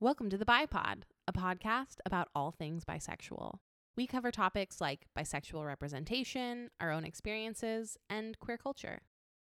[0.00, 3.58] Welcome to the Bi Pod, a podcast about all things bisexual.
[3.96, 9.00] We cover topics like bisexual representation, our own experiences, and queer culture.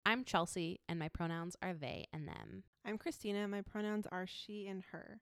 [0.05, 2.63] I'm Chelsee, and my pronouns are they and them.
[2.83, 3.43] I'm Christina.
[3.43, 5.21] And my pronouns are she and her.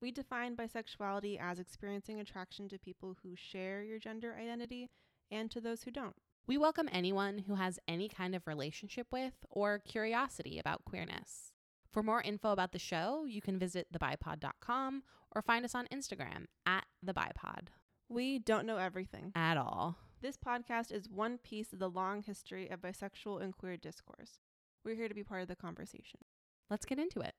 [0.00, 4.88] We define bisexuality as experiencing attraction to people who share your gender identity
[5.32, 6.14] and to those who don't.
[6.46, 11.49] We welcome anyone who has any kind of relationship with or curiosity about queerness.
[11.92, 15.02] For more info about the show, you can visit thebipod.com
[15.34, 17.70] or find us on Instagram at thebipod.
[18.08, 19.32] We don't know everything.
[19.34, 19.96] At all.
[20.20, 24.38] This podcast is one piece of the long history of bisexual and queer discourse.
[24.84, 26.20] We're here to be part of the conversation.
[26.68, 27.34] Let's get into it.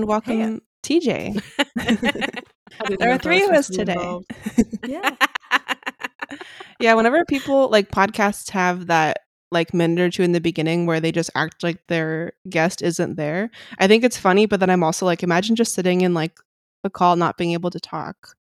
[0.00, 2.44] And oh, welcome, TJ.
[2.98, 4.68] There are three of us supposed to be today.
[4.88, 5.16] Yeah.
[6.78, 9.18] yeah, whenever people like podcasts have that
[9.50, 13.16] like minute or two in the beginning where they just act like their guest isn't
[13.16, 16.38] there, I think it's funny, but then I'm also like, imagine just sitting in like
[16.84, 18.36] a call not being able to talk.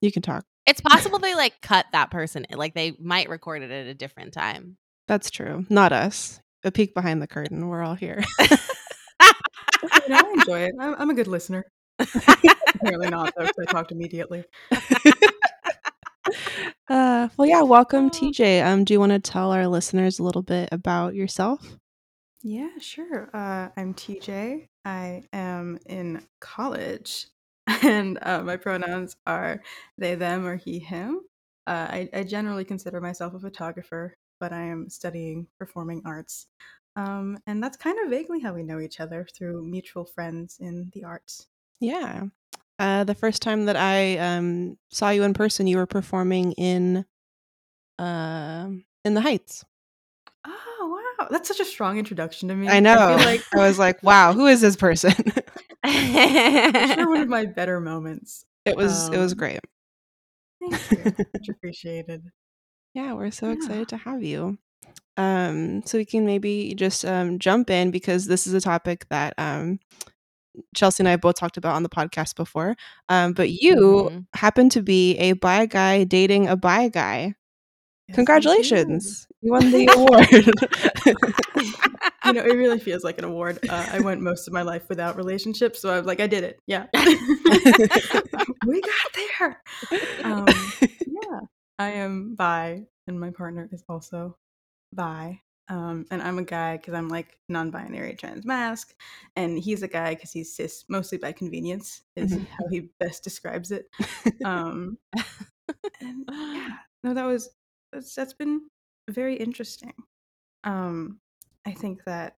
[0.00, 0.44] You can talk.
[0.66, 3.94] It's possible they like cut that person, eh, like they might record it at a
[3.94, 4.76] different time.
[5.08, 5.66] That's true.
[5.68, 6.40] Not us.
[6.62, 7.66] A peek behind the curtain.
[7.66, 8.22] We're all here.
[10.10, 10.74] I enjoy it.
[10.78, 11.64] I'm, I'm a good listener.
[11.98, 14.44] Apparently not, though, 'cause I talked immediately.
[16.88, 17.62] uh, well, yeah.
[17.62, 18.62] Welcome, TJ.
[18.62, 21.76] Um, do you want to tell our listeners a little bit about yourself?
[22.42, 23.30] Yeah, sure.
[23.32, 24.68] Uh, I'm TJ.
[24.84, 27.26] I am in college,
[27.82, 29.62] and uh, my pronouns are
[29.96, 31.20] they, them, or he, him.
[31.66, 36.46] Uh, I, I generally consider myself a photographer, but I am studying performing arts.
[36.96, 40.90] Um, and that's kind of vaguely how we know each other through mutual friends in
[40.94, 41.48] the arts.
[41.80, 42.24] Yeah.
[42.78, 47.04] Uh, the first time that I um saw you in person, you were performing in,
[47.98, 48.68] uh,
[49.04, 49.64] in the Heights.
[50.46, 52.68] Oh wow, that's such a strong introduction to me.
[52.68, 52.94] I know.
[52.94, 55.12] I feel I, was like, wow, who is this person?
[55.86, 58.44] sure one of my better moments.
[58.64, 59.08] it was.
[59.12, 59.60] it was Um, great.
[60.60, 61.04] Thank you.
[61.04, 62.22] Much appreciated.
[62.94, 63.52] Yeah, we're so Yeah.
[63.54, 64.58] excited to have you.
[65.16, 69.34] Um, so we can maybe just um, jump in because this is a topic that
[69.38, 69.78] um,
[70.76, 72.76] Chelsee and I have both talked about on the podcast before.
[73.08, 74.26] Um, but you Mhm.
[74.34, 77.34] happen to be a bi guy dating a bi guy.
[78.08, 79.26] Yes, Congratulations!
[79.40, 81.16] You won the award.
[82.26, 83.58] you know, it really feels like an award.
[83.68, 86.44] Uh, I went most of my life without relationships, so I was like, I did
[86.44, 86.58] it.
[86.66, 86.86] Yeah,
[88.66, 89.62] we got there.
[90.24, 90.46] Um,
[91.06, 91.40] yeah,
[91.78, 94.36] I am bi, and my partner is also
[94.94, 95.40] bi.
[95.68, 98.94] Um, and I'm a guy because I'm like non-binary trans masc,
[99.34, 102.46] and he's a guy because he's cis, mostly by convenience, is Mhm.
[102.48, 103.88] how he best describes it.
[104.44, 104.98] Um,
[106.00, 107.50] and yeah, no, that was
[107.92, 108.68] that's that's been
[109.08, 109.94] very interesting.
[110.64, 111.20] Um,
[111.66, 112.36] I think that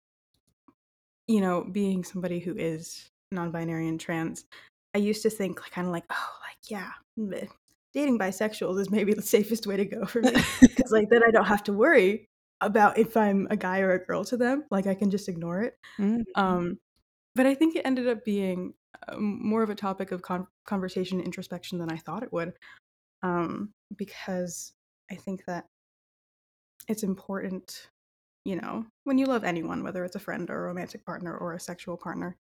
[1.26, 4.44] you know, being somebody who is non-binary and trans,
[4.94, 7.46] I used to think kind of like, oh, like yeah, meh,
[7.92, 10.30] dating bisexuals is maybe the safest way to go for me
[10.60, 12.28] because like then I don't have to worry
[12.60, 14.64] about if I'm a guy or a girl to them.
[14.70, 15.78] Like I can just ignore it.
[15.98, 16.24] Mm.
[16.34, 16.78] Um,
[17.34, 18.74] but I think it ended up being
[19.08, 22.54] um, more of a topic of con- conversation introspection than I thought it would.
[23.22, 24.72] Um, because
[25.10, 25.66] I think that
[26.88, 27.88] it's important,
[28.44, 31.52] you know, when you love anyone, whether it's a friend or a romantic partner or
[31.52, 32.36] a sexual partner,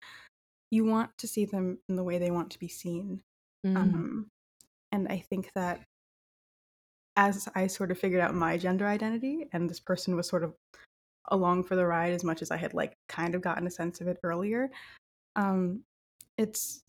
[0.70, 3.20] you want to see them in the way they want to be seen.
[3.66, 3.76] Mm.
[3.76, 4.30] Um,
[4.92, 5.80] and I think that
[7.16, 10.54] as I sort of figured out my gender identity, and this person was sort of
[11.30, 14.00] along for the ride as much as I had like kind of gotten a sense
[14.00, 14.70] of it earlier,
[15.34, 15.82] um,
[16.38, 16.82] it's.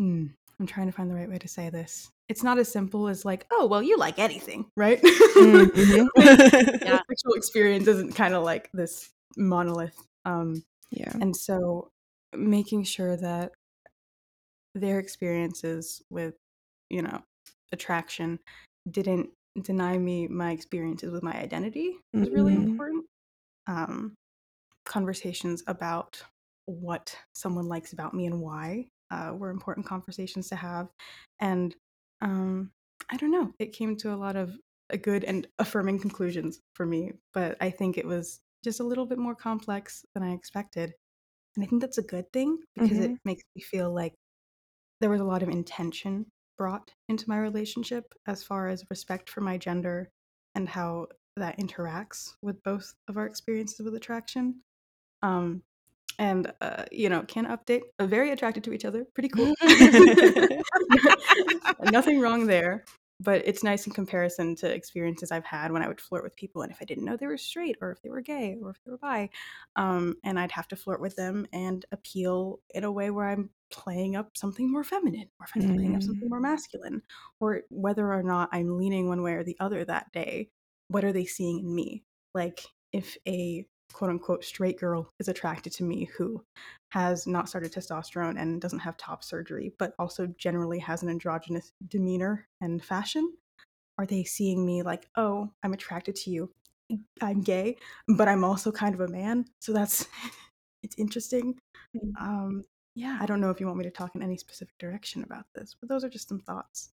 [0.00, 2.10] Mm, I'm trying to find the right way to say this.
[2.28, 5.00] It's not as simple as like, oh, well, you like anything, right?
[5.40, 6.08] Mm, mhm.
[6.82, 7.00] Yeah.
[7.08, 9.08] Sexual experience isn't kind of like this
[9.38, 9.96] monolith.
[10.26, 11.12] Um, yeah.
[11.20, 11.88] and so
[12.34, 13.52] making sure that
[14.74, 16.34] their experiences with,
[16.90, 17.22] you know,
[17.72, 18.38] attraction
[18.90, 19.30] didn't
[19.62, 23.04] deny me my experiences with my identity was really important.
[23.66, 24.14] Um,
[24.84, 26.22] conversations about
[26.66, 30.88] what someone likes about me and why uh, were important conversations to have.
[31.40, 31.74] And
[32.20, 32.70] um,
[33.10, 34.52] I don't know, it came to a lot of
[34.92, 39.06] uh, good and affirming conclusions for me, but I think it was just a little
[39.06, 40.92] bit more complex than I expected.
[41.56, 44.14] And I think that's a good thing because it makes me feel like
[45.00, 46.26] there was a lot of intention
[46.60, 50.10] brought into my relationship as far as respect for my gender
[50.54, 51.06] and how
[51.38, 54.60] that interacts with both of our experiences with attraction.
[55.22, 55.62] Um,
[56.18, 57.80] and uh, you know, can update.
[57.98, 59.06] Uh, very attracted to each other.
[59.14, 59.54] Pretty cool.
[61.90, 62.84] Nothing wrong there
[63.20, 66.62] but it's nice in comparison to experiences I've had when I would flirt with people,
[66.62, 68.76] and if I didn't know they were straight, or if they were gay, or if
[68.84, 69.28] they were bi,
[69.76, 73.50] um, and I'd have to flirt with them and appeal in a way where I'm
[73.70, 75.76] playing up something more feminine, or if I'm mm.
[75.76, 76.44] playing up something more mm.
[76.44, 77.02] masculine,
[77.38, 80.48] or whether or not I'm leaning one way or the other that day.
[80.88, 82.04] What are they seeing in me?
[82.34, 86.42] Like if a quote unquote straight girl is attracted to me who
[86.90, 91.72] has not started testosterone and doesn't have top surgery, but also generally has an androgynous
[91.88, 93.32] demeanor and fashion?
[93.98, 96.50] Are they seeing me like, oh, I'm attracted to you?
[97.20, 97.76] I'm gay,
[98.08, 99.44] but I'm also kind of a man.
[99.60, 100.06] So that's
[100.82, 101.58] it's interesting.
[101.96, 102.20] Mm.
[102.20, 102.64] Um,
[102.94, 105.44] yeah, I don't know if you want me to talk in any specific direction about
[105.54, 106.90] this, but those are just some thoughts.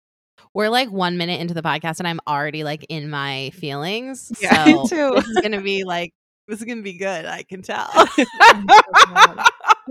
[0.54, 4.32] We're like one minute into the podcast and I'm already like in my feelings.
[4.42, 6.14] Yeah, so this is gonna be like
[6.48, 7.26] this is gonna be good.
[7.26, 7.88] I can tell.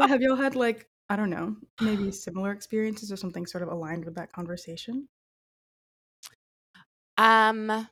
[0.00, 4.04] have y'all had like I don't know, maybe similar experiences or something sort of aligned
[4.04, 5.08] with that conversation?
[7.16, 7.88] Um,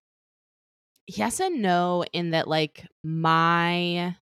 [1.06, 2.04] yes and no.
[2.12, 4.16] In that, like my,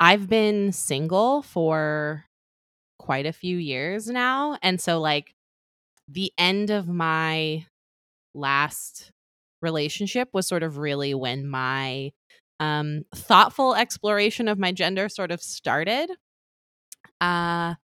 [0.00, 2.24] I've been single for
[2.98, 5.34] quite a few years now, and so like
[6.08, 7.66] the end of my
[8.34, 9.10] last
[9.60, 12.12] relationship was sort of really when my
[12.60, 16.10] um, thoughtful exploration of my gender sort of started.
[17.20, 17.74] Uh,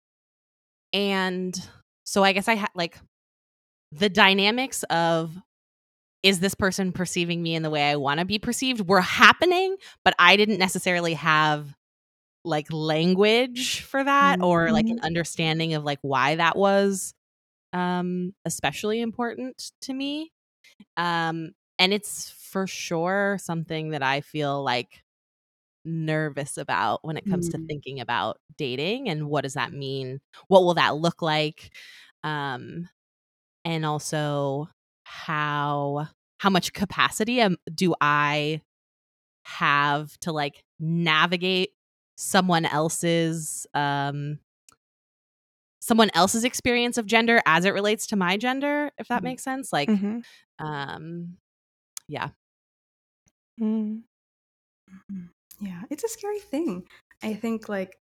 [0.92, 1.68] and
[2.04, 2.98] so I guess I had like
[3.92, 5.36] the dynamics of
[6.22, 9.76] is this person perceiving me in the way I want to be perceived were happening,
[10.04, 11.74] but I didn't necessarily have
[12.44, 14.44] like language for that mm-hmm.
[14.44, 15.04] or like an mm-hmm.
[15.04, 17.14] understanding of like why that was
[17.72, 20.30] um especially important to me.
[20.96, 25.02] Um and it's for sure something that I feel like
[25.84, 27.52] nervous about when it comes mm.
[27.52, 30.20] to thinking about dating and what does that mean?
[30.48, 31.70] What will that look like?
[32.22, 32.88] Um
[33.64, 34.68] and also
[35.04, 38.60] how how much capacity am, do I
[39.44, 41.70] have to like navigate
[42.16, 44.38] someone else's um
[45.80, 49.42] someone else's experience of gender as it relates to my gender if that mm makes
[49.42, 50.20] sense like mm-hmm.
[50.64, 51.36] um
[52.08, 52.28] yeah
[53.60, 54.02] Mm.
[55.60, 56.86] Yeah, it's a scary thing.
[57.22, 57.98] I think like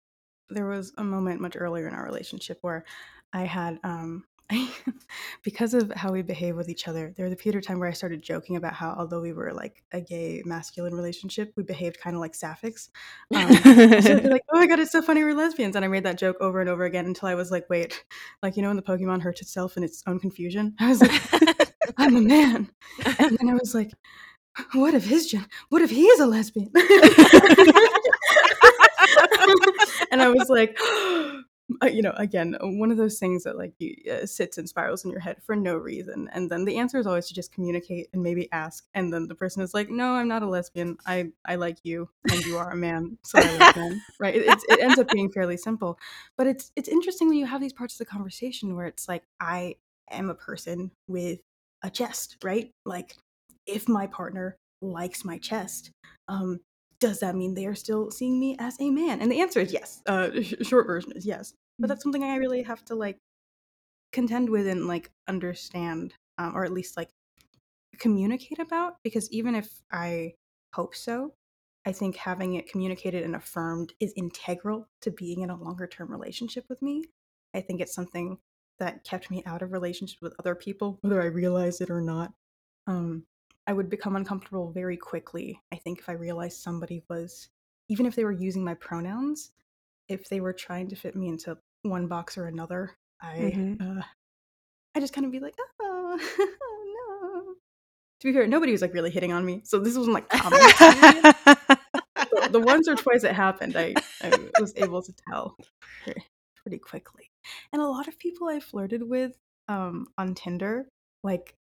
[0.50, 2.86] there was a moment much earlier in our relationship where
[3.33, 4.24] I had um
[5.44, 7.88] because of how we behave with each other, there was a period of time where
[7.88, 12.01] I started joking about how, although we were like a gay masculine relationship, we behaved
[12.01, 12.89] kind of like sapphics.
[13.33, 13.54] Um,
[14.01, 16.36] so like, oh my god, it's so funny we're lesbians, and I made that joke
[16.42, 18.04] over and over again until I was like, wait,
[18.44, 21.70] like you know when the Pokemon hurts itself in its own confusion, I was like,
[21.98, 22.69] I'm a man,
[23.19, 23.92] and then I was like,
[24.74, 26.72] what if his gen what if he is a lesbian?
[30.12, 30.78] And i was like
[31.94, 33.74] you know again one of those things that like
[34.12, 37.07] uh, sits and spirals in your head for no reason and then the answer is
[37.07, 40.28] always to just communicate and maybe ask and then the person is like no i'm
[40.28, 40.98] not a lesbian.
[41.06, 44.36] I i like you and you are a man so i like men right?
[44.36, 45.98] It, it ends up being fairly simple.
[46.38, 49.24] But it's it's interesting when you have these parts of the conversation where it's like
[49.39, 49.75] i
[50.10, 51.39] am a person with
[51.83, 53.16] a chest right like
[53.66, 55.92] if my partner likes my chest,
[56.28, 56.60] um,
[57.00, 59.22] does that mean they are still seeing me as a man?
[59.22, 60.01] And the answer is yes.
[60.06, 60.30] Uh,
[60.62, 61.54] short version is yes.
[61.80, 61.90] But mm.
[61.90, 63.18] that's something I really have to like
[64.11, 67.09] contend with and like understand, um, or at least like
[67.97, 68.97] communicate about.
[69.04, 70.33] Because even if I
[70.76, 71.33] hope so,
[71.85, 76.11] I think having it communicated and affirmed is integral to being in a longer term
[76.11, 77.04] relationship with me.
[77.56, 78.38] I think it's something
[78.81, 82.33] that kept me out of relationships with other people, whether I realized it or not.
[82.88, 83.23] Um,
[83.68, 85.61] I would become uncomfortable very quickly.
[85.71, 87.47] I think if I realized somebody was,
[87.90, 89.52] even if they were using my pronouns,
[90.09, 94.00] if they were trying to fit me into one box or another, I, mm-hmm.
[94.00, 94.02] uh,
[94.95, 97.54] I just kind of be like, oh, oh, no.
[98.21, 100.59] To be fair, nobody was like really hitting on me, so this wasn't like common.
[102.16, 105.56] the, the once or twice it happened, I, I was able to tell
[106.64, 107.31] pretty quickly.
[107.71, 109.33] And a lot of people I flirted with
[109.68, 110.88] um, on Tinder,
[111.24, 111.56] like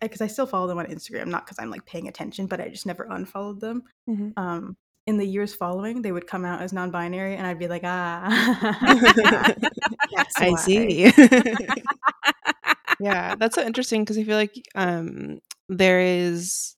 [0.00, 2.68] because I still follow them on Instagram, not because I'm like paying attention, but I
[2.68, 3.82] just never unfollowed them.
[4.08, 4.30] Mm-hmm.
[4.36, 4.76] Um,
[5.06, 8.24] in the years following, they would come out as non-binary, and I'd be like, ah,
[10.38, 11.12] I see.
[13.00, 16.74] yeah, that's so interesting because I feel like um, there is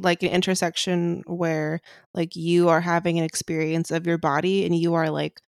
[0.00, 1.80] like an intersection where
[2.14, 5.40] like you are having an experience of your body and you are like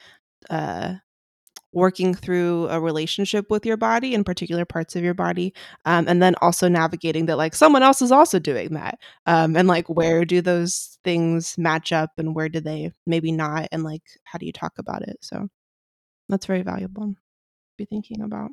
[0.51, 0.95] uh
[1.75, 5.53] working through a relationship with your body in particular parts of your body
[5.85, 9.69] um, and then also navigating that like someone else is also doing that um, and
[9.69, 14.03] like where do those things match up and where do they maybe not and like
[14.25, 15.17] how do you talk about it?
[15.21, 15.49] So
[16.29, 17.17] that's very valuable to
[17.77, 18.51] be thinking about.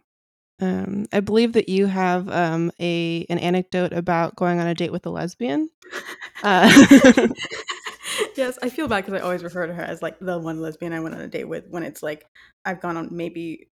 [0.59, 4.91] Um, I believe that you have um, a an anecdote about going on a date
[4.91, 5.69] with a lesbian.
[6.43, 6.71] Uh,
[8.35, 10.93] yes, I feel bad because I always refer to her as like the one lesbian
[10.93, 11.67] I went on a date with.
[11.69, 12.25] When it's like
[12.65, 13.69] I've gone on maybe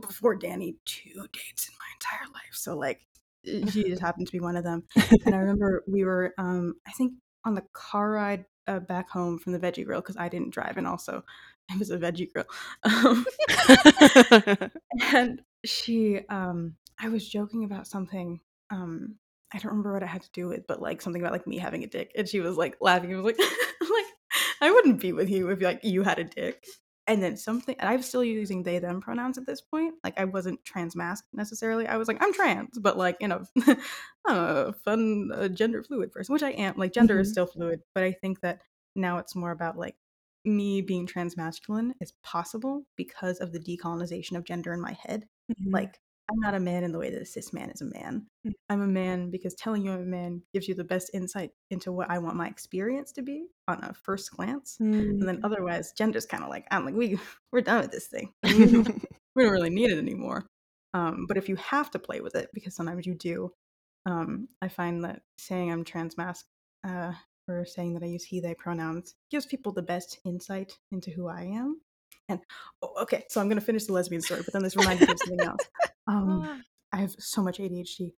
[0.00, 3.00] before Danny two dates in my entire life, so like
[3.44, 4.84] she just happened to be one of them.
[5.24, 9.38] And I remember we were, um, I think, on the car ride uh, back home
[9.38, 11.24] from the veggie grill because I didn't drive, and also
[11.70, 12.46] it was a veggie grill.
[12.84, 13.26] Um,
[15.12, 19.16] and she um I was joking about something um
[19.52, 21.58] I don't remember what it had to do with, but like something about like me
[21.58, 23.12] having a dick, and she was like laughing.
[23.12, 23.38] and was like,
[23.80, 24.06] like
[24.60, 26.64] I wouldn't be with you if like you had a dick.
[27.06, 29.94] And then something, and I'm still using they them pronouns at this point.
[30.04, 31.86] Like I wasn't trans masc necessarily.
[31.86, 33.44] I was like I'm trans, but like you know,
[34.28, 36.74] a fun uh, gender fluid person, which I am.
[36.76, 37.22] Like gender mm-hmm.
[37.22, 38.60] is still fluid, but I think that
[38.94, 39.96] now it's more about like
[40.44, 45.26] me being transmasculine is possible because of the decolonization of gender in my head.
[45.50, 45.72] Mm-hmm.
[45.72, 48.26] Like, I'm not a man in the way that a cis man is a man.
[48.46, 48.50] Mm-hmm.
[48.68, 51.90] I'm a man because telling you I'm a man gives you the best insight into
[51.90, 54.76] what I want my experience to be on a first glance.
[54.80, 54.98] Mm-hmm.
[54.98, 55.44] And then mm.
[55.44, 57.18] otherwise, gender's kind of like, I'm like, we,
[57.52, 58.32] we're done with this thing.
[58.42, 59.02] we, don't,
[59.34, 60.46] really need it anymore.
[60.94, 63.52] Um, but if you have to play with it, because sometimes you do,
[64.06, 66.44] um, I find that saying I'm transmasc
[66.86, 67.12] uh,
[67.46, 71.28] or saying that I use he, they pronouns gives people the best insight into who
[71.28, 71.80] I am.
[72.28, 72.40] And
[72.82, 75.18] oh, okay, so I'm gonna finish the lesbian story, but then this reminded me of
[75.18, 75.60] something else.
[76.08, 78.12] Um, I have so much ADHD.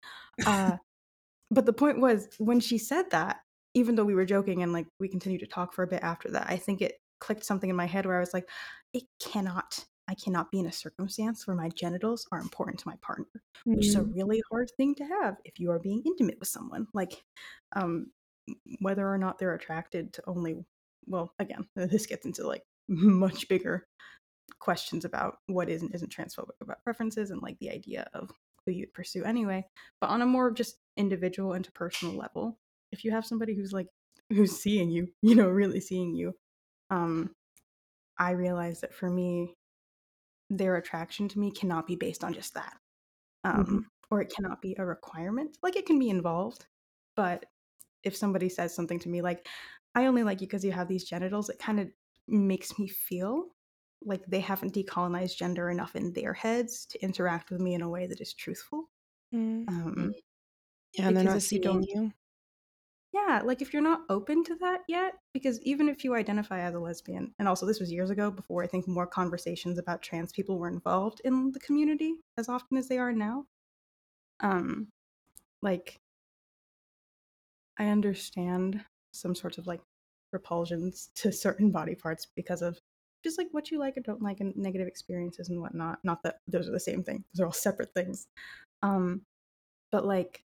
[0.46, 0.77] Uh,
[1.51, 3.38] but the point was when she said that,
[3.74, 6.29] even though we were joking and like we continued to talk for a bit after
[6.31, 8.48] that, I think it clicked something in my head where I was like,
[8.93, 12.96] it cannot, I cannot be in a circumstance where my genitals are important to my
[13.01, 13.75] partner, mm-hmm.
[13.75, 14.15] which is a mm.
[14.15, 16.88] really hard thing to have if you are being intimate with someone.
[16.93, 17.22] Like,
[17.75, 18.08] um,
[18.79, 20.55] whether or not they're attracted to only,
[21.05, 23.86] well, again, this gets into like much bigger
[24.60, 28.32] questions about what is and isn't transphobic about preferences and like the idea of
[28.65, 29.65] who you'd pursue anyway.
[30.01, 32.58] But on a more just individual interpersonal level,
[32.91, 33.88] if you have somebody who's like
[34.29, 36.34] who's seeing you, you know, really seeing you,
[36.89, 37.32] um,
[38.18, 39.56] I realize that for me,
[40.50, 42.74] their attraction to me cannot be based on just that.
[43.46, 43.79] Um, mm-hmm.
[44.12, 45.58] or it cannot be a requirement.
[45.63, 46.65] Like it can be involved,
[47.15, 47.46] but
[48.03, 49.48] if somebody says something to me like,
[49.96, 51.88] I only like you because you have these genitals, it kind of
[52.27, 53.46] makes me feel
[54.03, 57.89] like they haven't decolonized gender enough in their heads to interact with me in a
[57.89, 58.89] way that is truthful.
[59.34, 59.68] Mm.
[59.68, 60.13] Um,
[60.94, 62.12] yeah, and they're not seeing you.
[63.12, 66.75] Yeah, like if you're not open to that yet, because even if you identify as
[66.75, 70.32] a lesbian, and also this was years ago before I think more conversations about trans
[70.32, 73.46] people were involved in the community as often as they are now.
[74.41, 74.89] Um,
[75.62, 76.00] like
[77.79, 79.82] I understand some sorts of like
[80.32, 82.79] repulsions to certain body parts because of
[83.23, 85.99] just like what you like or don't like and negative experiences and whatnot.
[86.03, 88.27] Not that those are the same thing; those are all separate things.
[88.81, 89.21] Um,
[89.91, 90.43] but like,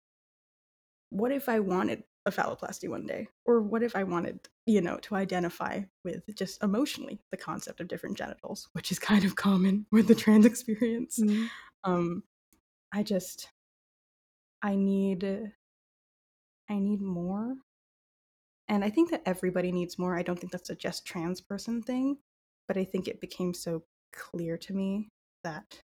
[1.10, 4.98] what if I wanted a phalloplasty one day, or what if I wanted, you know,
[4.98, 9.86] to identify with just emotionally the concept of different genitals, which is kind of common
[9.92, 11.20] with the trans experience.
[11.20, 11.46] Mm-hmm.
[11.84, 12.24] Um,
[12.94, 13.50] I just,
[14.62, 15.52] I need
[16.70, 17.56] I need more.
[18.68, 20.16] And I think that everybody needs more.
[20.16, 22.18] I don't think that's a just trans person thing,
[22.70, 23.84] but I think it became so
[24.14, 25.10] clear to me
[25.44, 25.82] that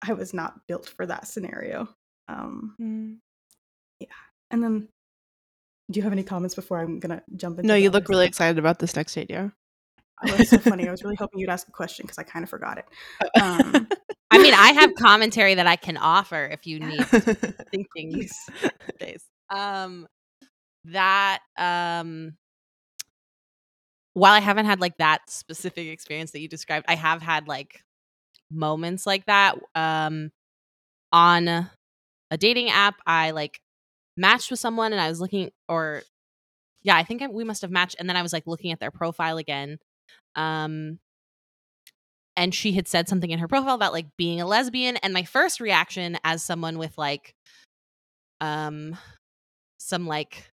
[0.00, 1.88] I was not built for that scenario.
[2.28, 3.16] Um, mm.
[3.98, 4.06] Yeah.
[4.52, 4.88] And then,
[5.90, 7.66] do you have any comments before I'm gonna jump into?
[7.66, 9.52] No, you look really excited about this next idea.
[10.22, 10.86] Oh, that's so funny.
[10.86, 12.84] I was really hoping you'd ask a question because I kind of forgot it.
[13.42, 13.88] Um,
[14.30, 17.04] I mean, I have commentary that I can offer if you need
[17.70, 18.28] thinking
[19.00, 20.06] days um
[20.86, 22.36] that um
[24.14, 27.82] while I haven't had like that specific experience that you described, I have had like
[28.50, 29.56] moments like that.
[29.74, 30.30] Um
[31.12, 31.70] on a
[32.38, 33.60] dating app, I like
[34.16, 36.02] matched with someone and I was looking or
[36.82, 38.80] yeah, I think I, we must have matched and then I was like looking at
[38.80, 39.78] their profile again.
[40.36, 40.98] Um
[42.36, 45.22] and she had said something in her profile about like being a lesbian and my
[45.22, 47.34] first reaction as someone with like
[48.40, 48.96] um
[49.78, 50.50] some like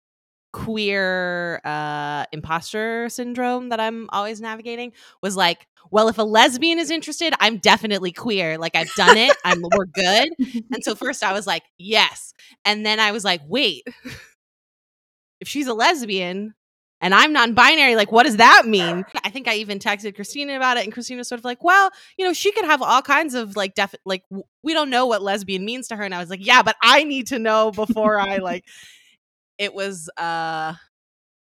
[0.53, 4.93] queer uh imposter syndrome that I'm always navigating
[5.23, 8.59] was like, well, if a lesbian is interested, I'm definitely queer.
[8.59, 9.37] Like I've done it.
[9.45, 10.31] I'm we're good.
[10.73, 12.35] And so first I was like, yes.
[12.65, 13.87] And then I was like, wait.
[15.41, 16.55] If she's a lesbian,
[17.01, 17.97] and I'm non binary.
[17.97, 19.05] Like, what does that mean?
[19.25, 21.91] I think I even texted Christina about it, and Christina was sort of like, well,
[22.19, 25.07] you know, she could have all kinds of like, def- like, w- we don't know
[25.07, 26.03] what lesbian means to her.
[26.03, 28.67] And I was like, yeah, but I need to know before I like,
[29.61, 30.75] it was, uh,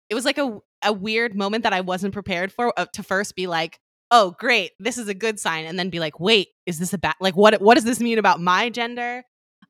[0.09, 3.35] it was like a, a weird moment that I wasn't prepared for uh, to first
[3.35, 5.65] be like, oh, great, this is a good sign.
[5.65, 8.17] And then be like, wait, is this a bad, like, what, what does this mean
[8.17, 9.23] about my gender?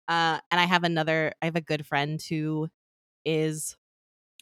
[0.08, 2.70] Uh, and I have another, I have a good friend who
[3.26, 3.76] is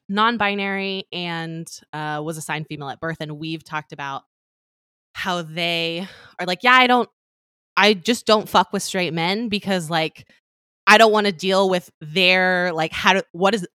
[0.10, 4.24] non-binary and uh, was assigned female at birth and we've talked about
[5.14, 6.08] how they
[6.40, 7.10] are like yeah i don't
[7.78, 10.28] i just don't fuck with straight men because like
[10.88, 13.68] i don't want to deal with their like how do what is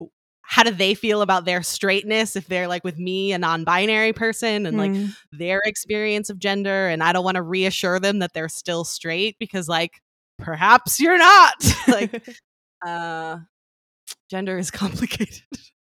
[0.43, 4.65] how do they feel about their straightness if they're like with me a non-binary person
[4.67, 5.15] and like Mm.
[5.33, 9.37] their experience of gender and i don't want to reassure them that they're still straight
[9.39, 10.01] because like
[10.39, 11.55] perhaps you're not
[11.89, 12.27] like
[12.87, 13.37] uh
[14.31, 15.43] gender is complicated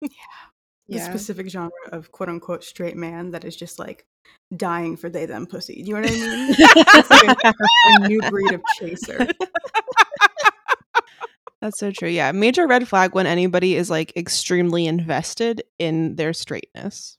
[0.02, 0.10] the
[0.88, 1.04] Yeah.
[1.04, 4.06] specific genre of quote unquote straight man that is just like
[4.56, 5.84] dying for they them pussy.
[5.84, 6.56] Do you know what I mean?
[6.60, 7.54] It's like a,
[8.04, 9.28] a new breed of chaser.
[11.62, 12.10] That's so true.
[12.10, 12.32] Yeah.
[12.32, 17.18] Major red flag when anybody is like extremely invested in their straightness.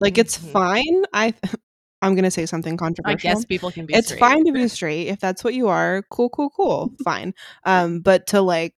[0.00, 0.52] Like it's Mhm.
[0.52, 1.04] fine.
[1.12, 1.34] I
[2.02, 3.30] I'm gonna say something controversial.
[3.30, 4.20] i guess people can be it's straight.
[4.20, 6.02] fine to be straight if that's what you are.
[6.10, 6.92] Cool, cool, cool.
[7.04, 7.34] fine.
[7.64, 8.74] Um, but to like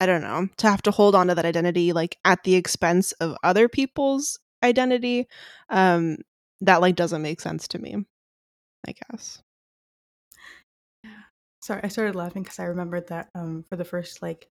[0.00, 3.12] I don't know, to have to hold on to that identity like at the expense
[3.12, 5.28] of other people's identity,
[5.70, 6.18] um,
[6.62, 7.96] that like doesn't make sense to me.
[8.88, 9.42] I guess.
[11.70, 14.48] Sorry, I started laughing because I remembered that um, for the first like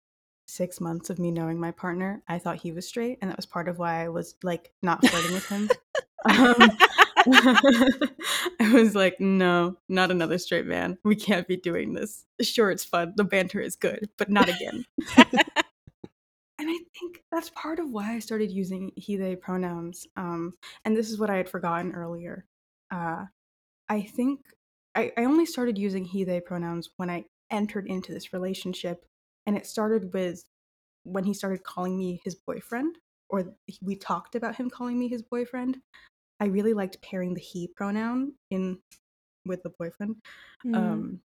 [0.49, 3.45] six months of me knowing my partner, I thought he was straight, and that was
[3.45, 5.69] part of why I was like not flirting with him.
[6.27, 6.55] Um,
[7.27, 10.97] I was like, no, not another straight man.
[11.03, 12.25] We can't be doing this.
[12.41, 13.13] Sure, it's fun.
[13.15, 14.85] The banter is good, but not again.
[15.17, 15.27] and
[16.59, 20.07] I think that's part of why I started using he, they pronouns.
[20.17, 22.47] Um, and this is what I had forgotten earlier.
[22.89, 23.25] Uh,
[23.87, 24.39] I think
[24.95, 29.05] I, I only started using he, they pronouns when I entered into this relationship.
[29.45, 30.43] And it started with
[31.03, 32.97] when he started calling me his boyfriend,
[33.29, 35.77] or we talked about him calling me his boyfriend.
[36.39, 38.79] I really liked pairing the he pronoun in
[39.45, 40.15] with the boyfriend.
[40.65, 40.75] Mm.
[40.75, 41.19] Um,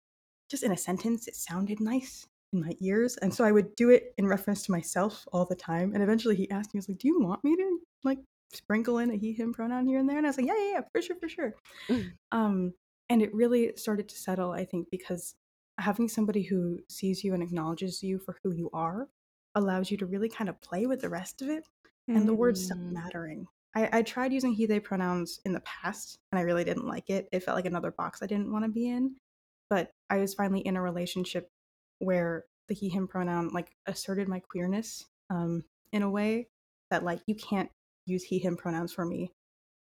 [0.50, 3.90] just in a sentence, it sounded nice in my ears, and so I would do
[3.90, 5.94] it in reference to myself all the time.
[5.94, 8.20] And eventually, he asked me, "He was like, do you want me to like
[8.54, 10.82] sprinkle in a he/him pronoun here and there?" And I was like, "Yeah, yeah, yeah,
[10.92, 11.54] for sure, for sure."
[11.90, 12.12] Mm.
[12.32, 12.74] um,
[13.10, 15.36] and it really started to settle, I think, because
[15.80, 19.08] having somebody who sees you and acknowledges you for who you are
[19.56, 21.66] allows you to really kind of play with the rest of it
[22.08, 22.92] and the words stop Mm.
[22.92, 23.48] mattering.
[23.76, 27.10] I, I tried using he they pronouns in the past and I really didn't like
[27.10, 27.30] it.
[27.32, 29.16] It felt like another box I didn't want to be in.
[29.70, 31.50] But I was finally in a relationship
[32.00, 36.48] where the he him pronoun like asserted my queerness um, in a way
[36.90, 37.70] that like you can't
[38.06, 39.32] use he him pronouns for me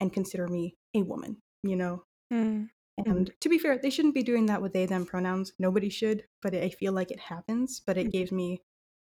[0.01, 2.03] and consider me a woman, you know?
[2.33, 2.69] Mm.
[2.99, 3.11] Mm-hmm.
[3.11, 5.53] And to be fair, they shouldn't be doing that with they them pronouns.
[5.59, 7.81] Nobody should, but I feel like it happens.
[7.85, 8.11] But it mm-hmm.
[8.11, 8.63] gave me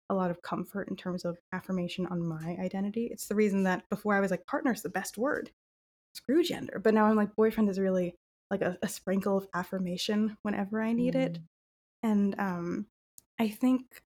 [0.10, 3.10] a lot of comfort in terms of affirmation on my identity.
[3.12, 5.52] It's the reason that before I was like, partner's the best word.
[6.14, 6.80] Screw gender.
[6.84, 8.16] But now I'm like, boyfriend is really
[8.52, 11.34] like a, a sprinkle of affirmation whenever I need it.
[11.34, 12.10] Mm-hmm.
[12.10, 12.86] And um,
[13.40, 14.02] I think,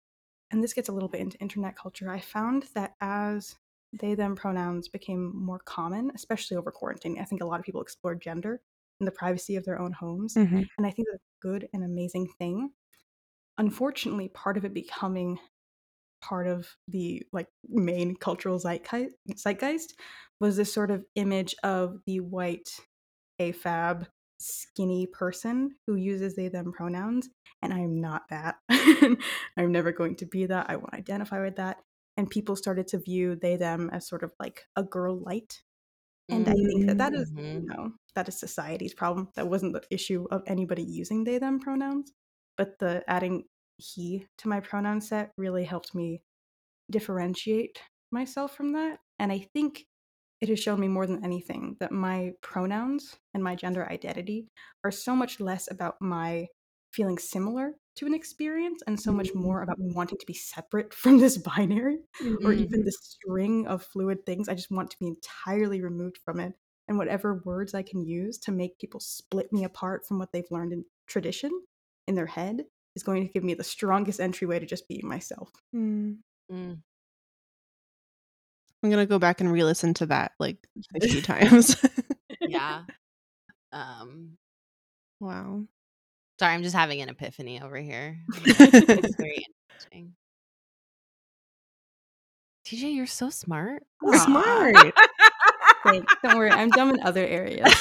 [0.52, 3.56] and this gets a little bit into internet culture, I found that as
[3.92, 7.82] they them pronouns became more common, especially over quarantine, I think a lot of people
[7.82, 8.62] explored gender
[9.00, 10.36] in the privacy of their own homes.
[10.36, 10.68] Mhm.
[10.78, 12.72] And I think that's a good and amazing thing.
[13.58, 15.40] Unfortunately, part of it becoming
[16.22, 20.00] part of the like main cultural zeitgeist, zeitgeist
[20.40, 22.70] was this sort of image of the white
[23.40, 24.08] AFAB
[24.40, 27.30] skinny person who uses they them pronouns
[27.62, 28.58] and I'm not that.
[29.58, 30.70] I'm never going to be that.
[30.70, 31.84] I won't identify with that.
[32.18, 35.62] And people started to view they them as sort of like a girl light.
[36.30, 37.62] And I think that that is, Mhm.
[37.62, 39.30] you know, that is society's problem.
[39.36, 42.12] That wasn't the issue of anybody using they them pronouns,
[42.58, 43.44] but the adding
[43.78, 46.24] he to my pronoun set really helped me
[46.90, 47.80] differentiate
[48.12, 48.98] myself from that.
[49.20, 49.86] And I think
[50.42, 54.48] it has shown me more than anything that my pronouns and my gender identity
[54.84, 56.48] are so much less about my
[56.94, 60.92] feeling similar to an experience and so much more about me wanting to be separate
[61.02, 62.64] from this binary or mm-hmm.
[62.64, 64.50] even the string of fluid things.
[64.50, 66.54] I just want to be entirely removed from it.
[66.88, 70.50] And whatever words I can use to make people split me apart from what they've
[70.50, 71.52] learned in tradition
[72.08, 72.64] in their head
[72.96, 75.52] is going to give me the strongest entryway to just being myself.
[75.76, 76.18] Mm.
[76.52, 76.78] Mm.
[78.84, 80.58] I'm gonna go back and re-listen to that like
[81.02, 81.76] 50 times.
[82.42, 82.84] yeah
[83.74, 84.38] um
[85.20, 85.64] wow.
[86.40, 90.14] sorry i'm just having an epiphany over here it's very interesting
[92.66, 93.84] TJ, you're so smart.
[94.06, 94.26] Aw.
[94.26, 94.76] Smart.
[95.88, 96.14] Thanks.
[96.24, 97.74] Don't worry, I'm dumb in other areas.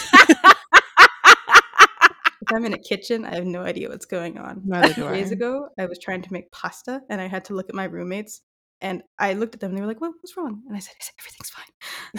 [2.48, 4.62] If I'm in a kitchen, I have no idea what's going on.
[4.64, 5.34] Neither do Days I.
[5.34, 8.42] ago, I was trying to make pasta and I had to look at my roommates
[8.80, 10.62] and I looked at them and they were like, what, what's wrong?
[10.68, 11.64] And I said, I said, everything's fine.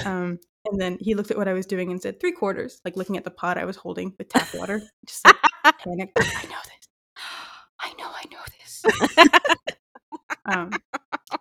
[0.05, 2.97] Um, and then he looked at what I was doing and said, three quarters, like
[2.97, 4.81] looking at the pot I was holding with tap water.
[5.05, 5.37] Just like
[5.79, 6.11] panicked.
[6.19, 6.89] I know this.
[7.79, 8.85] I know I know this.
[10.45, 10.69] um,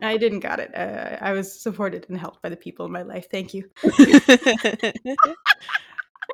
[0.03, 0.75] I didn't got it.
[0.75, 3.27] Uh, I was supported and helped by the people in my life.
[3.31, 3.71] Thank you.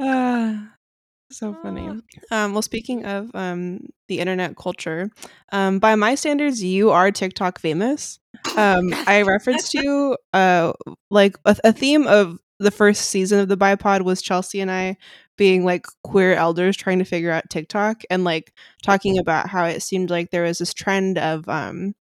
[0.01, 0.71] Ah,
[1.31, 1.89] so funny.
[2.31, 5.11] Um, well, speaking of um, the internet culture,
[5.53, 8.19] um, by my standards, you are TikTok famous.
[8.57, 10.73] Um, I referenced you, uh,
[11.11, 14.71] like a, a theme of the first season of the Bi Pod was Chelsee and
[14.71, 14.97] I
[15.37, 19.83] being like queer elders trying to figure out TikTok and like talking about how it
[19.83, 21.95] seemed like there was this trend of um,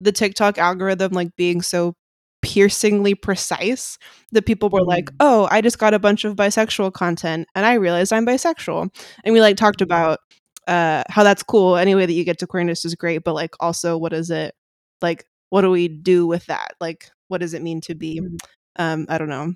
[0.00, 1.94] the TikTok algorithm like being so
[2.42, 3.98] piercingly precise
[4.32, 5.16] that people were like, Mm.
[5.20, 8.88] "Oh, I just got a bunch of bisexual content and I realized I'm bisexual."
[9.24, 10.20] And we like talked about
[10.68, 11.76] uh how that's cool.
[11.76, 14.54] Any way that you get to queerness is great, but like also what is it
[15.02, 16.72] like what do we do with that?
[16.80, 18.38] Like what does it mean to be Mhm.
[18.78, 19.54] um I don't know,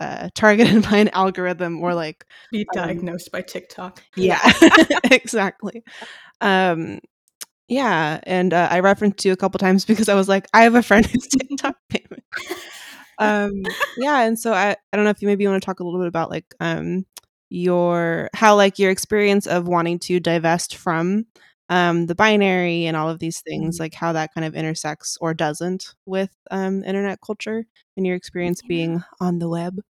[0.00, 4.02] uh targeted by an algorithm or like Be Um, diagnosed by TikTok.
[4.16, 4.40] yeah,
[5.10, 5.82] exactly.
[6.40, 6.98] Um,
[7.72, 10.74] yeah, and uh, I referenced you a couple times because I was like, I have
[10.74, 12.24] a friend who's TikTok famous.
[13.18, 15.84] Um, yeah, and so I, I don't know if you maybe want to talk a
[15.84, 17.06] little bit about like um
[17.50, 21.26] your how like your experience of wanting to divest from
[21.68, 23.80] um the binary and all of these things, Mhm.
[23.80, 28.62] like how that kind of intersects or doesn't with um internet culture and your experience
[28.66, 29.80] being on the web.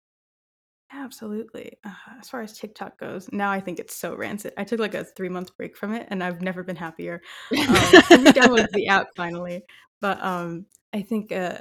[0.95, 1.77] Absolutely.
[1.83, 4.53] Uh, as far as TikTok goes, now I think it's so rancid.
[4.57, 7.21] I took like a three month break from it, and I've never been happier.
[7.51, 9.63] Um, I re-downloaded the app finally,
[10.01, 11.59] but um, I think uh,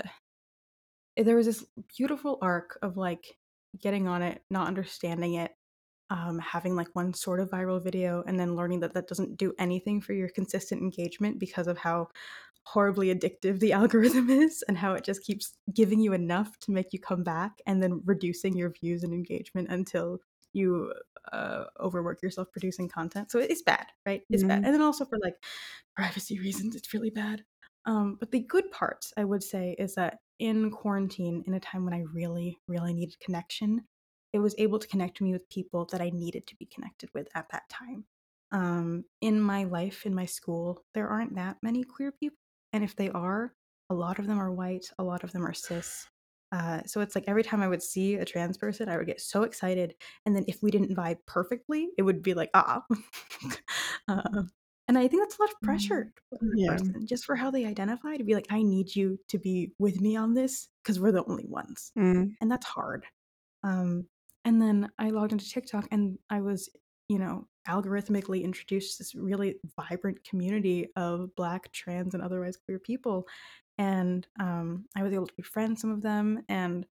[1.17, 1.65] there was this
[1.97, 3.25] beautiful arc of like
[3.81, 5.53] getting on it, not understanding it,
[6.13, 9.55] um, having like one sort of viral video, and then learning that that doesn't do
[9.59, 12.09] anything for your consistent engagement because of how
[12.65, 16.93] horribly addictive the algorithm is and how it just keeps giving you enough to make
[16.93, 20.19] you come back and then reducing your views and engagement until
[20.53, 20.93] you
[21.33, 23.31] uh, overwork yourself producing content.
[23.31, 24.21] So it's bad, right?
[24.31, 24.63] It's bad.
[24.63, 24.67] Mhm.
[24.67, 25.37] And then also for like
[25.97, 27.43] privacy reasons, it's really bad.
[27.87, 31.85] Um, but the good parts, I would say, is that in quarantine, in a time
[31.87, 33.87] when I really, really needed connection,
[34.33, 37.29] it was able to connect me with people that I needed to be connected with
[37.35, 38.05] at that time.
[38.51, 42.37] Um, in my life, in my school, there aren't that many queer people.
[42.73, 43.55] And if they are,
[43.91, 46.07] a lot of them are white, a lot of them are cis.
[46.51, 49.21] Uh, so it's like every time I would see a trans person, I would get
[49.21, 49.95] so excited.
[50.27, 52.85] And then if we didn't vibe perfectly, it would be like, ah.
[54.09, 54.43] uh,
[54.89, 56.77] and I think that's a lot of pressure to put on a Yeah.
[56.77, 60.01] person just for how they identify to be like, I need you to be with
[60.01, 61.93] me on this because we're the only ones.
[61.99, 62.35] Mm.
[62.41, 63.07] And that's hard.
[63.63, 64.09] Um,
[64.45, 66.69] and then I logged into TikTok and I was,
[67.09, 72.79] you know, algorithmically introduced to this really vibrant community of Black, trans, and otherwise queer
[72.79, 73.27] people.
[73.79, 76.43] And um, I was able to befriend some of them.
[76.49, 76.87] And,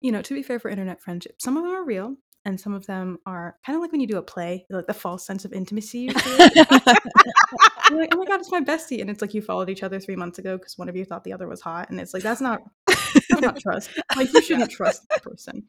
[0.00, 2.72] you know, to be fair for internet friendship, some of them are real and some
[2.72, 5.44] of them are kind of like when you do a play, like the false sense
[5.44, 6.48] of intimacy you feel.
[7.90, 10.00] You're like, oh my god, it's my bestie, and it's like you followed each other
[10.00, 12.22] three months ago because one of you thought the other was hot, and it's like
[12.22, 12.62] that's not
[13.40, 13.90] not trust.
[14.16, 15.64] Like you shouldn't trust that person.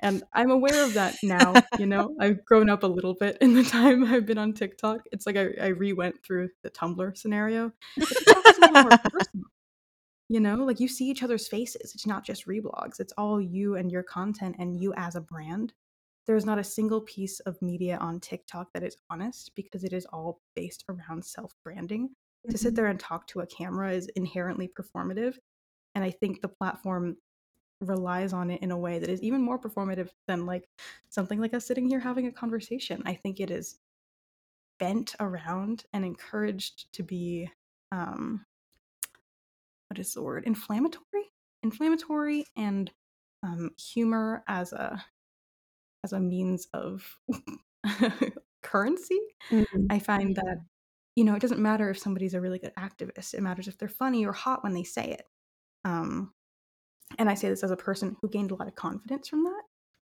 [0.00, 1.54] And I'm aware of that now.
[1.78, 5.00] You know, I've grown up a little bit in the time I've been on TikTok.
[5.10, 7.72] It's like I, I re-went through the Tumblr scenario.
[7.96, 9.46] But TikTok is a little more personal.
[10.28, 11.92] You know, like you see each other's faces.
[11.94, 13.00] It's not just reblogs.
[13.00, 15.72] It's all you and your content and you as a brand.
[16.26, 20.06] There's not a single piece of media on TikTok that is honest because it is
[20.06, 22.10] all based around self branding.
[22.50, 22.76] To sit mm-hmm.
[22.76, 25.34] there and talk to a camera is inherently performative.
[25.94, 27.16] And I think the platform
[27.80, 30.68] relies on it in a way that is even more performative than like
[31.10, 33.02] something like us sitting here having a conversation.
[33.06, 33.78] I think it is
[34.78, 37.50] bent around and encouraged to be
[37.92, 38.44] um
[39.88, 40.44] what is the word?
[40.46, 41.32] Inflammatory?
[41.62, 42.90] Inflammatory and
[43.42, 45.04] um humor as a
[46.02, 47.18] as a means of
[48.62, 49.20] currency.
[49.50, 49.90] Mhm.
[49.90, 50.58] I find that,
[51.16, 53.34] you know, it doesn't matter if somebody's a really good activist.
[53.34, 55.26] It matters if they're funny or hot when they say it.
[55.84, 56.32] Um,
[57.18, 59.62] and I say this as a person who gained a lot of confidence from that.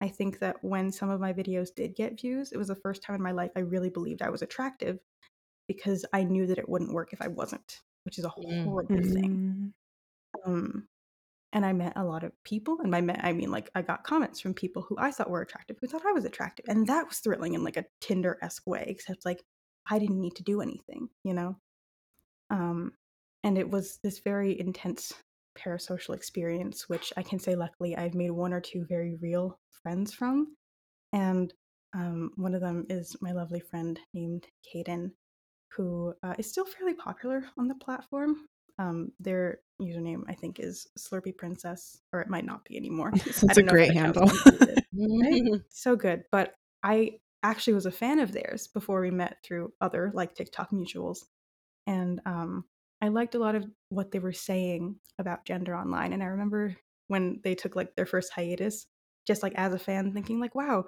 [0.02, 3.04] I think that when some of my videos did get views, it was the first
[3.04, 5.00] time in my life I really believed I was attractive
[5.68, 9.74] because I knew that it wouldn't work if I wasn't, which is a horrible thing.
[10.46, 10.50] Mm.
[10.52, 10.88] Um,
[11.54, 14.04] and I met a lot of people, and by met I mean like I got
[14.04, 17.08] comments from people who I thought were attractive, who thought I was attractive, and that
[17.08, 18.84] was thrilling in like a Tinder esque way.
[18.88, 19.44] Except like
[19.90, 21.58] I didn't need to do anything, you know.
[22.50, 22.94] Um,
[23.44, 25.14] and it was this very intense
[25.58, 30.14] parasocial experience, which I can say luckily I've made one or two very real friends
[30.14, 30.56] from.
[31.12, 31.54] And
[31.94, 35.12] um, one of them is my lovely friend named Kaden,
[35.76, 38.48] who uh, is still fairly popular on the platform.
[38.80, 43.12] Um, their username, I think, is Slurpy Princess, or it might not be anymore.
[43.26, 44.32] It's a great handle.
[44.94, 45.44] right?
[45.70, 46.24] so good.
[46.32, 50.72] But I actually was a fan of theirs before we met through other like TikTok
[50.72, 51.20] mutuals.
[51.86, 52.66] And um,
[53.04, 56.14] I liked a lot of what they were saying about gender online.
[56.14, 56.78] And I remember
[57.10, 58.88] when they took like their first hiatus,
[59.28, 60.86] just like as a fan, thinking like, wow,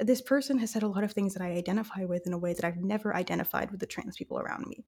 [0.00, 2.54] this person has said a lot of things that I identify with in a way
[2.54, 4.84] that I've never identified with the trans people around me.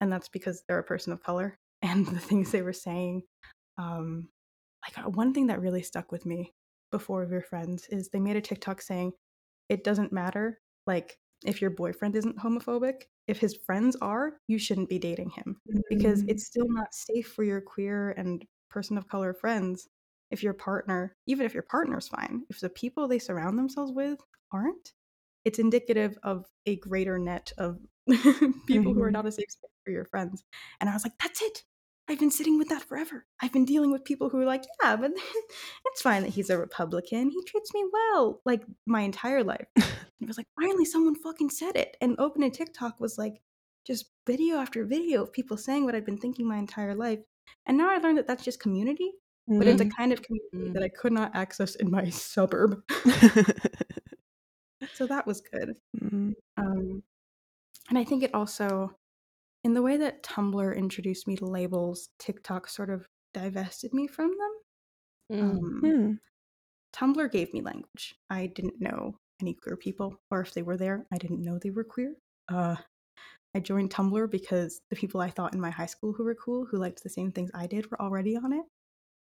[0.00, 1.58] And that's because they're a person of color.
[1.82, 3.22] And the things they were saying,
[3.76, 4.30] um,
[4.82, 6.54] like uh, one thing that really stuck with me
[6.90, 9.12] before we were friends is they made a TikTok saying,
[9.68, 14.88] it doesn't matter, like, if your boyfriend isn't homophobic, if his friends are, you shouldn't
[14.88, 15.80] be dating him mm-hmm.
[15.88, 19.88] because it's still not safe for your queer and person of color friends
[20.30, 24.18] if your partner, even if your partner's fine, if the people they surround themselves with
[24.52, 24.92] aren't,
[25.44, 28.82] it's indicative of a greater net of people mm-hmm.
[28.82, 29.12] who are mm-hmm.
[29.12, 30.44] not a safe space for your friends.
[30.80, 31.62] And I was like, that's it.
[32.08, 33.26] I've been sitting with that forever.
[33.42, 35.10] I've been dealing with people who are like, yeah, but
[35.86, 37.30] it's fine that he's a Republican.
[37.30, 39.66] He treats me well, like my entire life.
[39.76, 39.86] and
[40.20, 41.96] it was like, finally, someone fucking said it.
[42.00, 43.40] And opening TikTok was like
[43.86, 47.20] just video after video of people saying what I've been thinking my entire life.
[47.66, 49.12] And now I learned that that's just community,
[49.48, 49.58] mm-hmm.
[49.58, 49.96] but it's a mm-hmm.
[49.96, 52.82] kind of community that I could not access in my suburb.
[54.94, 55.74] so that was good.
[56.00, 56.30] Mm-hmm.
[56.56, 57.02] Um,
[57.88, 58.96] and I think it also,
[59.66, 64.30] in the way that Tumblr introduced me to labels, TikTok sort of divested me from
[64.30, 65.38] them.
[65.38, 65.42] Mm.
[65.42, 66.12] Um, hmm.
[66.96, 68.14] Tumblr gave me language.
[68.30, 71.70] I didn't know any queer people, or if they were there, I didn't know they
[71.70, 72.14] were queer.
[72.48, 72.76] Uh,
[73.56, 76.64] I joined Tumblr because the people I thought in my high school who were cool,
[76.70, 78.64] who liked the same things I did, were already on it.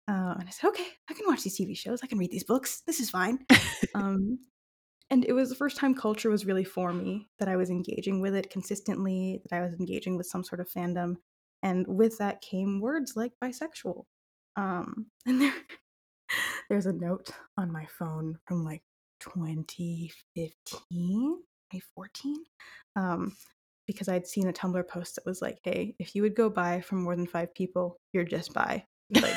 [0.08, 2.00] Uh, and I said, okay, I can watch these TV shows.
[2.02, 2.82] I can read these books.
[2.84, 3.46] This is fine.
[3.94, 4.40] um,
[5.12, 8.20] and it was the first time culture was really for me that i was engaging
[8.20, 11.16] with it consistently that i was engaging with some sort of fandom.
[11.62, 14.04] And with that came words like bisexual.
[14.56, 15.54] Um and there
[16.68, 18.82] there's a note on my phone from like
[19.20, 22.36] 2015 2014
[22.96, 23.36] um
[23.86, 26.80] because i'd seen a tumblr post that was like hey if you would go by
[26.80, 28.84] from more than five people you're just bi.
[29.10, 29.36] Like,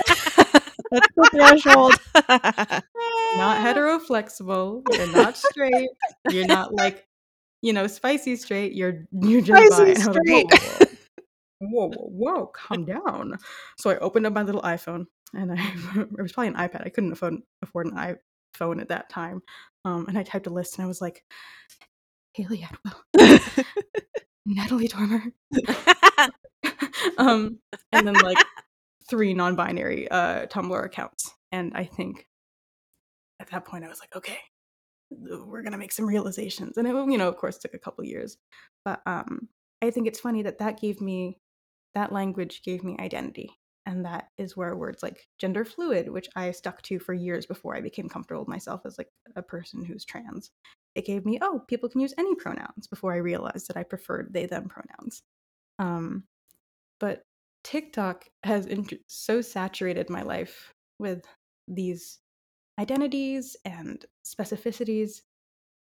[0.92, 1.94] that's the threshold
[3.38, 4.84] not hetero flexible.
[4.92, 5.90] You're not straight.
[6.30, 7.06] You're not like,
[7.62, 8.74] you know, spicy straight.
[8.74, 10.48] You're you're just spicy straight.
[11.60, 13.38] Whoa, whoa, whoa, whoa, calm down.
[13.78, 16.86] So I opened up my little iPhone, and I it was probably an iPad.
[16.86, 18.16] I couldn't afford afford an
[18.58, 19.42] iPhone at that time,
[19.84, 21.24] um, and I typed a list, and I was like,
[22.34, 23.40] Hayley Atwell,
[24.46, 25.24] Natalie Dormer,
[27.18, 27.60] um,
[27.92, 28.38] and then like
[29.10, 32.28] three non-binary uh, Tumblr accounts, and I think
[33.40, 34.40] at that point I was like, okay,
[35.10, 38.38] we're gonna make some realizations, and it you know of course took a couple years,
[38.84, 39.50] but um,
[39.82, 41.38] I think it's funny that that gave me
[41.94, 43.50] that language gave me identity,
[43.86, 47.76] and that is where words like gender fluid, which I stuck to for years before
[47.76, 50.52] I became comfortable with myself as like a person who's trans,
[50.96, 54.34] it gave me oh people can use any pronouns before I realized that I preferred
[54.34, 55.22] they them pronouns.
[55.78, 56.24] Um,
[57.00, 57.24] but
[57.66, 61.26] TikTok has int- so saturated my life with
[61.68, 62.20] these
[62.80, 65.22] identities and specificities.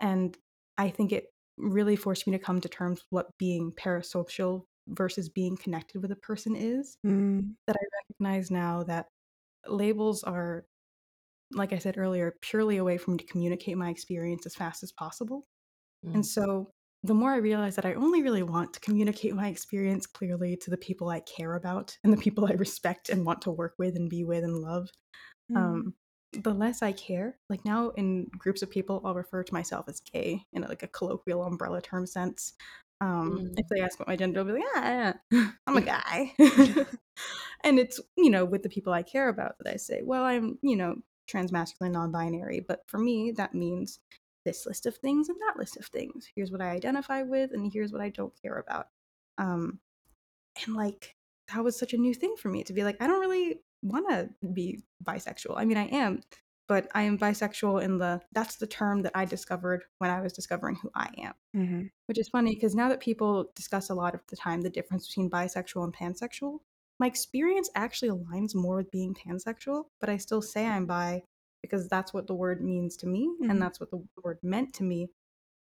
[0.02, 0.36] And
[0.80, 1.26] I think it
[1.58, 6.12] really forced me to come to terms with what being parasocial versus being connected with
[6.12, 6.98] a person is.
[7.06, 7.54] Mm.
[7.68, 9.06] That I recognize now that
[9.68, 10.66] labels are,
[11.52, 14.82] like I said earlier, purely a way for me to communicate my experience as fast
[14.82, 15.46] as possible.
[16.04, 16.16] Mm.
[16.16, 16.72] And so
[17.06, 20.72] the more I realize that I only really want to communicate my experience clearly to
[20.72, 23.96] the people I care about and the people I respect and want to work with
[23.96, 24.90] and be with and love,
[25.52, 25.58] mm.
[25.58, 25.94] um,
[26.34, 27.38] the less I care.
[27.50, 30.84] Like now in groups of people, I'll refer to myself as gay in a, like
[30.84, 32.54] a colloquial umbrella term sense.
[33.02, 33.54] Um, mm.
[33.58, 35.14] If they ask what my gender, I'll be like, yeah,
[35.68, 36.34] I'm a guy.
[37.64, 40.58] and it's, you know, with the people I care about that I say, well, I'm,
[40.64, 40.96] you know,
[41.32, 42.66] transmasculine, non binary.
[42.68, 44.00] But for me, that means
[44.46, 46.28] this list of things and that list of things.
[46.36, 48.88] Here's what I identify with, and here's what I don't care about.
[49.38, 49.80] Um,
[50.66, 51.16] and like,
[51.54, 54.10] that was such a new thing for me to be like, I don't really want
[54.10, 55.56] to be bisexual.
[55.58, 56.22] I mean, I am,
[56.68, 60.34] but I am bisexual in the that's the term that I discovered when I was
[60.34, 61.34] discovering who I am.
[61.56, 61.82] Mm-hmm.
[62.08, 65.08] Which is funny because now that people discuss a lot of the time the difference
[65.08, 66.60] between bisexual and pansexual,
[67.00, 71.24] my experience actually aligns more with being pansexual, but I still say I'm bi
[71.70, 73.50] because that's what the word means to me mm-hmm.
[73.50, 75.10] and that's what the word meant to me.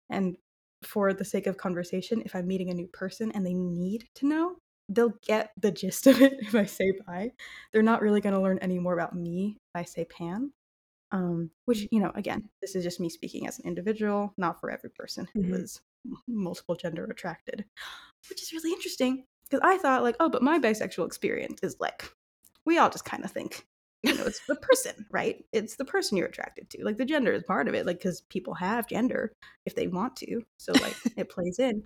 [0.10, 0.38] And
[0.84, 4.28] for the sake of conversation, if I'm meeting a new person and they need to
[4.28, 4.56] know,
[4.90, 7.32] they'll get the gist of it if I say bi.
[7.72, 10.52] They're not really going to learn any more about me if I say pan.
[11.14, 14.72] Um, which you know, again, this is just me speaking as an individual, not for
[14.72, 15.62] every person who Mhm.
[15.62, 15.82] is
[16.26, 17.66] multiple gender attracted,
[18.30, 22.10] which is really interesting because I thought like, oh, but my bisexual experience is like,
[22.66, 23.68] we all just kind of think,
[24.04, 25.44] you know, it's the person, right?
[25.54, 26.84] It's the person you're attracted to.
[26.84, 29.32] Like the gender is part of it, like because people have gender
[29.66, 31.84] if they want to, so like it plays in.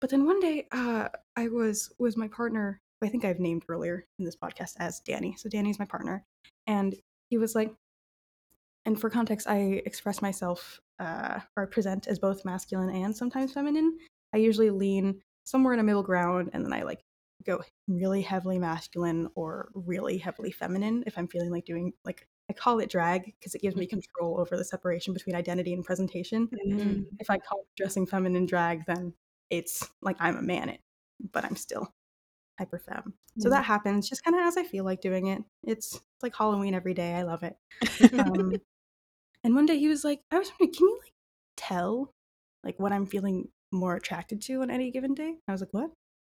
[0.00, 2.80] But then one day, uh, I was was my partner.
[3.02, 5.36] I think I've named earlier in this podcast as Danny.
[5.38, 6.24] So Danny's my partner,
[6.66, 6.94] and
[7.30, 7.72] he was like,
[8.84, 13.98] and for context, I express myself uh, or present as both masculine and sometimes feminine.
[14.34, 17.00] I usually lean somewhere in a middle ground, and then I like
[17.46, 22.52] go really heavily masculine or really heavily feminine if I'm feeling like doing like I
[22.52, 26.48] call it drag because it gives me control over the separation between identity and presentation.
[26.68, 27.06] Mm.
[27.18, 29.14] If I call dressing feminine drag, then
[29.50, 30.80] it's like I'm a man, it,
[31.32, 31.92] but I'm still
[32.58, 33.14] hyper femme.
[33.38, 33.52] So Mm.
[33.52, 35.42] that happens just kind of as I feel like doing it.
[35.64, 37.14] It's, it's like Halloween every day.
[37.14, 37.56] I love it.
[38.12, 38.52] Um,
[39.44, 41.12] and one day he was like, I was wondering, can you like
[41.56, 42.12] tell
[42.64, 45.34] like what I'm feeling more attracted to on any given day?
[45.48, 45.90] I was like, what?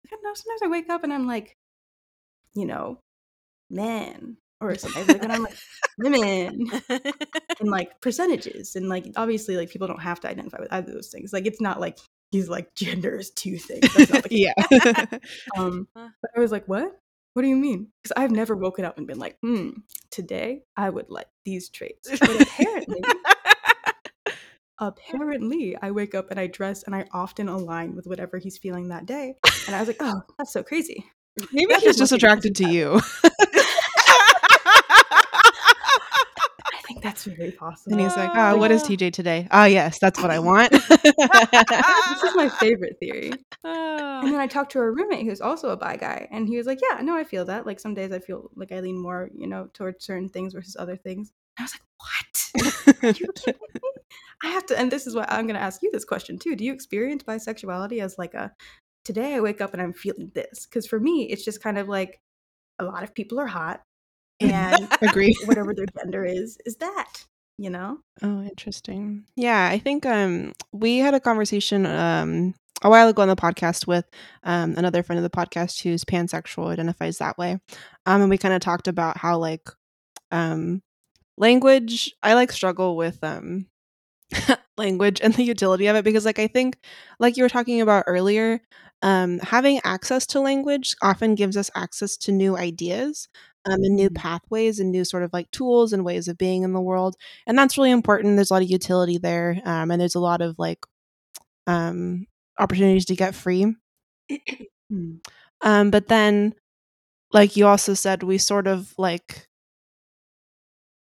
[0.06, 0.34] I don't know.
[0.34, 1.56] Sometimes I wake up and I'm like,
[2.54, 2.98] you know,
[3.70, 4.36] men.
[4.62, 5.56] Or sometimes like when I'm like
[5.98, 10.88] women and like percentages and like obviously like people don't have to identify with either
[10.88, 11.32] of those things.
[11.32, 11.98] Like it's not like
[12.30, 13.92] he's like gender is two things.
[13.94, 14.52] That's not yeah.
[15.56, 16.94] Um, but I was like, what?
[17.32, 17.88] What do you mean?
[18.02, 19.70] Because I've never woken up and been like, hmm,
[20.10, 22.10] today I would like these traits.
[22.10, 23.02] But apparently,
[24.80, 28.88] apparently, I wake up and I dress and I often align with whatever he's feeling
[28.88, 29.34] that day.
[29.66, 31.04] And I was like, oh, that's so crazy.
[31.52, 32.12] Maybe he's just what it is.
[32.12, 33.00] attracted to you.
[36.72, 37.92] I think that's very possible.
[37.92, 38.86] And he's like, oh, what is Oh.
[38.86, 39.46] TJ today?
[39.50, 40.70] Ah, yes, that's what I want.
[40.72, 43.32] this is my favorite theory.
[43.64, 43.96] Oh.
[44.22, 46.66] And then I talked to a roommate who's also a bi guy, and he was
[46.66, 47.64] like, "Yeah, no, I feel that.
[47.64, 50.76] Like some days I feel like I lean more, you know, towards certain things versus
[50.78, 53.02] other things." I was like, "What?
[53.02, 53.80] Are you kidding me?"
[54.42, 56.56] I have to, and this is what I'm going to ask you this question too.
[56.56, 58.52] Do you experience bisexuality as like a
[59.04, 60.66] today I wake up and I'm feeling this?
[60.66, 62.18] Because for me, it's just kind of like
[62.78, 63.82] a lot of people are hot,
[64.40, 65.34] and Agree.
[65.44, 67.24] whatever their gender is, is that
[67.60, 67.98] you know?
[68.22, 69.26] Oh, interesting.
[69.36, 73.86] Yeah, I think um we had a conversation um a while ago on the podcast
[73.86, 74.06] with
[74.42, 77.58] um another friend of the podcast who's pansexual, identifies that way.
[78.06, 79.68] Um and we kind of talked about how like
[80.30, 80.80] um
[81.40, 83.66] language I like struggle with um
[84.78, 86.78] language and the utility of it because like I think
[87.18, 88.60] like you were talking about earlier,
[89.02, 93.28] um having access to language often gives us access to new ideas
[93.66, 94.14] um, and new Mhm.
[94.16, 97.58] pathways and new sort of like tools and ways of being in the world and
[97.58, 100.56] that's really important there's a lot of utility there um, and there's a lot of
[100.58, 100.80] like
[101.68, 102.26] um,
[102.58, 103.74] opportunities to get free
[104.90, 105.16] Hmm.
[105.62, 106.54] um, but then
[107.32, 109.48] like you also said we sort of like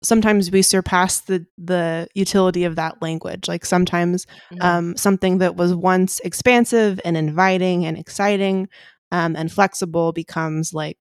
[0.02, 3.48] sometimes we surpass the the utility of that language.
[3.48, 4.64] Like sometimes Mhm.
[4.64, 8.68] um, something that was once expansive and inviting and exciting
[9.12, 11.00] um, and flexible becomes like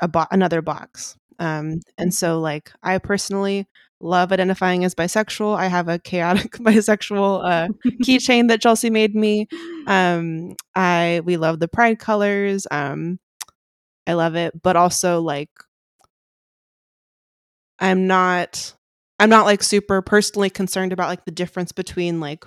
[0.00, 1.16] a bo- another box.
[1.40, 3.66] Um, and so like i personally
[4.00, 5.56] love identifying as bisexual.
[5.56, 7.68] I have a chaotic bisexual uh,
[8.04, 9.48] keychain that chelsee made me.
[9.88, 12.66] Um, i we love the pride colors.
[12.70, 13.18] Um,
[14.06, 14.60] i love it.
[14.62, 15.50] But also like
[17.80, 18.74] i'm not
[19.18, 22.44] i'm not like super personally concerned about like the difference between like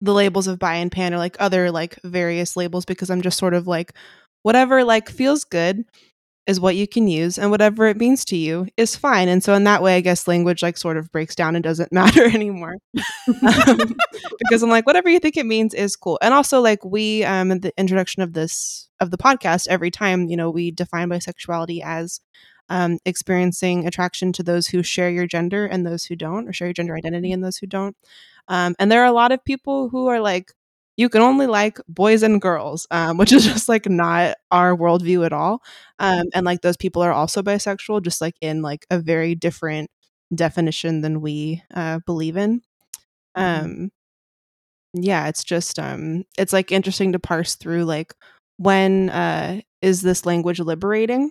[0.00, 3.38] the labels of bi and pan or like other like various labels because i'm just
[3.38, 3.92] sort of like
[4.42, 5.84] whatever like feels good
[6.46, 9.28] is what you can use and whatever it means to you is fine.
[9.28, 11.92] And so in that way i guess language like sort of breaks down and doesn't
[12.00, 12.76] matter anymore.
[13.42, 13.78] Um,
[14.38, 16.18] because i'm like whatever you think it means is cool.
[16.22, 20.28] And also like we um in the introduction of this of the podcast every time
[20.28, 22.20] you know we define bisexuality as
[22.70, 26.68] um, experiencing attraction to those who share your gender and those who don't or share
[26.68, 27.96] your gender identity and those who don't.
[28.48, 30.52] Um, and there are a lot of people who are like
[30.96, 35.24] you can only like boys and girls um, which is just like not our worldview
[35.26, 35.62] at all.
[35.98, 39.90] Um, and like those people are also bisexual just like in like a very different
[40.34, 42.62] definition than we uh, believe in.
[43.36, 43.64] Mhm.
[43.64, 43.90] um
[44.92, 48.14] yeah it's just um it's like interesting to parse through like
[48.58, 51.30] when uh is this language liberating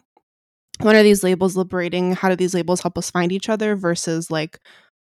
[0.82, 4.30] when are these labels liberating how do these labels help us find each other versus
[4.32, 4.60] like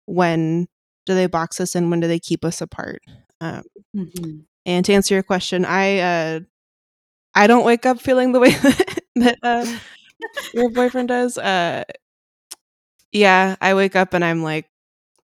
[0.06, 0.66] when
[1.06, 3.00] do they box us in when do they keep us apart
[3.40, 3.62] um
[3.96, 4.44] Mhm.
[4.66, 6.40] and to answer your question i uh
[7.34, 8.50] i don't wake up feeling the way
[9.16, 9.66] that uh
[10.54, 11.84] your boyfriend does uh
[13.12, 14.66] yeah i wake up and i'm like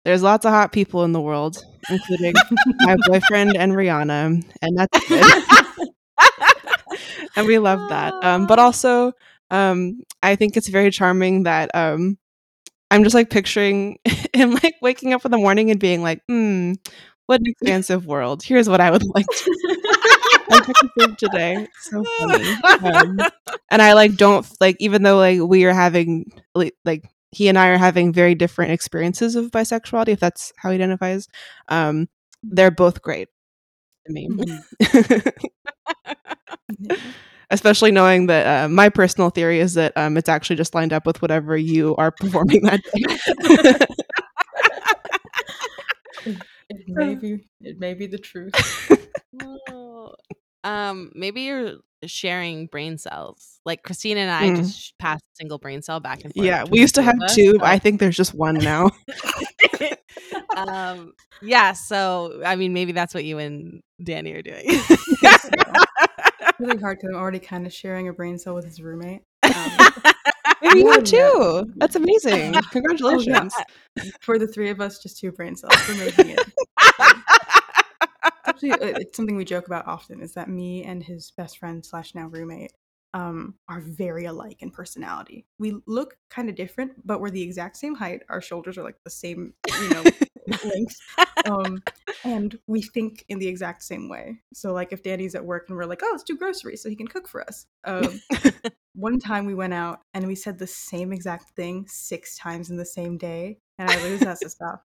[0.06, 1.58] there's lots of hot people in the world
[1.90, 2.34] including
[2.82, 5.44] my boyfriend and rihanna and that's good
[7.36, 8.14] and we love that.
[8.24, 9.14] Um, but also,
[9.54, 12.20] um, I think it's very charming that um,
[12.92, 13.98] I'm just like picturing
[14.34, 16.74] him like waking up in the morning and being like, "Hmm,
[17.28, 18.44] what an expansive world.
[18.44, 19.78] Here's what I would like to
[20.50, 22.54] unpack today." So funny.
[22.84, 23.20] Um,
[23.72, 27.58] and I like don't like even though like we are having like, like he and
[27.58, 31.28] I are having very different experiences of bisexuality, if that's how he identifies.
[31.70, 32.08] Um,
[32.44, 33.30] they're both great
[34.08, 34.30] to me.
[37.54, 41.06] Especially knowing that uh, my personal theory is that um, it's actually just lined up
[41.06, 43.04] with whatever you are performing that day.
[46.26, 46.38] it,
[46.70, 48.54] it may be it may be the truth.
[49.70, 50.14] Oh,
[50.64, 51.74] um, maybe you're
[52.06, 53.60] sharing brain cells.
[53.66, 54.58] Like Christina and I Mm.
[54.58, 56.46] just sh- passed a single brain cell back and forth.
[56.46, 57.54] yeah, we used to have us, two.
[57.54, 58.92] so- but I think there's just one now.
[60.56, 61.74] um, yeah.
[61.74, 64.66] So I mean, maybe that's what you and Danny are doing.
[66.60, 69.22] Really hard because I'm already kind of sharing a brain cell with his roommate.
[69.44, 69.72] Um,
[70.62, 71.30] Maybe you Yeah, have yeah.
[71.32, 71.74] two.
[71.78, 72.54] That's amazing.
[72.72, 73.54] Congratulations.
[74.22, 75.76] for the three of us, just two brain cells.
[75.88, 76.40] We're making it.
[78.46, 80.22] Actually, uh, it's something we joke about often.
[80.22, 82.72] Is that me and his best friend slash now roommate
[83.14, 85.46] um, are very alike in personality.
[85.60, 88.22] We look kind of different, but we're the exact same height.
[88.30, 90.04] Our shoulders are like the same, you know,
[90.64, 90.98] length.
[91.46, 91.84] Um,
[92.24, 94.40] and we think in the exact same way.
[94.54, 96.96] So, like, if Danny's at work and we're like, "Oh, let's do groceries," so he
[96.96, 97.66] can cook for us.
[97.84, 98.22] Um,
[98.96, 102.78] one time we went out and we said the same exact thing six times in
[102.78, 104.84] the same day, and I lose to stop.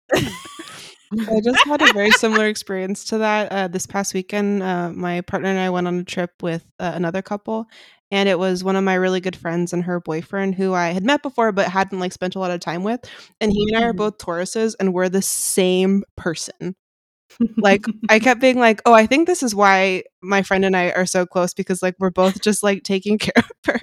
[1.29, 4.61] I just had a very similar experience to that uh, this past weekend.
[4.61, 7.67] Uh, my partner and I went on a trip with uh, another couple,
[8.11, 11.03] and it was one of my really good friends and her boyfriend who I had
[11.03, 13.01] met before but hadn't like spent a lot of time with.
[13.41, 13.97] And he and I are Mhm.
[13.97, 16.75] both Tauruses, and we're the same person.
[17.61, 20.91] Like I kept being like, "Oh, I think this is why my friend and I
[20.91, 23.79] are so close because like we're both just like taking care of her.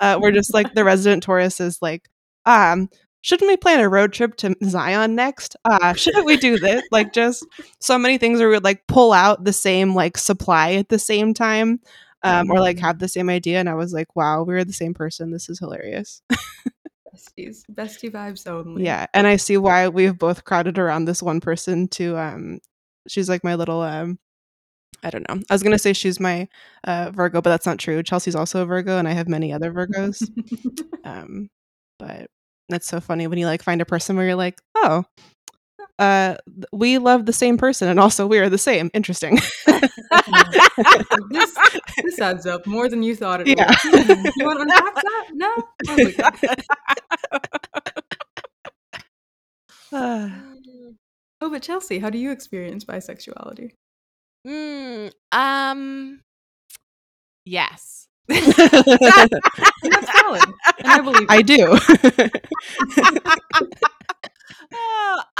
[0.00, 2.08] Uh, we're just like the resident Taurus is like,
[2.46, 2.88] um,
[3.22, 5.56] shouldn't we plan a road trip to Zion next?
[5.64, 6.82] Uh, shouldn't we do this?
[6.92, 7.46] Like just
[7.80, 10.98] so many things where we would like pull out the same like supply at the
[10.98, 11.80] same time.
[12.26, 12.80] Um, or like Mhm.
[12.80, 15.30] have the same idea, and I was like, "Wow, we're the same person.
[15.30, 16.22] This is hilarious."
[17.14, 18.84] Besties, bestie vibes only.
[18.84, 22.58] Yeah, and I see why we've both crowded around this one person to um
[23.08, 24.18] she's like my little um
[25.02, 25.40] I don't know.
[25.48, 26.48] I was gonna say she's my
[26.84, 28.02] uh Virgo, but that's not true.
[28.02, 30.28] Chelsee's also a Virgo and I have many other Virgos.
[31.04, 31.48] um
[31.98, 32.26] but
[32.68, 35.04] that's so funny when you like find a person where you're like, oh,
[35.98, 36.36] uh
[36.72, 38.90] we love the same person and also we are the same.
[38.94, 39.38] Interesting.
[41.30, 41.56] this,
[42.04, 43.66] this adds up more than you thought it Yeah.
[43.92, 44.06] would.
[44.06, 45.26] Hmm, You want to unpack that?
[45.34, 45.68] No.
[45.90, 46.14] Okay.
[49.92, 50.28] Uh,
[51.40, 53.72] Oh, but Chelsee, how do you experience bisexuality?
[54.46, 56.20] Mm, um.
[57.44, 58.08] Yes.
[58.28, 58.38] And
[59.92, 60.42] that's valid,
[60.78, 61.46] and I believe I it.
[61.46, 61.78] do.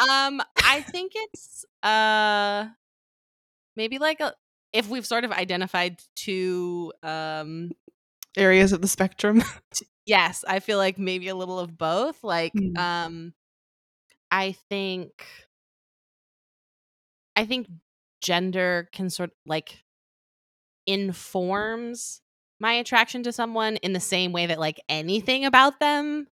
[0.09, 2.69] Um, I think it's uh
[3.77, 4.35] maybe like a
[4.73, 7.71] if we've sort of identified two um
[8.37, 9.43] Areas of the spectrum.
[10.07, 12.23] yes, I feel like maybe a little of both.
[12.23, 12.77] Like Hmm.
[12.77, 13.35] um
[14.31, 15.25] I think
[17.35, 17.69] I think
[18.21, 19.85] gender can sort like
[20.87, 22.23] informs
[22.59, 26.27] my attraction to someone in the same way that like anything about them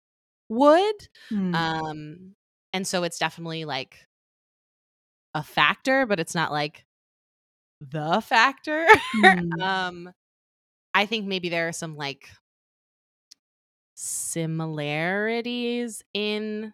[0.49, 1.07] would.
[1.29, 1.53] Hmm.
[1.53, 2.35] Um,
[2.73, 4.07] and so it's definitely like
[5.33, 6.85] a factor, but it's not like
[7.81, 8.87] the factor.
[9.15, 9.61] Hmm.
[9.61, 10.13] um,
[10.93, 12.29] I think maybe there are some like
[13.95, 16.73] similarities in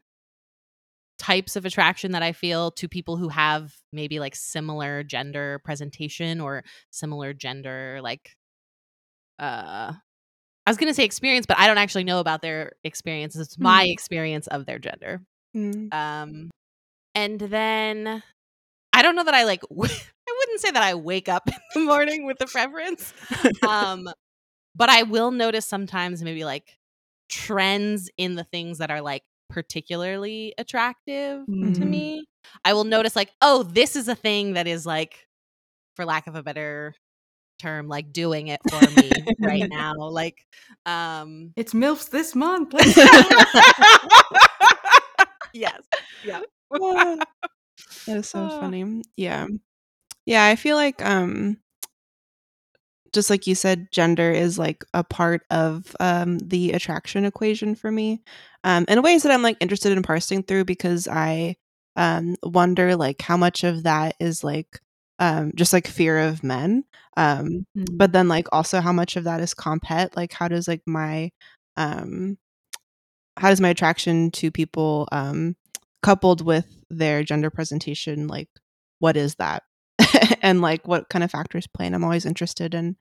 [1.18, 6.40] types of attraction that I feel to people who have maybe like similar gender presentation
[6.40, 8.38] or similar gender like
[9.40, 9.92] uh
[10.66, 13.42] I was going to say experience but I don't actually know about their experiences.
[13.48, 13.92] It's my Mm.
[13.94, 15.22] experience of their gender.
[15.56, 15.94] Mm.
[15.94, 16.50] Um,
[17.16, 18.24] and then
[18.94, 19.62] I don't know that I like.
[19.70, 19.94] W-
[20.30, 23.14] I wouldn't say that I wake up in the morning with a preference.
[23.68, 24.08] Um,
[24.76, 26.78] but I will notice sometimes maybe like
[27.30, 31.90] trends in the things that are like particularly attractive to Mhm.
[31.90, 32.26] me.
[32.64, 35.26] I will notice like, oh, this is a thing that is like,
[35.96, 36.94] for lack of a better
[37.60, 39.94] term, like doing it for me right now.
[39.98, 40.46] Like,
[40.86, 42.74] um, It's MILFs this month.
[45.60, 45.82] Yes,
[46.24, 46.42] yeah.
[48.08, 48.60] that is so Ah.
[48.60, 49.04] funny.
[49.16, 49.48] Yeah.
[50.26, 51.58] Yeah, I feel like um
[53.14, 57.92] just like you said gender is like a part of um the attraction equation for
[57.92, 58.22] me.
[58.64, 61.56] Um in ways that I'm like interested in parsing through because I
[61.96, 64.80] um wonder like how much of that is like
[65.20, 66.84] um just like fear of men
[67.18, 67.98] um Mm.
[67.98, 71.32] but then like also how much of that is compet like how does like my
[71.78, 72.38] um
[73.40, 75.56] how does my attraction to people um
[76.04, 78.48] coupled with their gender presentation like
[79.00, 79.64] what is that
[80.42, 82.96] and like what kind of factors play and i'm always interested in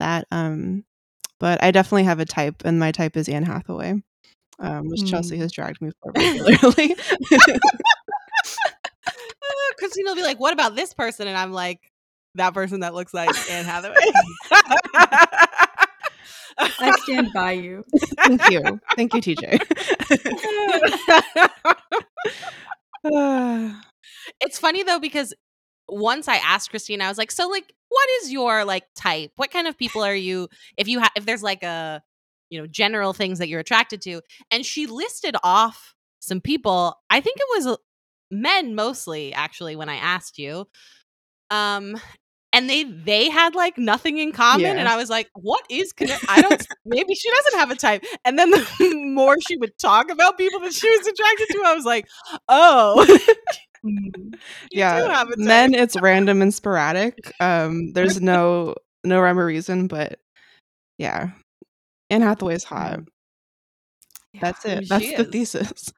[0.00, 0.84] that um
[1.40, 3.94] but i definitely have a type and my type is anne hathaway
[4.58, 5.40] um which chelsee Mm.
[5.40, 6.96] has dragged me for regularly
[9.78, 11.78] Christina will be like, "What about this person?" And I'm like,
[12.36, 13.94] "That person that looks like Anne Hathaway."
[16.58, 17.84] I stand by you.
[18.24, 19.60] thank you thank you tj
[24.40, 25.34] it's funny though because
[25.88, 29.32] once I asked Christina, I was like, "So, like, what is your like type?
[29.36, 30.48] What kind of people are you?
[30.76, 32.02] If you have, if there's like a,
[32.50, 36.96] you know, general things that you're attracted to," and she listed off some people.
[37.10, 37.76] I think it was uh,
[38.30, 40.66] men mostly, actually, when I asked you.
[41.50, 41.96] Um,
[42.56, 44.72] and they they had like nothing in common, Yeah.
[44.80, 45.92] and I was like, "What is?
[45.92, 46.66] Conne- I don't.
[46.84, 48.66] maybe she doesn't have a type." And then the
[49.14, 52.06] more she would talk about people that she was attracted to, I was like,
[52.48, 53.06] "Oh."
[53.84, 54.34] Mm.
[54.72, 55.46] Yeah do have a type.
[55.46, 60.18] men it's random and sporadic um there's no no rhyme or reason but
[60.98, 61.30] yeah
[62.10, 63.00] anne hathaway's hot.
[64.32, 64.40] Yeah.
[64.42, 65.28] that's it that's the is.
[65.28, 65.92] thesis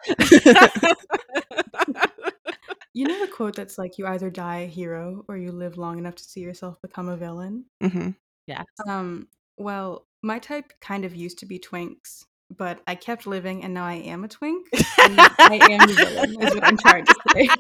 [2.99, 5.99] You know the quote that's like, "You either die a hero or you live long
[5.99, 8.11] enough to see yourself become a villain." hmm
[8.49, 8.65] yes.
[8.89, 13.73] Um, well, my type kind of used to be twinks, but I kept living and
[13.73, 14.67] now I am a twink.
[14.73, 17.49] And I am the villain, is what I'm trying to say.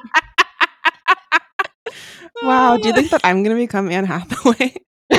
[2.42, 4.72] wow do you think that i'm gonna become anne hathaway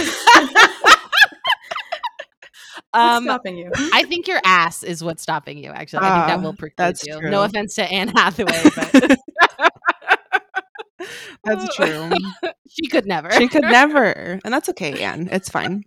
[2.92, 3.72] What's um, stopping you?
[3.94, 5.70] I think your ass is what's stopping you.
[5.70, 7.20] Actually, I think that Ah, will preclude that's you.
[7.20, 7.30] true.
[7.30, 9.20] No offense to Anne Hathaway, but
[11.44, 12.10] that's true.
[12.70, 13.32] she could never.
[13.32, 15.84] she could never and that's okay anne it's fine.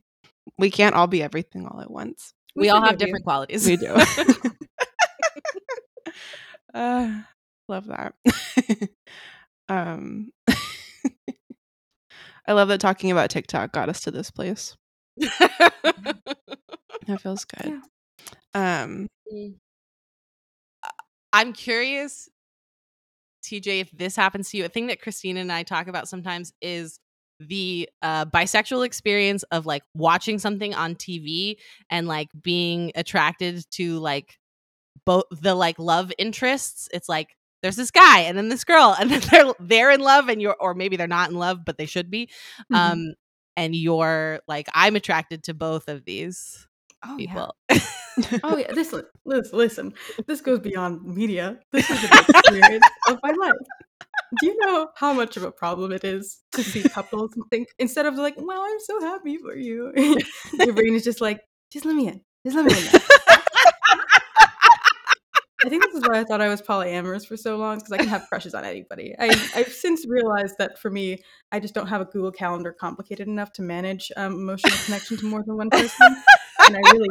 [0.58, 2.34] We can't all be everything all at once.
[2.56, 3.06] We all have forgive you.
[3.06, 3.66] different qualities.
[3.66, 3.96] we do.
[6.74, 7.20] Uh,
[7.68, 8.14] love that.
[9.68, 10.30] Um
[12.46, 14.76] i love that talking about tiktok got us to this place.
[17.06, 17.80] That feels good.
[18.54, 19.08] Um
[21.32, 22.28] I'm curious,
[23.42, 24.64] TJ, if this happens to you.
[24.64, 26.98] A thing that Christina and I talk about sometimes is
[27.40, 31.56] the uh, bisexual experience of like watching something on TV
[31.90, 34.38] and like being attracted to like
[35.04, 36.88] both the like love interests.
[36.92, 40.28] It's like there's this guy and then this girl and then they're they're in love
[40.28, 42.28] and you're or maybe they're not in love but they should be.
[42.72, 42.76] Mhm.
[42.76, 43.14] Um
[43.56, 46.66] and you're like I'm attracted to both of these
[47.04, 47.26] oh, yeah.
[47.26, 47.56] people.
[48.44, 48.92] Oh yeah, this
[49.24, 49.94] listen, listen.
[50.26, 51.58] This goes beyond media.
[51.72, 53.54] This is an experience of my life.
[54.40, 57.68] Do you know how much of a problem it is to see couples and think
[57.78, 59.92] instead of like, "Well, I'm so happy for you,"
[60.58, 61.40] your brain is just like,
[61.70, 62.20] "Just let me in.
[62.44, 63.00] Just let me in."
[65.62, 67.92] Now." I think this is why I thought I was polyamorous for so long because
[67.92, 69.14] I can have crushes on anybody.
[69.18, 73.28] I, I've since realized that for me, I just don't have a Google Calendar complicated
[73.28, 76.16] enough to manage um, emotional connection to more than one person,
[76.66, 77.08] and I really,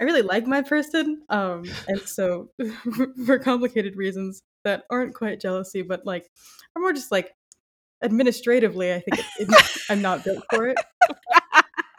[0.00, 1.22] I really like my person.
[1.28, 2.50] Um, and so,
[3.26, 6.28] for complicated reasons that aren't quite jealousy, but like,
[6.76, 7.32] are more just like
[8.02, 10.76] administratively, I think it, it, I'm not built for it.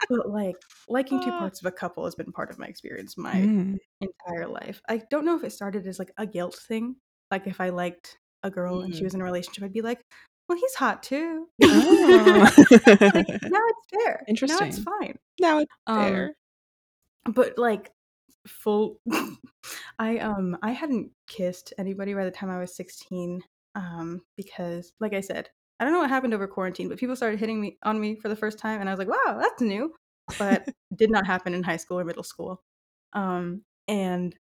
[0.08, 0.56] But like,
[0.88, 1.38] liking two Ah.
[1.38, 3.78] parts of a couple has been part of my experience my mm.
[4.00, 4.80] entire life.
[4.88, 6.96] I don't know if it started as like a guilt thing.
[7.30, 9.04] Like if I liked a girl and she Mm.
[9.04, 10.00] was in a relationship, I'd be like,
[10.48, 12.50] "Well, he's hot too." Oh.
[12.56, 14.22] like, now it's fair.
[14.28, 14.58] Interesting.
[14.60, 15.18] Now it's fine.
[15.40, 16.34] now it's Um, fair
[17.24, 17.90] but like
[18.46, 19.00] full
[19.98, 23.42] I um I hadn't kissed anybody by the time I was 16
[23.74, 27.38] um because like I said, I don't know what happened over quarantine, but people started
[27.38, 29.94] hitting me on me for the first time and I was like, "Wow, that's new."
[30.38, 32.62] But did not happen in high school or middle school.
[33.12, 34.34] Um and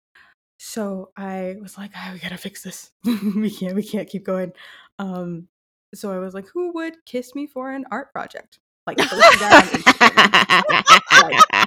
[0.60, 2.92] so I was like, "Ah, we got to fix this.
[3.06, 4.54] we can't we can't keep going."
[5.00, 5.48] Um
[5.96, 9.08] so I was like, "Who would kiss me for an art project?" Like on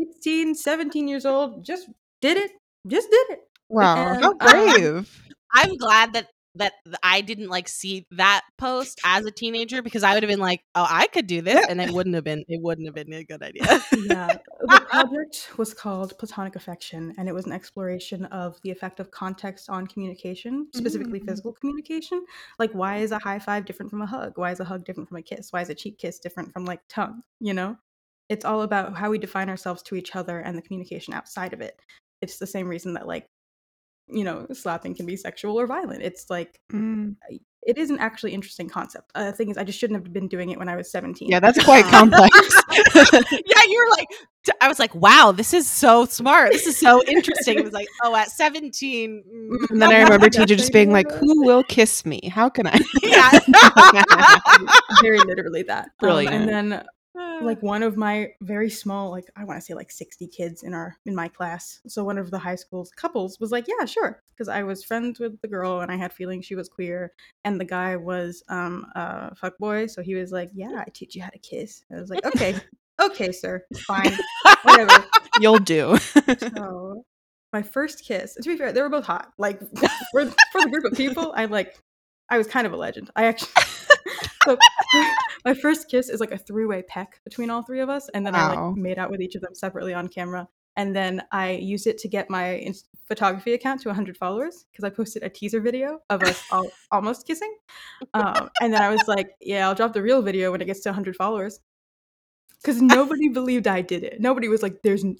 [0.00, 1.88] 16, 17 years old, just
[2.20, 2.52] did it.
[2.86, 3.40] Just did it.
[3.68, 6.28] wow and, how um, brave I'm glad that
[6.58, 10.38] that I didn't like see that post as a teenager because I would have been
[10.40, 13.12] like, "Oh, I could do this," and it wouldn't have been it wouldn't have been
[13.12, 13.82] a good idea.
[14.08, 14.36] Yeah.
[14.60, 19.10] The project was called Platonic Affection, and it was an exploration of the effect of
[19.10, 21.26] context on communication, specifically Mm.
[21.26, 22.24] physical communication.
[22.58, 24.32] Like, why is a high five different from a hug?
[24.36, 25.52] Why is a hug different from a kiss?
[25.52, 27.22] Why is a cheek kiss different from like tongue?
[27.40, 27.76] You know?
[28.28, 31.60] It's all about how we define ourselves to each other and the communication outside of
[31.60, 31.80] it.
[32.20, 33.26] It's the same reason that, like,
[34.10, 36.02] you know, slapping can be sexual or violent.
[36.02, 37.16] It's like Mm.
[37.62, 39.10] it is an actually interesting concept.
[39.14, 41.28] Uh, the thing is, I just shouldn't have been doing it when I was 17.
[41.28, 42.30] Yeah, that's quite complex.
[42.94, 44.06] yeah, you were like,
[44.62, 46.52] I was like, wow, this is so smart.
[46.52, 47.58] This is so interesting.
[47.58, 49.22] It was like, oh, at 17.
[49.22, 52.20] mm, and then I remember teacher just being like, "Who will kiss me?
[52.32, 53.38] How can I?" yeah.
[55.02, 55.84] very literally that.
[55.84, 56.34] Um, Brilliant.
[56.34, 56.84] and then
[57.42, 60.74] like one of my very small like i want to say like 60 kids in
[60.74, 61.80] our in my class.
[61.86, 64.22] So one of the high school's couples was like yeah sure.
[64.30, 67.12] Because i was friends with the girl and i had feelings she was queer
[67.44, 71.14] and the guy was um a fuck boy so he was like yeah i teach
[71.14, 71.84] you how to kiss.
[71.92, 72.56] I was like okay
[73.00, 73.64] okay sir.
[73.86, 74.16] Fine.
[74.62, 75.04] Whatever.
[75.40, 75.96] You'll do.
[76.38, 77.04] so
[77.52, 79.32] my first kiss and to be fair they were both hot.
[79.38, 79.60] Like
[80.12, 81.76] for, for the group of people i like
[82.30, 83.10] i was kind of a legend.
[83.16, 83.62] I actually
[84.44, 84.56] so
[85.44, 88.34] my first kiss is like a three-way peck between all three of us and then
[88.34, 91.86] i like made out with each of them separately on camera and then i used
[91.86, 92.72] it to get my
[93.08, 97.26] photography account to 100 followers because i posted a teaser video of us all almost
[97.26, 97.54] kissing.
[98.14, 100.80] Um, and then i was like yeah i'll drop the real video when it gets
[100.80, 101.60] to 100 followers.
[102.62, 104.20] Because nobody believed i did it.
[104.20, 105.16] Nobody was like there's n-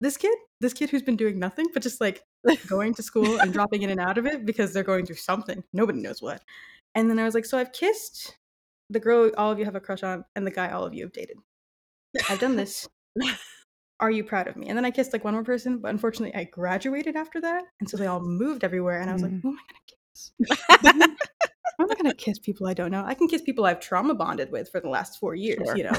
[0.00, 2.22] this kid this kid who's been doing nothing but just like
[2.66, 5.64] going to school and dropping in and out of it because they're going through something.
[5.72, 6.42] Nobody knows what
[6.94, 8.36] and then i was like so i've kissed
[8.90, 11.02] the girl all of you have a crush on and the guy all of you
[11.04, 11.36] have dated
[12.28, 12.88] i've done this
[14.00, 16.34] are you proud of me and then i kissed like one more person but unfortunately
[16.38, 19.42] i graduated after that and so they all moved everywhere and i was like Mm.
[19.42, 21.18] who am i going to kiss
[21.80, 24.14] i'm not going to kiss people i don't know i can kiss people i've trauma
[24.14, 25.76] bonded with for the last four years Sure.
[25.76, 25.92] you know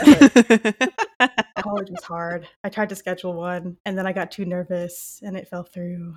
[1.60, 2.48] college was hard.
[2.64, 6.14] I tried to schedule one and then I got too nervous and it fell through.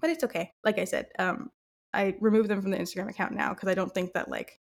[0.00, 0.52] But it's okay.
[0.64, 1.50] Like I said, um
[1.94, 4.58] I removed them from the Instagram account now because I don't think that like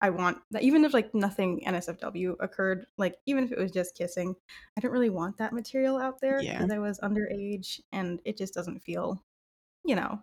[0.00, 3.96] I want that even if like nothing NSFW occurred, like even if it was just
[3.96, 4.34] kissing,
[4.76, 6.54] I don't really want that material out there Yeah.
[6.58, 9.22] because I was underage and it just doesn't feel,
[9.84, 10.20] you know.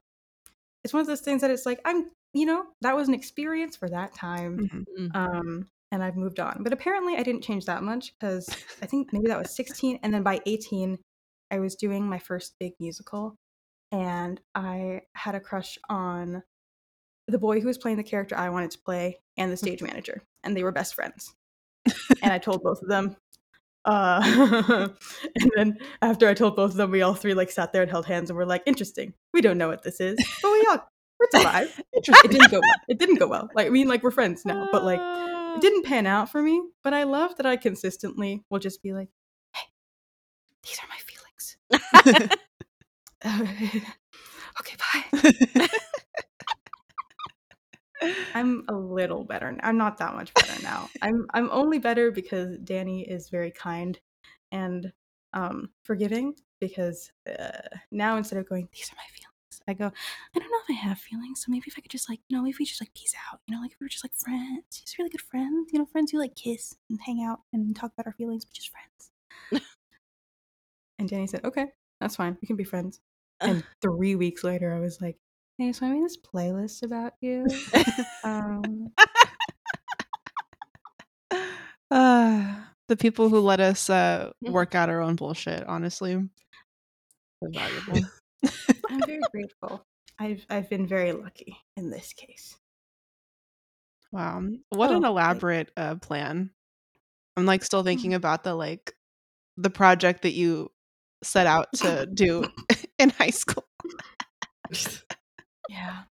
[0.84, 3.76] It's one of those things that it's like I'm, you know, that was an experience
[3.76, 5.16] for that time Mhm.
[5.16, 8.48] um and i've moved on but apparently i didn't change that much because
[8.82, 10.98] i think maybe that was 16 and then by 18
[11.52, 13.36] i was doing my first big musical
[13.92, 16.44] and i had a crush on
[17.28, 20.22] the boy who was playing the character i wanted to play and the stage manager
[20.44, 21.34] and they were best friends.
[22.22, 23.16] And i told both of them
[23.86, 24.88] uh
[25.36, 27.90] and then after i told both of them we all three like sat there and
[27.90, 29.14] held hands and were like interesting.
[29.34, 30.88] We don't know what this is but we all
[31.24, 31.82] it's alive.
[31.96, 32.32] Interesting.
[32.32, 32.76] it didn't go well.
[32.88, 33.50] It didn't go well.
[33.56, 35.00] Like i mean like we're friends now but like
[35.56, 38.94] it didn't pan out for me, but I love that I consistently will just be
[38.94, 39.10] like,
[39.54, 39.64] "Hey,
[40.64, 42.38] these are my feelings."
[44.60, 45.68] okay, bye.
[48.34, 49.56] I'm a little better.
[49.62, 50.90] I'm not that much better now.
[51.02, 54.00] I'm I'm only better because Danny is very kind
[54.52, 54.92] and
[55.34, 59.92] um forgiving because uh, now instead of going these are my feelings, I go
[60.36, 62.38] I don't know if I have feelings, so maybe if I could just like you
[62.38, 64.16] know maybe we just like peace out, you know, like if we were just like
[64.16, 67.76] friends, just really good friends, you know, friends who like kiss and hang out and
[67.76, 69.64] talk about our feelings, but just friends.
[71.00, 71.68] and Danny said, "Okay,
[72.00, 72.38] that's fine.
[72.42, 73.00] We can be friends."
[73.42, 75.18] And three weeks later, I was like,
[75.58, 77.46] "Hey, so I made this playlist about you."
[78.24, 78.92] um,
[81.94, 86.22] Ah, the people who let us uh, work out our own bullshit, honestly.
[87.44, 88.10] Valuable.
[88.90, 89.86] I'm very grateful.
[90.20, 92.56] I've I've been very lucky in this case.
[94.12, 94.44] Wow.
[94.70, 96.52] What an Oh, I- elaborate uh, plan.
[97.38, 98.94] I'm like still thinking about the like
[99.58, 100.72] the project that you
[101.24, 102.46] set out to do
[103.02, 103.66] in high school.
[105.70, 106.04] Yeah.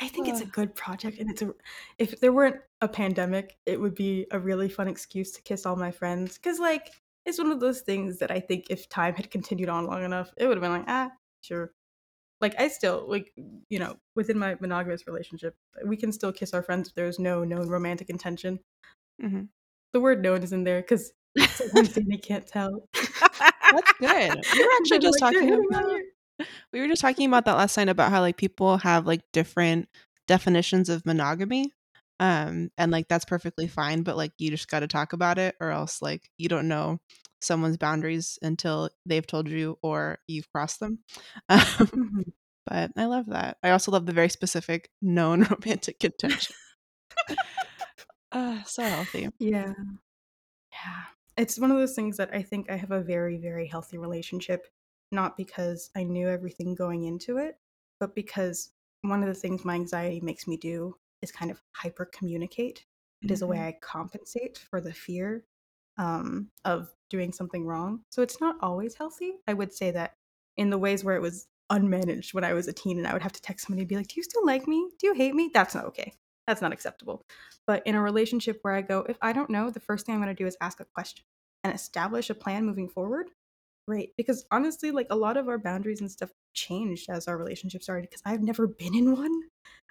[0.00, 1.54] I think it's a good project and it's a
[1.98, 5.76] if there weren't a pandemic, it would be a really fun excuse to kiss all
[5.76, 6.90] my friends cuz like
[7.24, 10.32] it's one of those things that I think if time had continued on long enough,
[10.36, 11.72] it would have been like, ah, sure.
[12.40, 13.32] Like I still like
[13.70, 15.56] you know, within my monogamous relationship,
[15.86, 18.60] we can still kiss our friends if there's no known romantic intention.
[19.22, 19.48] Mhm.
[19.92, 22.88] The word known is in there cuz sometimes Danny can't tell.
[23.72, 24.44] That's good.
[24.52, 25.84] We were actually just like, talking about
[26.72, 29.88] we were just talking about that last night about how like people have like different
[30.28, 31.72] definitions of monogamy.
[32.20, 35.54] Um and like that's perfectly fine, but like you just got to talk about it
[35.60, 36.98] or else like you don't know
[37.40, 40.98] someone's boundaries until they've told you or you've crossed them.
[41.48, 42.32] Um, Mhm.
[42.66, 43.56] but I love that.
[43.62, 46.54] I also love the very specific known romantic intention.
[48.30, 49.28] uh, so healthy.
[49.40, 49.72] Yeah.
[50.72, 51.02] Yeah.
[51.36, 54.66] It's one of those things that I think I have a very, very healthy relationship,
[55.10, 57.56] not because I knew everything going into it,
[57.98, 58.70] but because
[59.02, 62.84] one of the things my anxiety makes me do is kind of hyper communicate.
[63.22, 65.44] It is a way I compensate for the fear
[65.96, 68.00] um, of doing something wrong.
[68.10, 69.34] So it's not always healthy.
[69.46, 70.16] I would say that
[70.56, 73.22] in the ways where it was unmanaged when I was a teen and I would
[73.22, 74.90] have to text somebody and be like, Do you still like me?
[74.98, 75.50] Do you hate me?
[75.54, 76.14] That's not okay.
[76.46, 77.24] That's not acceptable.
[77.66, 80.20] But in a relationship where I go, if I don't know, the first thing I'm
[80.20, 81.24] going to do is ask a question
[81.64, 83.28] and establish a plan moving forward.
[83.86, 84.10] Great.
[84.16, 88.08] Because honestly, like a lot of our boundaries and stuff changed as our relationship started
[88.08, 89.42] because I've never been in one.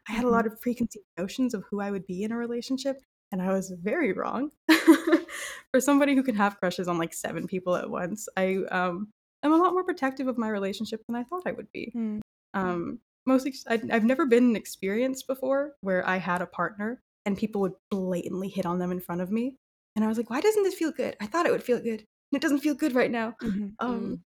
[0.07, 2.97] I had a lot of preconceived notions of who I would be in a relationship,
[3.31, 4.51] and I was very wrong.
[5.71, 9.09] For somebody who can have crushes on like seven people at once, I um,
[9.43, 11.93] am a lot more protective of my relationship than I thought I would be.
[11.95, 12.21] Mm.
[12.53, 17.37] Um, mostly, I, I've never been an experienced before where I had a partner and
[17.37, 19.57] people would blatantly hit on them in front of me,
[19.95, 21.15] and I was like, "Why doesn't this feel good?
[21.21, 23.75] I thought it would feel good, and it doesn't feel good right now." Mhm.
[23.79, 24.23] Um,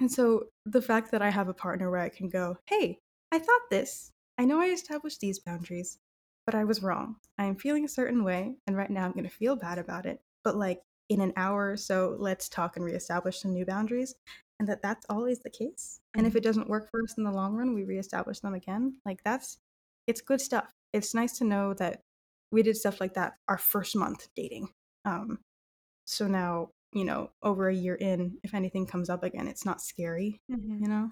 [0.00, 2.98] and so the fact that I have a partner where I can go, hey,
[3.32, 4.10] I thought this.
[4.38, 5.98] I know I established these boundaries,
[6.46, 7.16] but I was wrong.
[7.38, 10.06] I am feeling a certain way, and right now I'm going to feel bad about
[10.06, 10.20] it.
[10.42, 14.14] But like in an hour or so, let's talk and reestablish some new boundaries.
[14.58, 16.00] And that that's always the case.
[16.16, 18.98] And if it doesn't work for us in the long run, we reestablish them again.
[19.04, 19.58] Like that's,
[20.06, 20.66] it's good stuff.
[20.92, 22.00] It's nice to know that
[22.52, 24.68] we did stuff like that our first month dating.
[25.04, 25.40] Um,
[26.06, 29.82] so now you know over a year in if anything comes up again it's not
[29.82, 30.80] scary Mhm.
[30.80, 31.10] you know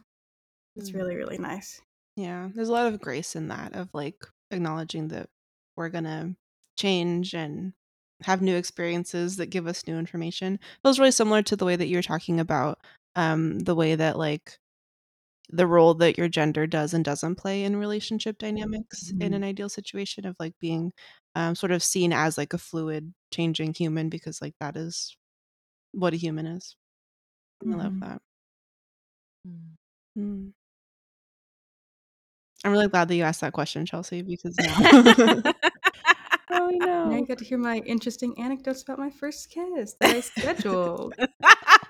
[0.76, 0.94] it's Mm.
[0.94, 1.80] really really nice
[2.14, 4.22] Yeah, there's a lot of grace in that of like
[4.52, 5.28] acknowledging that
[5.76, 6.36] we're gonna
[6.78, 7.72] change and
[8.22, 10.60] have new experiences that give us new information.
[10.84, 12.78] Feels really similar to the way that you're talking about
[13.16, 14.58] um the way that like
[15.50, 19.36] the role that your gender does and doesn't play in relationship dynamics in Mhm.
[19.36, 20.92] an ideal situation of like being
[21.34, 25.16] um, sort of seen as like a fluid changing human because like that is
[25.92, 26.76] what a human is.
[27.70, 28.00] I love Mhm.
[28.00, 28.22] that.
[29.46, 29.76] Mm.
[30.18, 30.52] Mm.
[32.64, 34.74] I'm really glad that you asked that question, Chelsee, because now
[36.50, 36.70] Oh
[37.04, 37.26] now you no.
[37.26, 41.14] got to hear my interesting anecdotes about my first kiss that i scheduled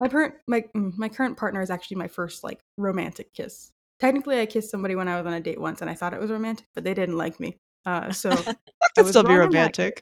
[0.00, 3.72] my current my, mm, my current partner is actually my first like romantic kiss.
[3.98, 6.20] Technically i kissed somebody when i was on a date once and i thought it
[6.20, 7.58] was romantic but they didn't like me.
[7.86, 8.56] Uh, so That
[8.96, 9.78] could still be wrong on that.
[9.78, 10.00] romantic.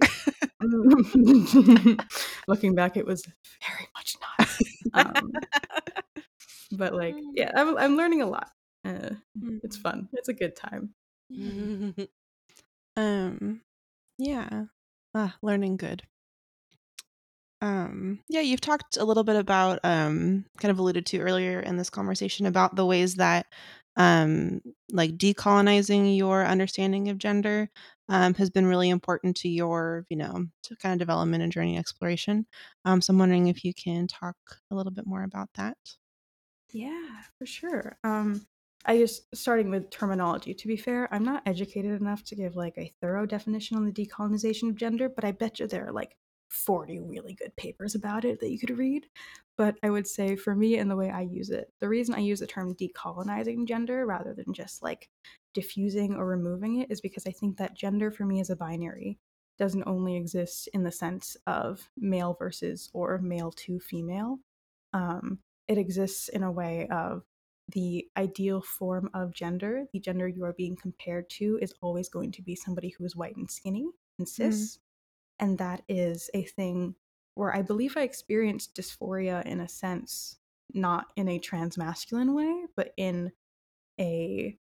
[2.49, 3.24] looking back it was
[3.66, 4.49] very much not.
[4.94, 5.32] Um,
[6.72, 8.51] but like yeah I'm, I'm learning a lot.
[8.84, 9.11] Uh,
[9.62, 10.09] it's fun.
[10.12, 10.94] It's a good time.
[12.96, 13.61] Um
[14.18, 14.64] yeah.
[15.14, 16.03] Ah, learning good.
[17.61, 21.76] Um yeah, you've talked a little bit about um kind of alluded to earlier in
[21.76, 23.46] this conversation about the ways that
[23.96, 24.61] um
[24.92, 27.68] like decolonizing your understanding of gender
[28.09, 31.76] um has been really important to your, you know, to kind of development and journey
[31.76, 32.46] exploration.
[32.84, 34.36] Um so I'm wondering if you can talk
[34.70, 35.76] a little bit more about that.
[36.72, 37.98] Yeah, for sure.
[38.04, 38.46] Um,
[38.84, 40.54] I just starting with terminology.
[40.54, 43.92] To be fair, I'm not educated enough to give like a thorough definition on the
[43.92, 46.16] decolonization of gender, but I bet you there are like
[46.49, 49.07] 40 really good papers about it that you could read.
[49.57, 52.20] But I would say for me and the way I use it, the reason I
[52.20, 55.09] use the term decolonizing gender rather than just like
[55.53, 59.18] diffusing or removing it is because I think that gender for me is a binary.
[59.59, 64.38] Doesn't only exist in the sense of male versus or male to female.
[64.92, 67.24] Um, it exists in a way of
[67.72, 72.32] the ideal form of gender, the gender you are being compared to, is always going
[72.32, 73.88] to be somebody who is white and skinny
[74.18, 74.78] and cis.
[75.41, 76.95] And that is a thing
[77.34, 80.39] where I believe I experienced dysphoria in a sense,
[80.74, 83.32] not in a transmasculine way, but in
[84.01, 84.59] a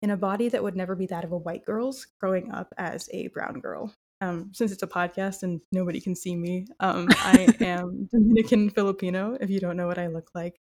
[0.00, 3.08] in a body that would never be that of a white girl's growing up as
[3.12, 3.92] a brown girl.
[4.20, 9.36] Um, since it's a podcast and nobody can see me, um, I am Dominican Filipino,
[9.40, 10.60] if you don't know what I look like.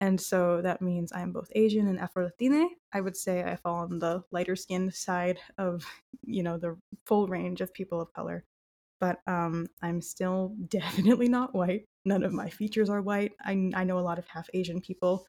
[0.00, 2.66] And so that means I'm both Asian and Afro Latina.
[2.92, 5.84] I would say I fall on the lighter skinned side of,
[6.22, 6.76] you know, the
[7.06, 8.44] full range of people of color.
[9.04, 11.84] But um, I'm still definitely not white.
[12.06, 13.32] None of my features are white.
[13.44, 15.26] I, I know a lot of half Asian people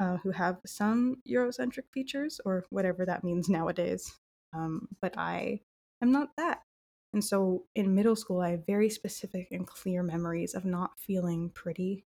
[0.00, 4.12] uh, who have some Eurocentric features or whatever that means nowadays.
[4.52, 5.60] Um, but I
[6.02, 6.62] am not that.
[7.12, 11.50] And so in middle school, I have very specific and clear memories of not feeling
[11.54, 12.04] pretty,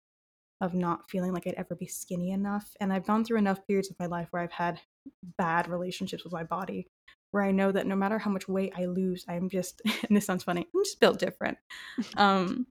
[0.60, 2.74] of not feeling like I'd ever be skinny enough.
[2.80, 4.80] And I've gone through enough periods of my life where I've had
[5.38, 6.88] bad relationships with my body,
[7.34, 10.24] where I know that no matter how much weight I lose, I'm just, and this
[10.24, 11.58] sounds funny, I'm just built different.
[12.16, 12.68] Um,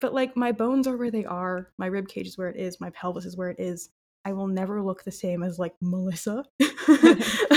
[0.00, 2.80] but like my bones are where they are, my rib cage is where it is,
[2.80, 3.90] my pelvis is where it is.
[4.24, 6.44] I will never look the same as like Melissa,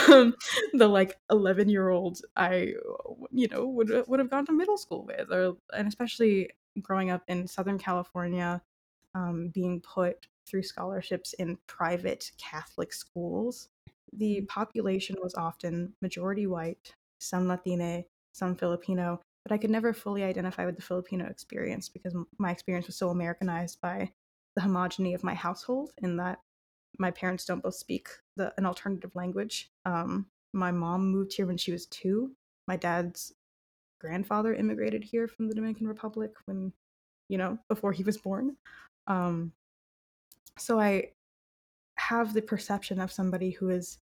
[0.10, 0.36] um,
[0.74, 2.74] the like eleven year old I,
[3.32, 6.50] you know, would would have gone to middle school with, or and especially
[6.82, 8.62] growing up in Southern California,
[9.16, 13.70] um, being put through scholarships in private Catholic schools.
[14.14, 20.24] The population was often majority white, some Latine, some Filipino, but I could never fully
[20.24, 24.12] identify with the Filipino experience because my experience was so Americanized by
[24.56, 26.40] the homogeny of my household in that
[26.98, 29.72] my parents don't both speak the an alternative language.
[29.86, 32.32] Um, my mom moved here when she was two.
[32.68, 33.34] My dad's
[34.00, 36.74] grandfather immigrated here from the Dominican Republic when,
[37.28, 38.56] you know, before he was born.
[39.08, 39.54] Um,
[40.58, 41.12] so I
[42.10, 44.00] have the perception of somebody who is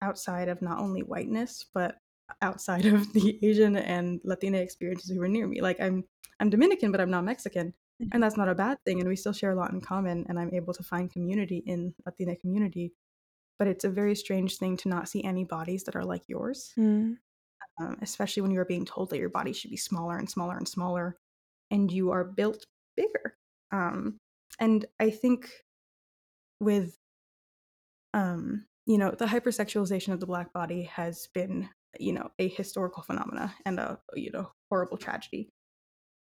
[0.00, 1.96] outside of not only whiteness but
[2.40, 5.60] outside of the Asian and Latina experiences who are near me.
[5.60, 6.04] Like I'm
[6.40, 7.74] I'm Dominican, but I'm not Mexican.
[8.12, 8.98] And that's not a bad thing.
[8.98, 10.26] And we still share a lot in common.
[10.28, 12.92] And I'm able to find community in Latina community.
[13.60, 16.72] But it's a very strange thing to not see any bodies that are like yours,
[16.76, 17.18] Mm.
[17.80, 20.56] um, especially when you are being told that your body should be smaller and smaller
[20.56, 21.16] and smaller,
[21.70, 22.66] and you are built
[22.96, 23.36] bigger.
[23.70, 24.18] Um,
[24.58, 25.48] and I think
[26.60, 26.98] with,
[28.14, 33.02] um, you know, the hypersexualization of the black body has been, you know, a historical
[33.02, 35.50] phenomena and a, you know, horrible tragedy.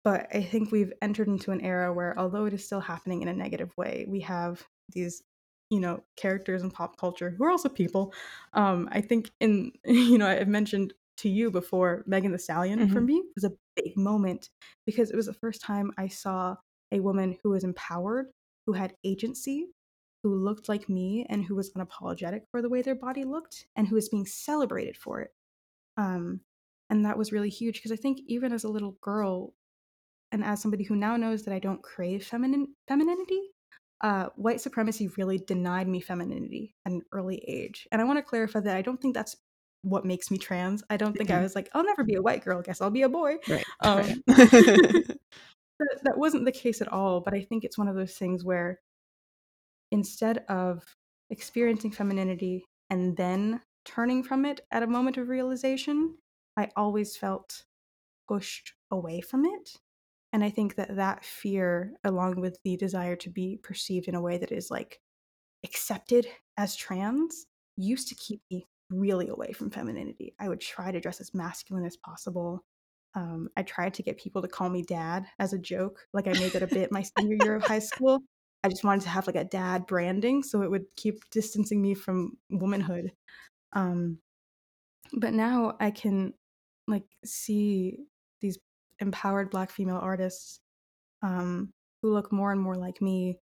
[0.03, 3.27] But I think we've entered into an era where, although it is still happening in
[3.27, 5.21] a negative way, we have these,
[5.69, 8.13] you know, characters in pop culture who are also people.
[8.53, 13.01] Um, I think in, you know, I've mentioned to you before, Megan Thee Stallion for
[13.01, 13.01] Mhm.
[13.01, 14.49] me was a big moment
[14.85, 16.55] because it was the first time I saw
[16.91, 18.27] a woman who was empowered,
[18.65, 19.71] who had agency,
[20.29, 23.87] who looked like me, and who was unapologetic for the way their body looked, and
[23.87, 25.33] who was being celebrated for it.
[25.97, 26.41] Um,
[26.89, 29.53] and that was really huge because I think even as a little girl,
[30.31, 33.41] and as somebody who now knows that I don't crave feminine femininity,
[34.01, 37.87] uh, white supremacy really denied me femininity at an early age.
[37.91, 39.35] And I want to clarify that I don't think that's
[39.81, 40.83] what makes me trans.
[40.89, 41.43] I don't think I Mhm.
[41.43, 42.61] was like, I'll never be a white girl.
[42.61, 43.37] Guess I'll be a boy.
[43.47, 43.65] Right.
[43.81, 44.17] Um, right.
[44.27, 47.21] that, that wasn't the case at all.
[47.21, 48.79] But I think it's one of those things where
[49.91, 50.83] instead of
[51.29, 56.15] experiencing femininity and then turning from it at a moment of realization,
[56.57, 57.63] I always felt
[58.27, 59.77] pushed away from it.
[60.33, 64.21] And I think that that fear, along with the desire to be perceived in a
[64.21, 64.99] way that is like
[65.63, 66.27] accepted
[66.57, 67.45] as trans,
[67.77, 70.33] used to keep me really away from femininity.
[70.39, 72.63] I would try to dress as masculine as possible.
[73.15, 76.05] Um, I tried to get people to call me dad as a joke.
[76.13, 78.19] Like I made that a bit my senior year of high school.
[78.67, 81.93] I just wanted to have like a dad branding so it would keep distancing me
[81.95, 83.13] from womanhood.
[83.73, 84.19] Um,
[85.13, 86.33] but now I can
[86.87, 87.99] like see
[88.41, 88.57] these
[88.99, 90.59] empowered black female artists
[91.23, 93.39] um, who look more and more like me.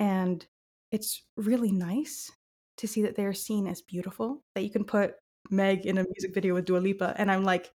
[0.00, 0.46] And
[0.92, 2.32] it's really nice
[2.78, 5.14] to see that they're seen as beautiful, that you can put
[5.50, 7.72] Meg in a music video with Dua Lipa, and I'm like,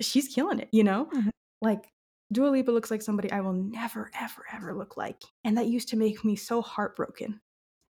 [0.00, 1.06] she's killing it, you know?
[1.06, 1.30] Mhm.
[1.62, 1.90] Like,
[2.32, 5.20] Dua Lipa looks like somebody I will never, ever, ever look like.
[5.44, 7.40] And that used to make me so heartbroken,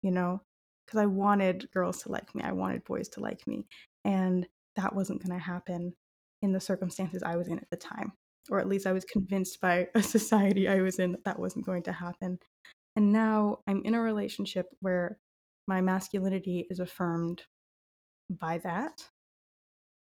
[0.02, 0.42] you know?
[0.86, 3.68] Because I wanted girls to like me, I wanted boys to like me.
[4.04, 5.94] And that wasn't going to happen
[6.42, 8.14] in the circumstances I was in at the time
[8.50, 11.66] or at least I was convinced by a society I was in that that wasn't
[11.66, 12.40] going to happen.
[12.96, 15.18] And now I'm in a relationship where
[15.68, 17.44] my masculinity is affirmed
[18.30, 19.10] by that.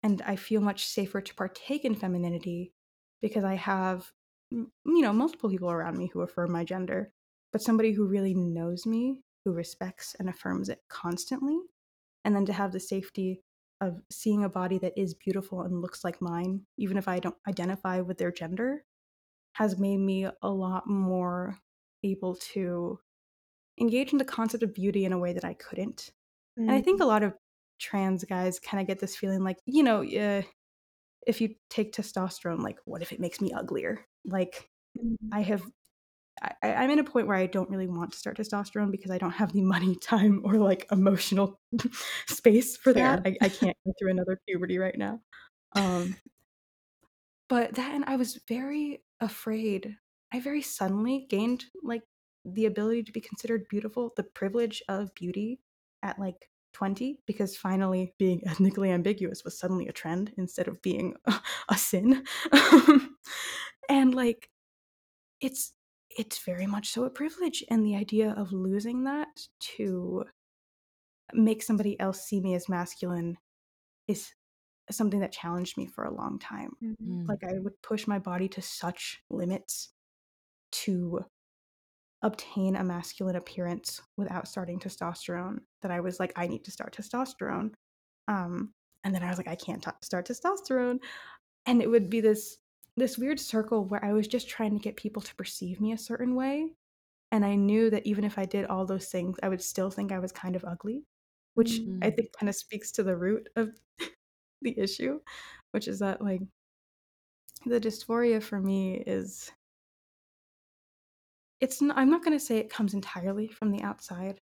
[0.03, 2.73] And I feel much safer to partake in femininity
[3.21, 4.11] because I have,
[4.51, 7.13] you know, multiple people around me who affirm my gender,
[7.53, 11.59] but somebody who really knows me, who respects and affirms it constantly.
[12.25, 13.43] And then to have the safety
[13.81, 17.37] of seeing a body that is beautiful and looks like mine, even if I don't
[17.49, 18.85] identify with their gender,
[19.55, 21.59] has made me a lot more
[22.05, 22.99] able to
[23.81, 26.11] engage in the concept of beauty in a way that I couldn't.
[26.57, 27.35] And I think a lot of
[27.79, 30.43] trans guys kind of get this feeling like, you know, uh,
[31.27, 34.07] if you take testosterone, like, what if it makes me uglier?
[34.25, 35.17] Like, Mhm.
[35.33, 35.63] I have,
[36.43, 39.19] I, I'm in a point where I don't really want to start testosterone because I
[39.19, 41.61] don't have the money, time, or like emotional
[42.29, 43.23] space for that.
[43.27, 45.21] I, I can't go through another puberty right now.
[45.75, 46.17] Um,
[47.49, 49.97] but then I was very afraid.
[50.33, 52.03] I very suddenly gained like
[52.45, 55.61] the ability to be considered beautiful, the privilege of beauty
[56.03, 61.15] at like 20, because finally being ethnically ambiguous was suddenly a trend instead of being
[61.69, 62.25] a, sin.
[63.89, 64.51] and like,
[65.41, 65.75] it's
[66.11, 69.29] it's very much so a privilege and the idea of losing that
[69.61, 70.25] to
[71.33, 73.39] make somebody else see me as masculine
[74.09, 74.33] is
[74.91, 77.29] something that challenged me for a long time Mhm.
[77.29, 79.91] like i would push my body to such limits
[80.73, 81.25] to
[82.23, 86.95] obtain a masculine appearance without starting testosterone that i was like i need to start
[86.95, 87.71] testosterone
[88.29, 88.73] um
[89.05, 90.99] and then i was like i can't t- start testosterone
[91.67, 92.59] and it would be this
[92.97, 95.99] this weird circle where i was just trying to get people to perceive me a
[95.99, 96.69] certain way
[97.33, 100.13] and i knew that even if i did all those things i would still think
[100.13, 101.05] i was kind of ugly
[101.55, 102.17] which i Mm.
[102.17, 103.71] think kind of speaks to the root of
[104.63, 105.19] the issue
[105.73, 106.43] which is that like
[107.67, 109.51] the dysphoria for me is
[111.61, 114.41] it's not, i'm not going to say it comes entirely from the outside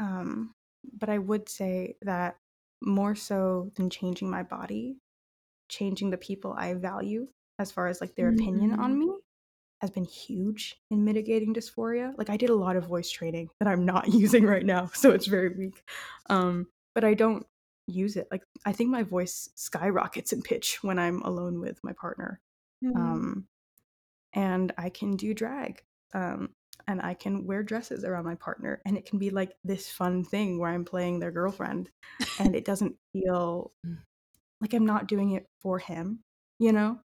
[0.00, 0.52] um
[0.98, 2.36] but I would say that
[2.80, 4.96] more so than changing my body,
[5.68, 7.26] changing the people I value
[7.58, 8.98] as far as like their opinion on Mm.
[8.98, 9.12] me
[9.80, 12.14] has been huge in mitigating dysphoria.
[12.16, 15.10] Like I did a lot of voice training that I'm not using right now, so
[15.10, 15.82] it's very weak.
[16.30, 17.44] Um, but I don't
[17.88, 18.28] use it.
[18.30, 22.40] Like I think my voice skyrockets in pitch when I'm alone with my partner.
[22.84, 22.96] Mm.
[22.96, 23.46] Um,
[24.32, 25.82] and I can do drag.
[26.14, 26.54] Um,
[26.86, 30.24] and I can wear dresses around my partner, and it can be like this fun
[30.24, 31.90] thing where I'm playing their girlfriend,
[32.40, 33.98] and it doesn't feel Mm.
[34.60, 36.20] like I'm not doing it for him.
[36.58, 37.00] You know,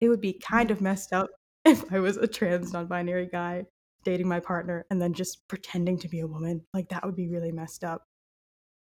[0.00, 1.28] it would be kind of messed up
[1.64, 3.66] if I was a trans non-binary guy
[4.04, 6.64] dating my partner and then just pretending to be a woman.
[6.74, 8.04] Like that would be really messed up.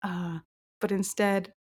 [0.03, 0.41] Uh,
[0.81, 1.53] but instead,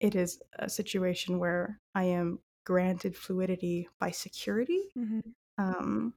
[0.00, 5.34] it is a situation where I am granted fluidity by security Mhm.
[5.58, 6.14] um,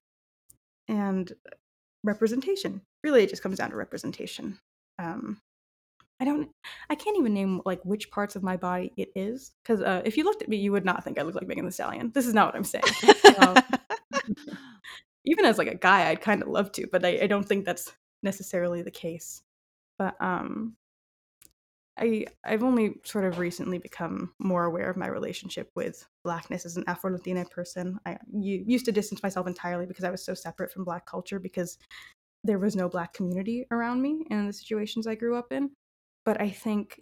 [0.90, 1.32] and
[2.04, 2.82] representation.
[3.04, 4.60] Really, it just comes down to representation.
[4.98, 5.40] Um,
[6.20, 6.50] I don't,
[6.90, 10.18] I can't even name like which parts of my body it is because uh, if
[10.18, 12.12] you looked at me, you would not think I look like Megan Thee Stallion.
[12.14, 12.84] This is not what I'm saying.
[13.38, 13.56] Um,
[15.26, 17.64] even as like a guy, I'd kind of love to, but I, I don't think
[17.64, 19.44] that's necessarily the case.
[19.98, 20.76] But um,
[22.00, 26.78] I I've only sort of recently become more aware of my relationship with blackness as
[26.78, 28.00] an Afro Latina person.
[28.06, 31.78] I used to distance myself entirely because I was so separate from black culture because
[32.44, 35.72] there was no black community around me in the situations I grew up in.
[36.26, 37.02] But I think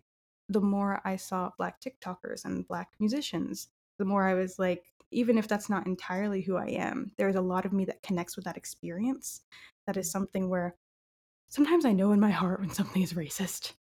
[0.49, 3.69] the more I saw black TikTokers and black musicians,
[3.99, 7.41] the more I was like, even if that's not entirely who I am, there's a
[7.41, 9.41] lot of me that connects with that experience.
[9.85, 10.11] That is mm.
[10.11, 10.75] something where
[11.49, 13.73] sometimes I know in my heart when something is racist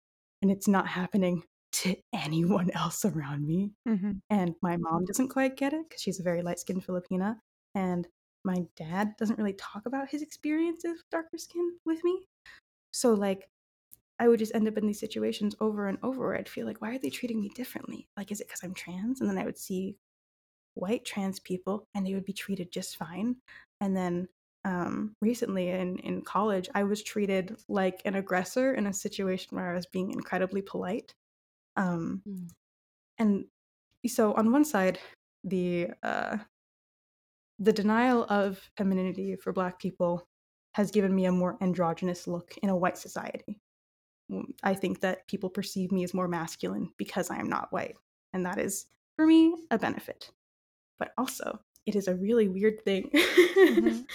[0.44, 1.42] and it's not happening
[1.72, 3.72] to anyone else around me.
[3.88, 4.20] Mhm.
[4.28, 7.38] And my mom doesn't quite get it because she's a very light skinned Filipina.
[7.74, 8.06] And
[8.44, 12.26] my dad doesn't really talk about his experiences with darker skin with me.
[12.92, 13.48] So, like,
[14.18, 16.82] I would just end up in these situations over and over where I'd feel like,
[16.82, 18.08] why are they treating me differently?
[18.16, 19.20] Like, is it because I'm trans?
[19.20, 19.96] And then I would see
[20.74, 23.36] white trans people and they would be treated just fine.
[23.80, 24.28] And then
[24.64, 29.70] um, recently in, in college, I was treated like an aggressor in a situation where
[29.70, 31.14] I was being incredibly polite.
[31.76, 32.48] Um, Mm.
[33.18, 33.44] and
[34.06, 34.98] so on one side,
[35.44, 36.38] the uh,
[37.58, 40.26] the denial of femininity for Black people
[40.72, 43.60] has given me a more androgynous look in a white society.
[44.30, 47.96] Mm, I think that people perceive me as more masculine because I am not white,
[48.32, 48.86] and that is
[49.16, 50.30] for me a benefit.
[50.98, 53.10] But also, it is a really weird thing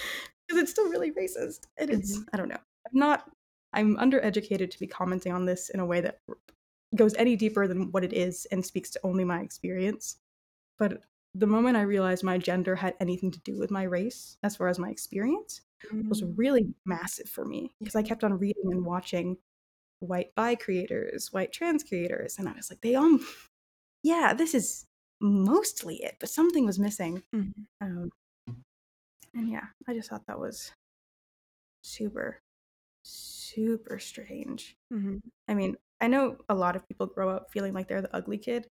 [0.50, 2.58] because it's still really racist, and it's I don't know.
[2.88, 3.32] I'm not.
[3.74, 6.20] I'm undereducated to be commenting on this in a way that
[6.96, 10.18] goes any deeper than what it is and speaks to only my experience.
[10.80, 11.04] But
[11.36, 14.70] the moment I realized my gender had anything to do with my race, as far
[14.70, 15.62] as my experience,
[16.10, 16.34] was Mm.
[16.38, 19.38] really massive for me because I kept on reading and watching
[20.00, 23.20] white bi creators, white trans creators, and I was like, they all,
[24.04, 24.86] yeah, this is
[25.22, 27.24] mostly it, but something was missing.
[27.36, 27.54] Mhm.
[27.82, 28.12] Um,
[29.34, 30.72] and yeah, I just thought that was
[31.82, 32.42] super,
[33.04, 34.76] super strange.
[34.92, 35.22] Mhm.
[35.48, 38.38] I mean, I know a lot of people grow up feeling like they're the ugly
[38.38, 38.68] kid,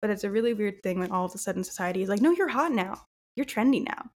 [0.00, 2.30] but it's a really weird thing when all of a sudden society is like, no,
[2.30, 3.06] you're hot now.
[3.36, 4.10] You're trendy now.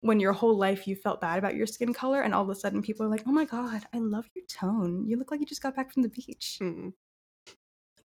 [0.00, 2.54] When your whole life you felt bad about your skin color, and all of a
[2.54, 5.06] sudden people are like, oh my God, I love your tone.
[5.08, 6.58] You look like you just got back from the beach.
[6.62, 6.92] Mm.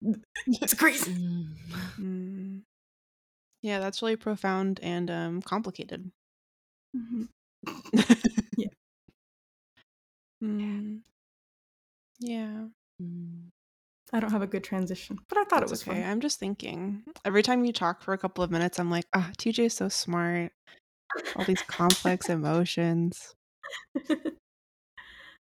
[0.46, 1.12] It's crazy.
[1.12, 1.46] Mm.
[1.98, 2.62] Mm.
[3.62, 6.10] Yeah, that's really profound and um, complicated.
[6.96, 7.28] Mhm.
[8.56, 8.68] Yeah.
[10.42, 11.00] Mm.
[12.20, 12.66] Yeah.
[13.02, 13.50] Mm.
[14.12, 16.02] I don't have a good transition, but I thought That's it was okay.
[16.02, 16.10] fun.
[16.10, 17.02] I'm just thinking.
[17.24, 19.88] Every time you talk for a couple of minutes, I'm like, ah, TJ is so
[19.88, 20.52] smart.
[21.36, 23.34] All these complex emotions.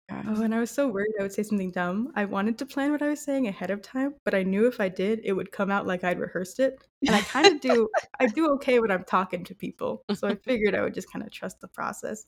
[0.10, 0.24] Yeah.
[0.28, 2.12] Oh, and I was so worried I would say something dumb.
[2.16, 4.80] I wanted to plan what I was saying ahead of time, but I knew if
[4.80, 6.82] I did, it would come out like I'd rehearsed it.
[7.06, 7.88] And I kind of do,
[8.20, 10.04] I do okay when I'm talking to people.
[10.16, 12.26] So I figured I would just kind of trust the process.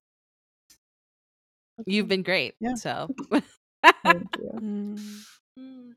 [1.87, 2.55] You've been great.
[2.59, 2.75] Yeah.
[2.75, 3.09] So.
[3.31, 3.43] Thank
[4.03, 4.51] you.
[4.55, 5.23] Mm.
[5.57, 5.89] Mm.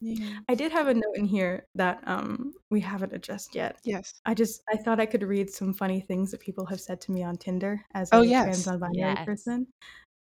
[0.00, 0.38] Yeah.
[0.48, 3.78] I did have a note in here that um we haven't addressed yet.
[3.84, 4.20] Yes.
[4.26, 7.12] I just I thought I could read some funny things that people have said to
[7.12, 8.44] me on Tinder as Oh, a yes.
[8.44, 9.26] trans non-binary Yes.
[9.26, 9.66] person.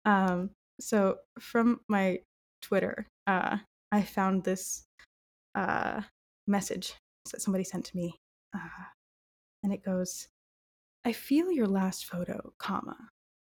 [0.06, 2.20] Um, so from my
[2.62, 3.58] Twitter, uh,
[3.92, 4.86] I found this
[5.56, 6.02] uh
[6.48, 6.94] message
[7.32, 8.16] that somebody sent to me,
[8.56, 8.84] uh,
[9.64, 10.28] and it goes,
[11.06, 12.98] "I feel your last photo, comma.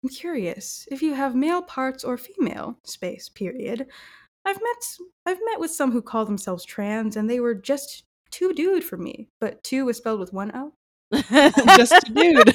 [0.03, 3.29] I'm curious if you have male parts or female space.
[3.29, 3.87] Period.
[4.45, 8.53] I've met I've met with some who call themselves trans, and they were just too
[8.55, 9.29] dude for me.
[9.41, 10.73] But two was spelled with one O.
[11.77, 12.55] just a dude.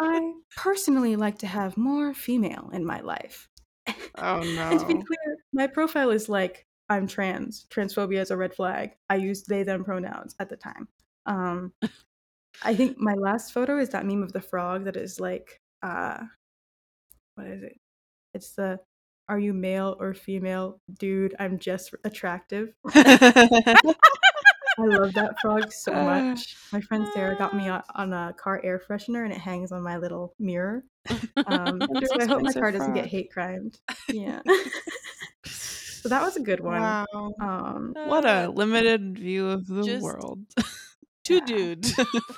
[0.00, 3.48] I personally like to have more female in my life.
[4.16, 7.66] oh And to be clear, my profile is like I'm trans.
[7.70, 8.96] Transphobia is a red flag.
[9.08, 10.88] I use they them pronouns at the time.
[11.26, 11.72] Um,
[12.62, 16.18] I think my last photo is that meme of the frog that is like, uh,
[17.36, 17.78] what is it?
[18.34, 18.80] It's the
[19.28, 20.80] are you male or female?
[20.98, 22.74] Dude, I'm just attractive.
[24.82, 26.56] I love that frog so much.
[26.72, 29.82] My friend Sarah got me on, on a car air freshener and it hangs on
[29.82, 30.84] my little mirror.
[31.46, 33.78] Um, so I hope my expensive car doesn't get hate crimed.
[34.08, 34.40] Yeah.
[35.44, 36.80] so that was a good one.
[36.80, 37.06] wow.
[37.40, 40.40] Um, What a Uh, limited view of the just- world.
[41.24, 41.44] two Yeah.
[41.46, 41.86] dude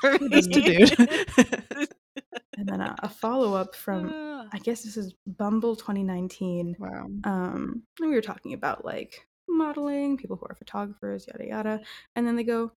[0.00, 1.88] for Just a dude.
[2.58, 6.76] and then a, a follow up from, Uh, I guess this is Bumble 2019.
[6.78, 7.06] wow.
[7.24, 9.26] um and we were talking about like
[9.62, 11.80] modeling people who are photographers yada yada.
[12.16, 12.72] And then they go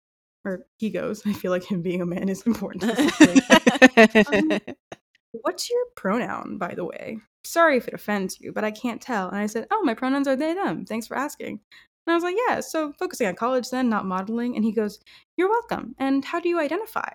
[0.44, 4.52] or he goes i feel like him being a man is important situation.
[4.52, 4.60] Um,
[5.42, 7.18] what's your pronoun by the way?
[7.44, 9.28] Sorry if it offends you but i can't tell.
[9.28, 10.84] And i said oh my pronouns are they them.
[10.84, 11.60] Thanks for asking.
[12.06, 14.56] And i was like yeah so focusing on college then not modeling.
[14.56, 15.00] And he goes
[15.36, 15.94] you're welcome.
[15.98, 17.10] And how do you identify?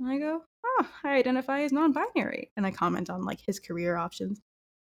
[0.00, 2.50] And i go oh i identify as non-binary.
[2.56, 4.40] And i comment on like his career options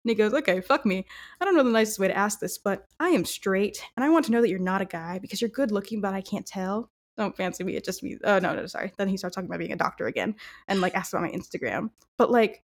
[0.04, 1.06] and he goes, okay, fuck me.
[1.40, 4.08] I don't know the nicest way to ask this, but I am straight, and I
[4.08, 6.46] want to know that you're not a guy because you're good looking, but I can't
[6.46, 6.90] tell.
[7.16, 7.76] Don't fancy me.
[7.76, 8.16] It just me.
[8.24, 8.92] Oh, no, no, sorry.
[8.96, 10.36] Then he starts talking about being a doctor again
[10.68, 11.90] and like asks about my Instagram.
[12.16, 12.62] But like,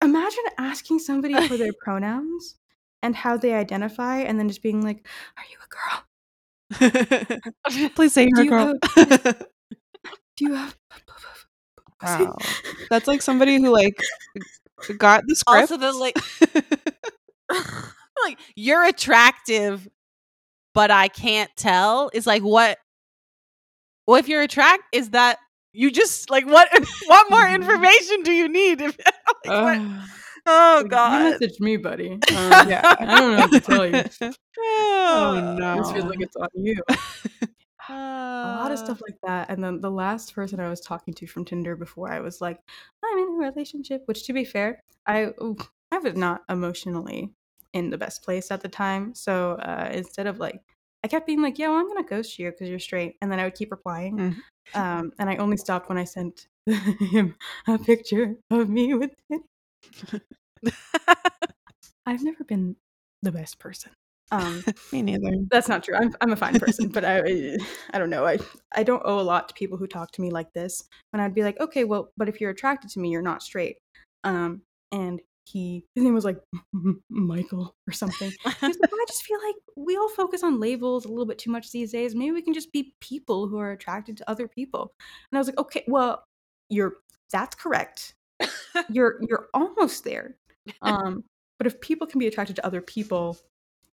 [0.00, 2.56] imagine asking somebody for their pronouns
[3.02, 5.06] and how they identify, and then just being like,
[5.36, 6.04] are you a girl?
[7.96, 8.74] Please say you're a you girl.
[10.36, 10.76] Do you have.
[12.02, 12.36] wow.
[12.90, 14.00] That's like somebody who like
[14.98, 15.70] got the script.
[15.72, 16.16] Also, the, like-
[18.24, 19.88] like you're attractive,
[20.74, 22.10] but I can't tell.
[22.12, 22.78] Is like what?
[24.06, 25.38] Well, if you're attract, is that
[25.72, 26.68] you just like what?
[27.06, 28.80] What more information do you need?
[28.80, 28.96] If,
[29.46, 30.08] like, Ugh.
[30.46, 31.22] Oh Like, you god.
[31.40, 32.12] message me, buddy.
[32.12, 32.94] Um, yeah.
[32.98, 34.04] I don't know what to tell you.
[34.58, 35.76] Oh no.
[35.82, 36.76] This feels like it's on you.
[37.88, 37.94] A
[38.42, 39.50] a lot of stuff like that.
[39.50, 42.58] And then the last person I was talking to from Tinder before I was like,
[43.04, 45.32] I'm in a relationship, which to be fair, I
[45.92, 47.34] I was not emotionally
[47.72, 49.14] in the best place at the time.
[49.14, 50.60] So uh, instead of like,
[51.04, 53.38] I kept being like, yeah, well, I'm gonna ghost you because you're straight, and then
[53.40, 54.16] I would keep replying.
[54.18, 54.42] Mhm.
[54.74, 59.42] Um, and I only stopped when I sent him a picture of me with it.
[62.06, 62.76] I've never been
[63.22, 63.92] the best person.
[64.30, 65.30] Um, Me neither.
[65.50, 65.94] that's not true.
[65.96, 67.56] I'm I'm a fine person, but I
[67.92, 68.24] I don't know.
[68.26, 68.38] I
[68.72, 70.84] I don't owe a lot to people who talk to me like this.
[71.12, 73.78] And I'd be like, okay, well, but if you're attracted to me, you're not straight.
[74.24, 74.62] Um,
[74.92, 76.38] and he his name was like
[77.10, 78.30] Michael or something.
[78.44, 81.50] Like, "Well, I just feel like we all focus on labels a little bit too
[81.50, 82.14] much these days.
[82.14, 84.92] Maybe we can just be people who are attracted to other people.
[85.32, 86.22] And I was like, okay, well,
[86.68, 86.94] you're
[87.32, 88.14] that's correct.
[88.90, 90.36] You're you're almost there.
[90.82, 91.24] Um,
[91.58, 93.36] but if people can be attracted to other people,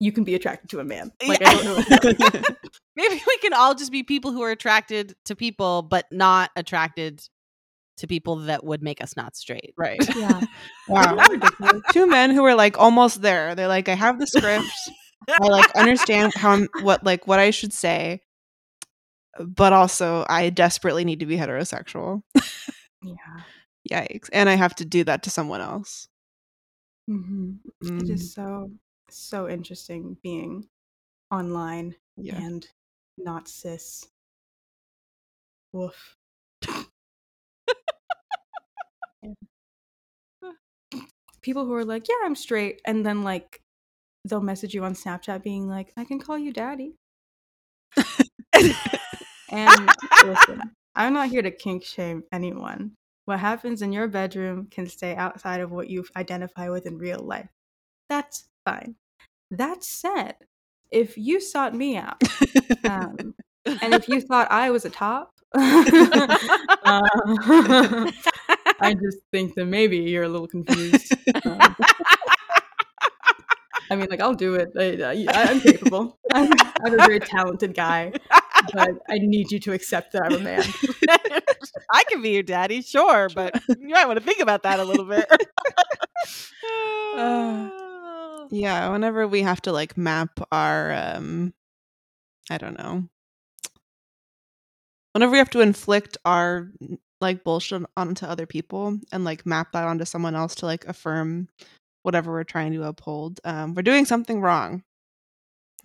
[0.00, 1.12] you can be attracted to a man.
[1.26, 1.74] Like I don't know.
[1.74, 2.56] what to tell you.
[2.96, 7.22] Maybe we can all just be people who are attracted to people, but not attracted
[7.98, 9.74] to people that would make us not straight.
[9.76, 10.04] right.
[10.16, 10.40] yeah.
[10.88, 11.16] Wow.
[11.92, 13.54] Two men who are like almost there.
[13.54, 14.66] They're like, I have the script.
[15.28, 18.20] I like understand how I'm, what like what I should say,
[19.38, 22.22] but also I desperately need to be heterosexual.
[23.02, 23.14] Yeah.
[23.90, 24.30] Yikes!
[24.32, 26.08] And I have to do that to someone else.
[27.06, 28.70] hmm Mm, is so
[29.16, 30.68] so interesting being
[31.30, 32.36] online yeah.
[32.36, 32.66] and
[33.18, 34.06] not cis.
[35.72, 36.16] Woof.
[41.42, 43.60] People who are like, yeah, I'm straight, and then like
[44.24, 46.94] they'll message you on Snapchat being like, I can call you daddy.
[49.54, 49.88] And
[50.24, 50.60] listen,
[50.96, 52.96] I'm not here to kink shame anyone.
[53.26, 57.20] What happens in your bedroom can stay outside of what you identify with in real
[57.20, 57.48] life.
[58.08, 58.96] That's fine.
[59.58, 60.34] That said,
[60.90, 62.22] if you sought me out,
[62.84, 63.34] um,
[63.66, 65.60] and if you thought I was a top, uh,
[68.80, 71.14] I just think that maybe you're a little confused.
[71.44, 71.76] Um,
[73.90, 74.72] I mean, like, I'll do it.
[74.76, 76.18] I, I, I'm capable.
[76.32, 76.50] I'm,
[76.84, 78.12] I'm a very talented guy,
[78.72, 80.64] but I need you to accept that I'm a man.
[81.92, 84.84] I can be your daddy, sure, but you might want to think about that a
[84.84, 85.30] little bit.
[88.50, 91.54] Yeah, whenever we have to like map our um
[92.50, 93.08] I don't know.
[95.12, 96.70] Whenever we have to inflict our
[97.20, 101.48] like bullshit onto other people and like map that onto someone else to like affirm
[102.02, 104.82] whatever we're trying to uphold, um we're doing something wrong.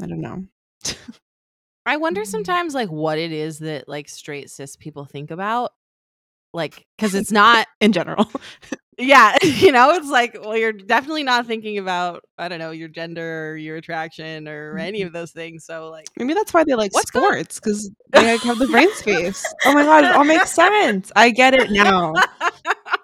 [0.02, 0.45] I don't know.
[1.86, 2.26] I wonder Mhm.
[2.27, 5.73] sometimes like what it is that like straight cis people think about.
[6.53, 8.30] Like, because it's not In general.
[8.99, 12.89] yeah, you know, it's like, well, you're definitely not thinking about, I don't know, your
[12.89, 15.17] gender or your attraction or any of mm-hmm.
[15.17, 15.65] those things.
[15.65, 18.93] So, like, Maybe that's why they like What's sports because they like, have the brain
[18.95, 19.45] space.
[19.65, 21.11] Oh my god, it all makes sense.
[21.15, 22.13] I get it now.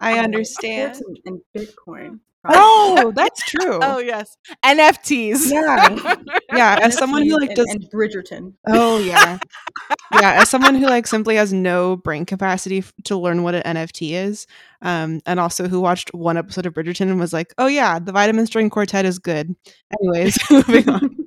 [0.01, 1.01] I understand.
[1.07, 2.19] and, and Bitcoin.
[2.47, 3.79] Oh, that's true.
[3.81, 5.51] oh yes, NFTs.
[5.51, 6.15] Yeah.
[6.53, 8.53] Yeah, as someone who like and, does and Bridgerton.
[8.67, 9.39] Oh yeah.
[10.13, 13.63] yeah, as someone who like simply has no brain capacity f- to learn what an
[13.77, 14.45] NFT is,
[14.81, 18.11] um, and also who watched one episode of Bridgerton and was like, "Oh yeah, the
[18.11, 19.55] vitamin string quartet is good."
[20.01, 21.17] Anyways, moving on.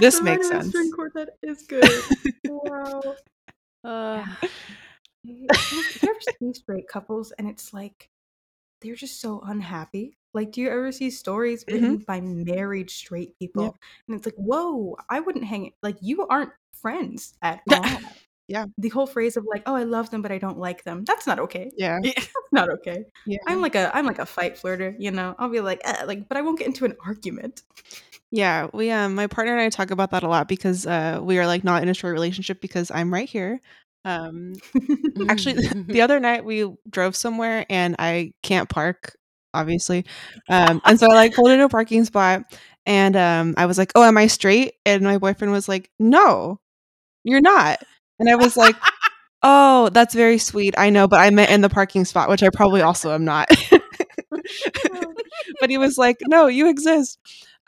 [0.00, 0.90] This The makes Vitamin String.
[0.92, 1.88] Quartet is good.
[2.44, 3.02] wow.
[3.84, 4.24] Uh,
[5.22, 5.48] You you
[6.02, 8.10] ever see straight couples and it's like
[8.84, 10.16] they're just so unhappy?
[10.32, 13.76] Like, do you ever see stories written by married straight people?
[14.06, 15.74] And it's like, whoa, I wouldn't hang it.
[15.82, 17.84] like you aren't friends at all.
[18.46, 18.66] Yeah.
[18.76, 21.04] The whole phrase of like, oh, I love them, but I don't like them.
[21.06, 21.70] That's not okay.
[21.78, 23.06] Yeah, That's not okay.
[23.24, 25.34] yeah, I'm like a I'm like a fight flirter, you know.
[25.38, 27.62] I'll be like, eh, like, but I won't get into an argument.
[28.30, 28.68] yeah.
[28.74, 31.46] We um, my partner and I talk about that a lot because uh, we are
[31.46, 33.62] like not in a short relationship because I'm right here.
[34.04, 34.54] Um,
[35.28, 39.16] Actually, the other night we drove somewhere and I can't park,
[39.52, 40.04] obviously.
[40.48, 42.44] Um, and so I like pulled into a parking spot
[42.86, 44.74] and um, I was like, Oh, am I straight?
[44.84, 46.60] And my boyfriend was like, No,
[47.24, 47.80] you're not.
[48.18, 48.76] And I was like,
[49.42, 50.74] Oh, that's very sweet.
[50.78, 53.50] I know, but I meant in the parking spot, which I probably also am not.
[55.60, 57.18] but he was like, No, you exist.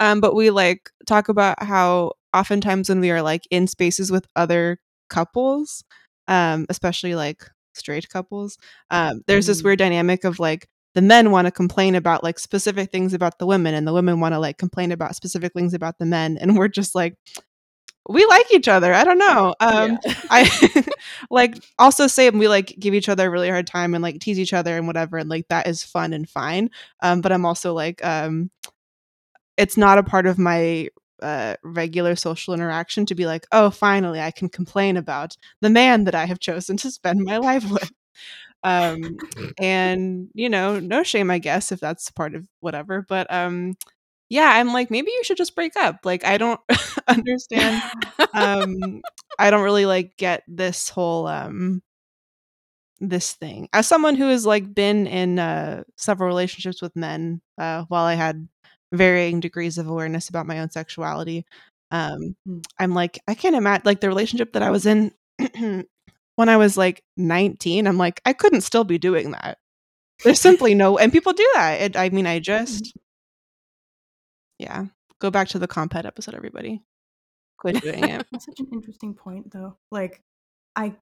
[0.00, 4.26] Um, but we like talk about how oftentimes when we are like in spaces with
[4.36, 5.84] other couples,
[6.28, 7.44] um, especially like
[7.74, 8.58] straight couples,
[8.90, 9.64] um, there's this Mm.
[9.64, 13.46] weird dynamic of like the men want to complain about like specific things about the
[13.46, 16.56] women, and the women want to like complain about specific things about the men, and
[16.56, 17.14] we're just like,
[18.08, 18.94] we like each other.
[18.94, 19.54] I don't know.
[19.60, 19.98] Um,
[20.30, 20.48] I
[21.30, 24.38] like also say we like give each other a really hard time and like tease
[24.38, 26.70] each other and whatever, and like that is fun and fine.
[27.02, 28.50] Um, but I'm also like, um,
[29.56, 30.88] it's not a part of my
[31.22, 36.04] uh, regular social interaction to be like, oh, finally, I can complain about the man
[36.04, 37.90] that I have chosen to spend my life with.
[38.62, 39.16] Um,
[39.58, 43.04] and you know, no shame, I guess, if that's part of whatever.
[43.08, 43.74] But um,
[44.28, 46.00] yeah, I'm like, maybe you should just break up.
[46.04, 46.60] Like, I don't
[47.08, 47.82] understand.
[48.34, 49.02] um,
[49.38, 51.82] I don't really like get this whole um
[52.98, 57.84] this thing as someone who has like been in uh several relationships with men uh
[57.88, 58.48] while i had
[58.92, 61.44] varying degrees of awareness about my own sexuality
[61.90, 62.64] um Mm.
[62.78, 65.12] i'm like i can't imagine like the relationship that i was in
[66.36, 69.58] when i was like 19 i'm like i couldn't still be doing that
[70.24, 72.92] there's simply no and people do that it, i mean i just
[74.58, 74.86] yeah
[75.20, 76.82] go back to the compet episode everybody
[77.58, 79.76] quit doing it That's such an interesting point, though.
[79.90, 80.20] Like,
[80.74, 80.94] I,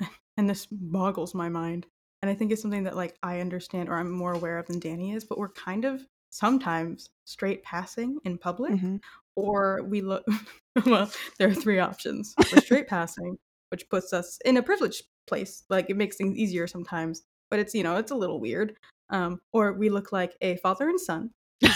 [0.36, 1.86] and this boggles my mind,
[2.22, 4.78] and I think it's something that like I understand or I'm more aware of than
[4.78, 5.24] Danny is.
[5.24, 9.00] But we're kind of sometimes straight passing in public, Mhm.
[9.36, 10.24] or we look.
[10.86, 13.38] well, there are three options: we're straight passing,
[13.70, 15.64] which puts us in a privileged place.
[15.68, 18.76] Like it makes things easier sometimes, but it's you know it's a little weird.
[19.10, 21.30] Um, or we look like a father and son.
[21.64, 21.68] Uh,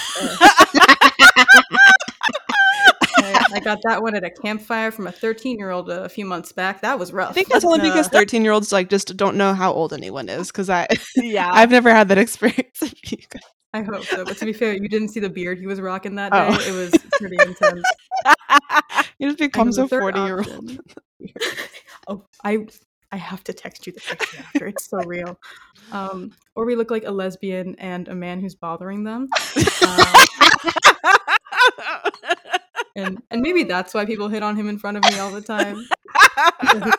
[3.18, 6.24] I, I got that one at a campfire from a 13 year old a few
[6.24, 6.82] months back.
[6.82, 7.30] That was rough.
[7.30, 9.92] I think that's only because Uh, 13 year olds like just don't know how old
[9.92, 10.86] anyone is because I
[11.16, 11.50] yeah.
[11.52, 12.82] I've never had that experience.
[13.72, 14.24] I hope so.
[14.24, 16.56] But to be fair, you didn't see the beard he was rocking that Oh.
[16.56, 16.64] day.
[16.68, 17.82] It was pretty intense.
[19.18, 20.78] you just becomes a 40 year old.
[22.08, 22.66] oh, I
[23.10, 24.66] I have to text you the picture after.
[24.66, 25.38] It's so real.
[25.92, 29.28] Um, or we look like a lesbian and a man who's bothering them.
[29.82, 30.06] Um,
[32.96, 35.40] and and maybe that's why people hit on him in front of me all the
[35.40, 35.86] time.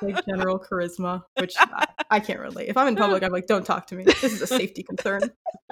[0.01, 2.69] Like general charisma, which I, I can't relate.
[2.69, 4.03] If I'm in public, I'm like, don't talk to me.
[4.03, 5.21] This is a safety concern.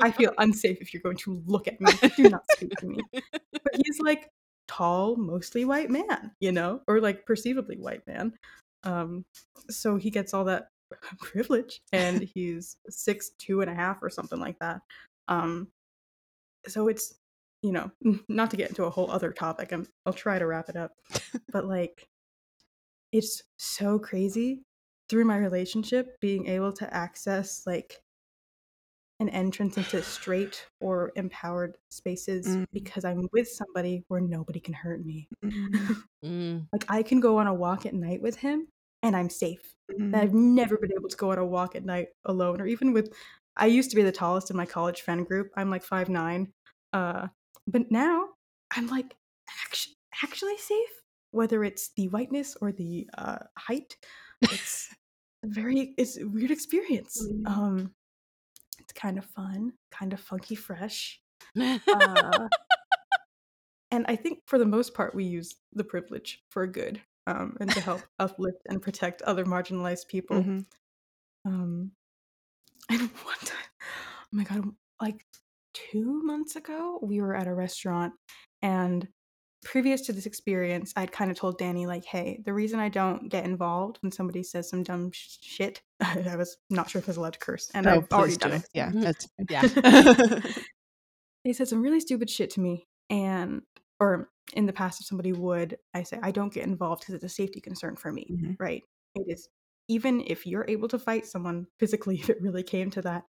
[0.02, 1.92] I feel unsafe if you're going to look at me.
[2.16, 3.00] Do not speak to me.
[3.12, 4.30] But he's like
[4.68, 8.34] tall, mostly white man, you know, or like perceivably white man.
[8.84, 9.26] Um,
[9.70, 10.70] so he gets all that
[11.20, 14.82] privilege, and he's six two and a half or something like that.
[15.28, 15.68] Um,
[16.68, 17.16] so it's
[17.64, 17.90] you know,
[18.30, 19.72] not to get into a whole other topic.
[19.72, 20.92] I'm, I'll try to wrap it up,
[21.52, 22.08] but like,
[23.12, 24.64] it's so crazy
[25.10, 27.98] through my relationship being able to access like
[29.20, 32.66] an entrance into straight or empowered spaces Mm.
[32.74, 35.28] because I'm with somebody where nobody can hurt me.
[35.44, 35.50] Mm,
[36.26, 36.68] Mm.
[36.74, 38.68] Like I can go on a walk at night with him
[39.04, 39.76] and I'm safe.
[39.90, 42.94] And I've never been able to go on a walk at night alone or even
[42.94, 43.14] with
[43.56, 45.52] I used to be the tallest in my college friend group.
[45.56, 46.52] I'm like five nine.
[46.94, 47.28] Uh
[47.68, 48.30] but now
[48.76, 49.16] I'm like
[49.66, 50.90] actually actually safe
[51.32, 53.98] whether it's the whiteness or the uh height.
[54.42, 54.90] It's
[55.44, 57.26] a very it's a weird experience.
[57.28, 57.48] Mm.
[57.48, 57.94] Um
[58.80, 61.20] it's kind of fun, kind of funky fresh.
[61.60, 61.80] Uh,
[63.92, 67.70] and I think for the most part, we use the privilege for good um, and
[67.72, 70.42] to help uplift and protect other marginalized people.
[70.42, 70.66] Mhm.
[71.46, 71.92] Um,
[72.90, 74.66] and one time, oh my god,
[75.02, 75.26] like
[75.74, 78.14] two months ago, we were at a restaurant,
[78.62, 79.08] and
[79.66, 83.30] previous to this experience, I'd kind of told Danny, like, hey, the reason I don't
[83.30, 87.12] get involved when somebody says some dumb sh- shit, I was not sure if I
[87.12, 88.58] was allowed to curse, and Oh, I've already done do.
[88.58, 88.64] it.
[88.74, 89.02] Yeah, Mhm.
[89.04, 90.42] that's Yeah.
[91.46, 93.64] They said some really stupid shit to me, and
[94.00, 97.24] or in the past, if somebody would, I say I don't get involved because it's
[97.26, 98.56] a safety concern for me, Mhm.
[98.60, 98.82] right?
[99.16, 99.50] It is
[99.90, 103.24] even if you're able to fight someone physically, if it really came to that,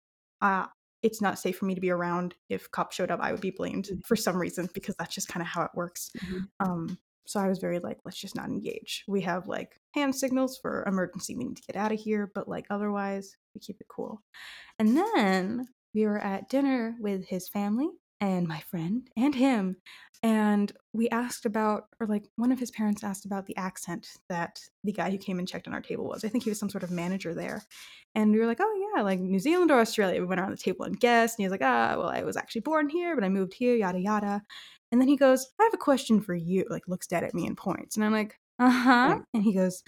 [0.42, 0.66] uh,
[1.02, 2.34] it's not safe for me to be around.
[2.48, 4.04] If cops showed up, I would be blamed Mhm.
[4.04, 6.10] for some reason because that's just kind of how it works.
[6.18, 6.48] Mhm.
[6.60, 9.04] Um, so I was very like, let's just not engage.
[9.08, 12.48] We have like hand signals for emergency, we need to get out of here, but
[12.48, 14.22] like otherwise, we keep it cool.
[14.78, 17.90] And then we were at dinner with his family
[18.22, 19.76] and my friend and him.
[20.22, 24.60] And we asked about, or like one of his parents asked about the accent that
[24.84, 26.24] the guy who came and checked on our table was.
[26.24, 27.64] I think he was some sort of manager there.
[28.14, 30.20] And we were like, oh, yeah, like New Zealand or Australia.
[30.20, 31.36] We went around the table and guessed.
[31.36, 33.74] And he was like, ah, well, I was actually born here, but I moved here,
[33.74, 34.42] yada, yada.
[34.92, 36.64] And then he goes, I have a question for you.
[36.70, 37.96] Like, looks dead at me and points.
[37.96, 39.18] And I'm like, uh huh.
[39.34, 39.82] And he goes,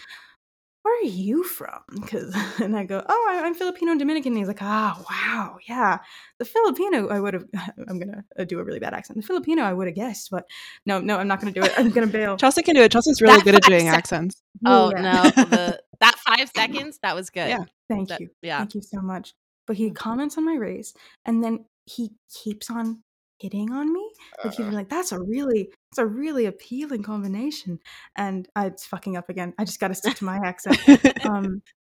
[0.85, 1.81] where are you from?
[2.01, 4.33] Because and I go, oh, I- I'm Filipino and Dominican.
[4.33, 5.99] And he's like, ah, wow, yeah,
[6.39, 7.47] the Filipino I would have.
[7.89, 9.19] I'm gonna uh, do a really bad accent.
[9.19, 10.45] The Filipino I would have guessed, but
[10.87, 11.73] no, no, I'm not gonna do it.
[11.77, 12.37] I'm gonna bail.
[12.39, 12.93] Chelsee can do it.
[12.93, 14.43] Chelsee's really That good at five doing sec- accents.
[14.67, 15.01] oh Yeah.
[15.01, 17.49] no, the that five seconds that was good.
[17.49, 17.65] Yeah.
[17.89, 18.59] Thank That- you, yeah.
[18.59, 19.33] thank you so much.
[19.67, 20.93] But he comments on my race,
[21.25, 23.03] and then he keeps on
[23.45, 24.11] hitting on me.
[24.45, 27.79] Like he'd be like, "That's a really, that's a really appealing combination."
[28.17, 29.55] And I, it's fucking up again.
[29.59, 30.79] I just got to stick to my accent.
[31.27, 31.63] um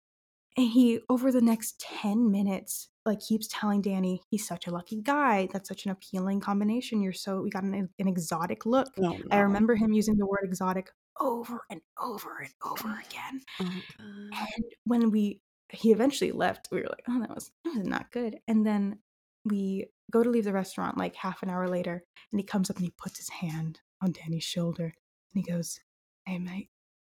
[0.57, 5.01] and he over the next 10 minutes like keeps telling danny he's such a lucky
[5.01, 9.17] guy that's such an appealing combination you're so we got an, an exotic look Oh,
[9.31, 14.65] i remember him using the word exotic over and over and over again Oh and
[14.85, 18.37] when we he eventually left we were like oh that was that was not good
[18.47, 18.99] and then
[19.45, 22.75] we go to leave the restaurant like half an hour later and he comes up
[22.77, 24.93] and he puts his hand on danny's shoulder and
[25.33, 25.79] he goes
[26.25, 26.69] hey mate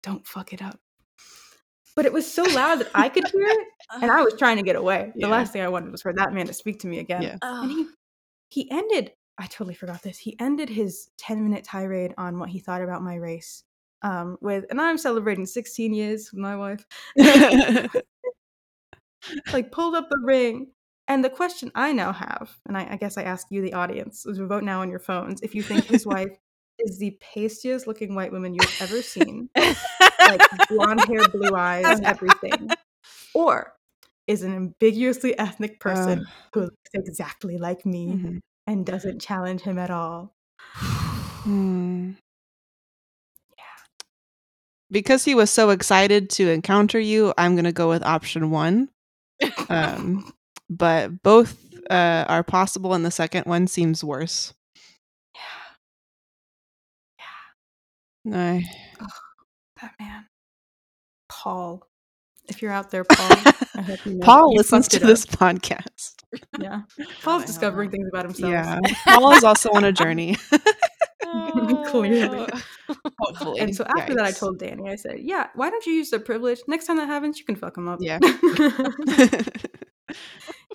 [0.02, 0.80] don't fuck it up.
[1.96, 3.68] But it was so loud that i could hear it
[4.02, 5.12] and i was trying to get away.
[5.16, 5.28] The Yeah.
[5.28, 7.22] last thing i wanted was for that man to speak to me again.
[7.22, 7.38] Yeah.
[7.42, 7.86] and he
[8.50, 12.60] he ended i totally forgot this he ended his 10 minute tirade on what he
[12.60, 13.64] thought about my race
[14.02, 16.86] um with and i'm celebrating 16 years with my wife.
[19.54, 20.68] Like pulled up the ring
[21.08, 24.26] and the question i now have and i, I guess i ask you the audience
[24.26, 26.32] is vote now on your phones if you think his wife
[26.80, 32.70] is the pastiest looking white woman you've ever seen like blonde hair blue eyes everything
[33.34, 33.74] or
[34.28, 38.40] is an ambiguously ethnic person who looks exactly like me Mhm.
[38.68, 40.34] and doesn't challenge him at all
[41.44, 42.12] Hmm.
[44.90, 48.90] Because he was so excited to encounter you, I'm going to go with option one.
[49.70, 50.32] Um,
[50.70, 51.58] but both
[51.90, 54.54] uh, are possible, and the second one seems worse.
[55.36, 55.42] Yeah.
[57.20, 58.60] Yeah.
[58.60, 58.62] No.
[59.82, 60.26] that man
[61.30, 61.86] paul
[62.48, 63.38] if you're out there paul
[63.76, 66.14] I hope you know Paul listens to this podcast.
[66.60, 68.80] yeah Oh paul's discovering things about himself Yeah.
[69.06, 70.38] Paul is also on a journey.
[71.88, 72.48] Clearly.
[73.20, 73.60] Hopefully.
[73.60, 76.20] And so after that, I told Danny, I said, "Yeah, why don't you use the
[76.20, 76.60] privilege?
[76.68, 78.20] Next time that happens, you can fuck him up." Yeah.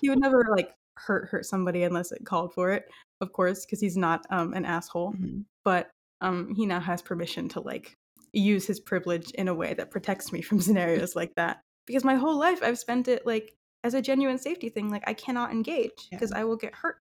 [0.01, 2.85] he would never like hurt hurt somebody unless it called for it,
[3.21, 5.13] of course, because he's not um an asshole.
[5.13, 5.45] Mhm.
[5.63, 5.89] But
[6.21, 7.95] um, he now has permission to like
[8.33, 11.61] use his privilege in a way that protects me from scenarios like that.
[11.87, 14.89] Because my whole life, I've spent it like as a genuine safety thing.
[14.89, 16.17] Like I cannot engage Yeah.
[16.17, 16.97] because I will get hurt.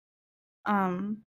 [0.65, 1.23] Um,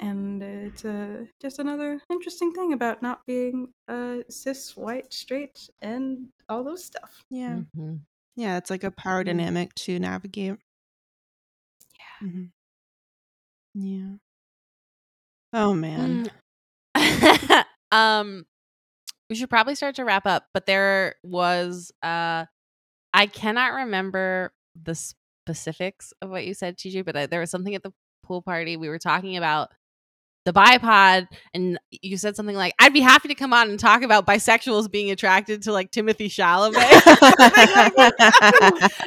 [0.00, 6.28] and it's uh, just another interesting thing about not being uh, cis, white, straight, and
[6.48, 7.24] all those stuff.
[7.30, 7.60] Yeah.
[7.76, 8.00] Mhm.
[8.38, 10.58] Yeah, it's like a power dynamic to navigate.
[11.98, 12.28] Yeah.
[12.28, 12.44] hmm
[13.74, 14.18] Yeah.
[15.52, 16.30] Oh man.
[16.96, 17.64] Mm.
[17.92, 18.46] um
[19.28, 22.44] we should probably start to wrap up but there was uh
[23.14, 27.74] i cannot remember the specifics of what you said TJ, but uh, there was something
[27.74, 27.92] at the
[28.22, 29.70] pool party we were talking about
[30.48, 33.78] the Bi Pod and you said something like i'd be happy to come on and
[33.78, 36.74] talk about bisexuals being attracted to like timothee chalamet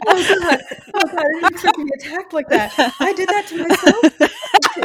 [0.07, 0.59] I was just like,
[0.93, 2.73] oh god, I didn't expect to be attacked like that.
[2.99, 4.03] I did that to myself.
[4.03, 4.11] Is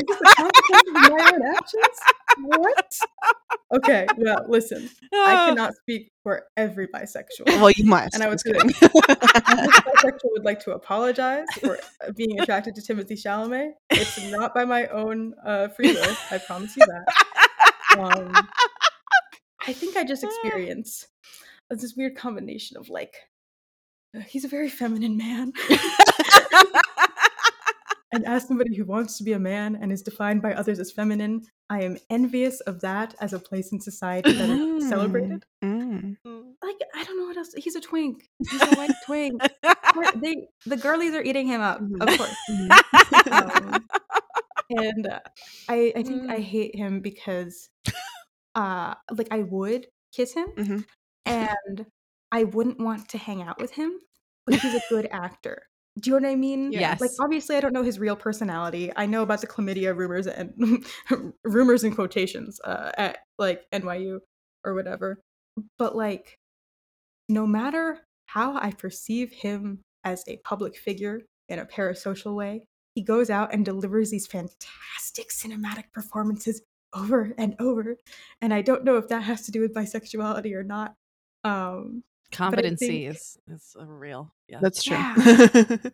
[0.07, 1.99] this a consequence of my own actions?
[2.39, 2.99] What?
[3.73, 4.89] Okay, well, listen.
[5.13, 7.47] I cannot speak for every bisexual.
[7.47, 8.15] Well, you must.
[8.15, 13.13] And I would say bisexual would like to apologize for uh, being attracted to Timothee
[13.13, 13.73] Chalamet.
[13.91, 16.17] It's not by my own uh, free will.
[16.31, 17.99] I promise you that.
[17.99, 18.33] Um,
[19.67, 21.09] I think I just experience
[21.71, 23.17] this weird combination of like,
[24.17, 25.53] uh, he's a very feminine man.
[28.17, 30.91] and as somebody who wants to be a man and is defined by others as
[30.91, 35.45] feminine, I am envious of that as a place in society that is celebrated.
[35.63, 36.17] Mm.
[36.63, 37.53] Like, I don't know what else.
[37.57, 38.29] He's a twink.
[38.51, 39.41] He's a white twink.
[40.17, 42.03] They, the girlies are eating him up, Mhm.
[42.03, 42.37] of course.
[42.51, 42.69] Mhm.
[43.33, 43.85] Um,
[44.71, 45.21] and uh,
[45.69, 46.43] I, I think I Mm.
[46.43, 47.69] hate him because,
[48.55, 50.85] uh, like, I would kiss him, Mhm.
[51.25, 51.87] and
[52.33, 53.99] I wouldn't want to hang out with him,
[54.47, 55.63] but he's a good actor.
[55.99, 56.73] Do you know what I mean?
[56.73, 57.01] Yes.
[57.01, 58.93] Like, obviously, I don't know his real personality.
[58.95, 60.85] I know about the chlamydia rumors and
[61.45, 64.21] rumors and quotations uh, at like NYU
[64.65, 65.21] or whatever.
[65.79, 66.39] But like,
[67.29, 73.03] no matter how I perceive him as a public figure in a parasocial way, he
[73.03, 76.63] goes out and delivers these fantastic cinematic performances
[76.95, 77.97] over and over.
[78.41, 80.95] And I don't know if that has to do with bisexuality or not.
[81.45, 82.03] Um,
[82.33, 84.33] Competency think- is is a real.
[84.49, 84.59] Yeah.
[84.61, 84.97] That's true.
[84.97, 85.77] Yeah.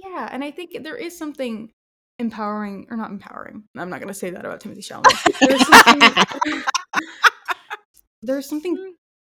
[0.00, 1.72] yeah, and I think there is something
[2.18, 3.64] empowering, or not empowering.
[3.76, 5.38] I'm not going to say that about Timothee Chalamet.
[5.40, 6.62] There's something,
[8.22, 8.90] there's something mm.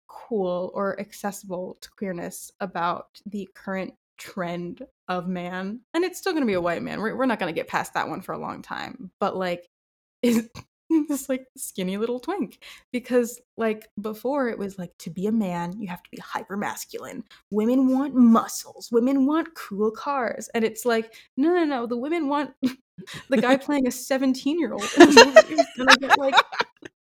[0.08, 6.44] cool or accessible to queerness about the current trend of man, and it's still going
[6.44, 7.02] to be a white man.
[7.02, 9.68] We're, we're not going to get past that one for a long time, but like,
[10.22, 10.49] is
[11.08, 12.60] this like skinny little twink.
[12.92, 16.58] Because like before it was like to be a man you have to be hyper
[16.58, 18.90] masculine women want muscles.
[18.92, 20.50] Women want cool cars.
[20.54, 21.86] And it's like no no no.
[21.86, 22.52] The women want
[23.30, 26.36] the guy playing a 17 year old in the movie who's gonna get like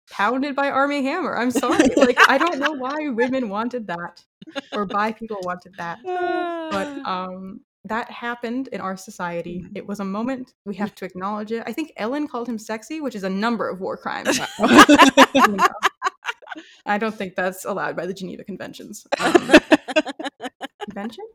[0.10, 1.38] pounded by Armie Hammer.
[1.38, 1.90] I'm sorry.
[1.96, 4.24] Like i don't know why women wanted that
[4.72, 6.00] or bi people wanted that.
[6.04, 9.72] But um that happened in our society Mhm.
[9.78, 13.02] it was a moment we have to acknowledge it i think ellen called him sexy
[13.02, 15.58] which is a number of war crimes you know.
[16.86, 19.08] I don't think that's allowed by the Geneva Conventions.
[19.20, 19.34] Um,
[20.86, 21.26] convention?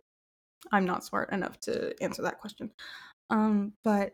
[0.71, 2.71] I'm not smart enough to answer that question.
[3.31, 4.13] Um, but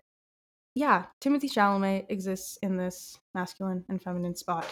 [0.75, 4.67] yeah, Timothee Chalamet exists in this masculine and feminine spot,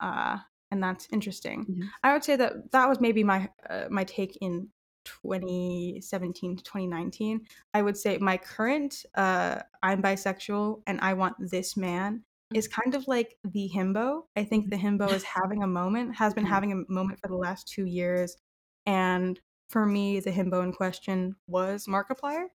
[0.00, 0.38] uh,
[0.70, 1.64] and that's interesting.
[1.66, 1.88] Mhm.
[2.02, 4.68] I would say that that was maybe my uh, my take in
[5.04, 7.40] 2017 to 2019.
[7.74, 12.22] I would say my current uh, I'm bisexual and I want this man
[12.54, 14.22] is kind of like the himbo.
[14.36, 16.48] I think the himbo is having a moment, has been Mhm.
[16.48, 18.36] having a moment for the last two years.
[18.86, 22.46] And for me, the himbo in question was Markiplier.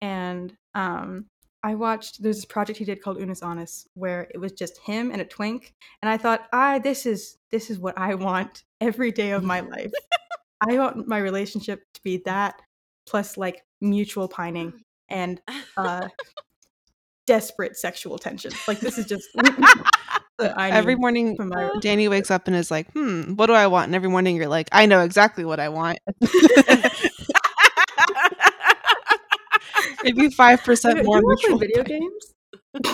[0.00, 1.26] And um,
[1.62, 5.10] I watched there's this project he did called Unus Annus where it was just him
[5.10, 5.74] and a twink.
[6.02, 9.60] And I thought, ah, this is this is what I want every day of my
[9.74, 9.92] life.
[10.68, 12.60] I want my relationship to be that
[13.06, 14.72] plus like mutual pining
[15.08, 15.40] and
[15.76, 16.08] uh
[17.26, 18.52] desperate sexual tension.
[18.68, 19.28] Like this is just
[20.40, 23.86] I every morning, my Danny wakes up and is like, "Hmm, what do I want?"
[23.86, 25.98] And every morning, you're like, "I know exactly what I want."
[30.02, 31.58] Maybe five percent more play mutual.
[31.58, 32.34] video games?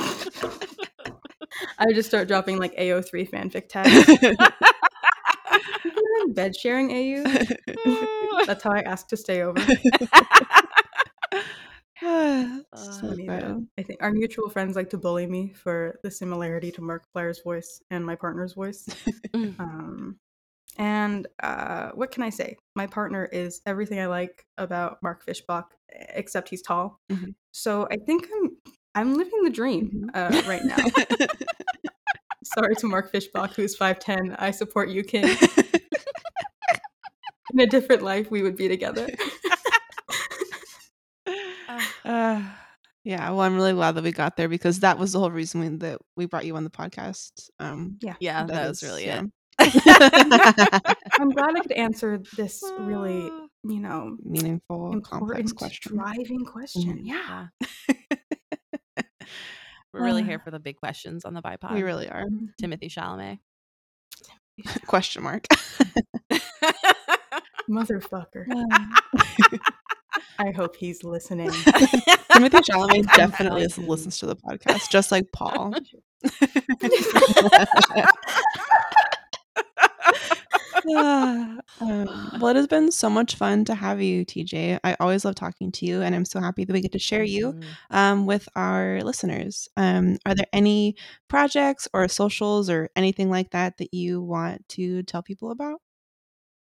[1.78, 4.06] I would just start dropping like AO3 fanfic tags.
[5.82, 7.24] People are in bed sharing AU.
[8.46, 9.60] That's how I asked to stay over.
[12.02, 13.28] so Funny
[13.78, 17.82] I think our mutual friends like to bully me for the similarity to Markiplier's voice
[17.90, 18.86] and my partner's voice.
[19.34, 19.54] Mm.
[19.60, 20.16] um,
[20.78, 22.56] and uh, what can I say?
[22.74, 27.00] My partner is everything I like about Mark Fischbach, except he's tall.
[27.10, 27.34] Mhm.
[27.52, 28.56] So I think I'm
[28.94, 30.16] I'm living the dream Mhm.
[30.16, 30.76] uh, right now.
[32.44, 34.34] Sorry to Mark Fischbach, who's five ten.
[34.38, 35.36] I support you, King.
[37.52, 39.08] In a different life, we would be together.
[42.04, 42.42] Uh,
[43.04, 45.60] yeah, well, I'm really glad that we got there because that was the whole reason
[45.60, 47.50] we, that we brought you on the podcast.
[47.58, 48.14] Um, yeah.
[48.20, 49.22] yeah, that, was really yeah.
[49.58, 50.96] it.
[51.18, 53.30] I'm glad I could answer this really,
[53.64, 55.96] you know, meaningful, complex important, question.
[55.96, 56.98] driving question.
[56.98, 57.00] Mhm.
[57.04, 57.46] Yeah.
[59.92, 61.74] We're really Uh, here for the big questions on the Bi Pod.
[61.74, 62.26] We really are.
[62.62, 63.38] Timothee Chalamet.
[64.86, 65.46] Question mark.
[67.68, 68.46] Motherfucker.
[70.38, 71.50] I hope he's listening.
[71.50, 75.74] Timothee Chalamet definitely telling listens to the podcast, just like Paul.
[81.82, 84.78] Um, well, it has been so much fun to have you, TJ.
[84.84, 87.22] I always love talking to you, and I'm so happy that we get to share
[87.24, 87.54] you
[87.90, 89.66] um, with our listeners.
[89.78, 90.96] Um, are there any
[91.28, 95.80] projects or socials or anything like that that you want to tell people about?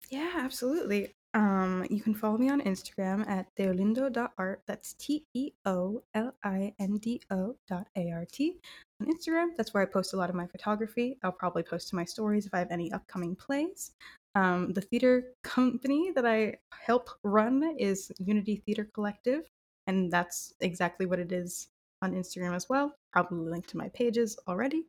[0.09, 1.14] Yeah, absolutely.
[1.35, 4.61] Um, you can follow me on Instagram at teolindo.art.
[4.65, 8.55] That's T E O L I N D O dot A R T.
[9.01, 11.17] On Instagram, that's where I post a lot of my photography.
[11.23, 13.91] I'll probably post to my stories if I have any upcoming plays.
[14.35, 19.43] Um, the theater company that I help run is Unity Theater Collective,
[19.87, 21.67] and that's exactly what it is
[22.01, 22.95] on Instagram as well.
[23.11, 24.85] Probably linked to my pages already.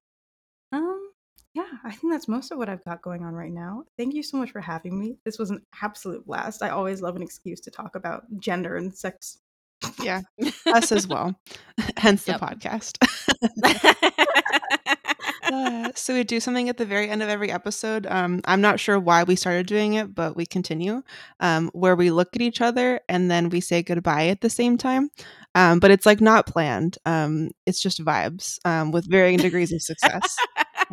[0.71, 1.06] Um,
[1.57, 3.85] yeah, I think that's most of what I've got going on right now.
[3.97, 5.17] Thank you so much for having me.
[5.25, 6.63] This was an absolute blast.
[6.63, 9.39] I always love an excuse to talk about gender and sex.
[10.03, 10.21] Yeah,
[10.67, 11.35] us as well.
[11.97, 12.99] Hence the podcast.
[15.49, 18.05] Uh, so we do something at the very end of every episode.
[18.07, 21.03] Um, I'm not sure why we started doing it, but we continue.
[21.39, 24.77] Um, where we look at each other and then we say goodbye at the same
[24.77, 25.09] time.
[25.55, 26.99] Um, but it's like not planned.
[27.07, 30.37] Um, it's just vibes um, with varying degrees of success.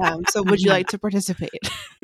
[0.02, 1.52] Um, so would you like to participate?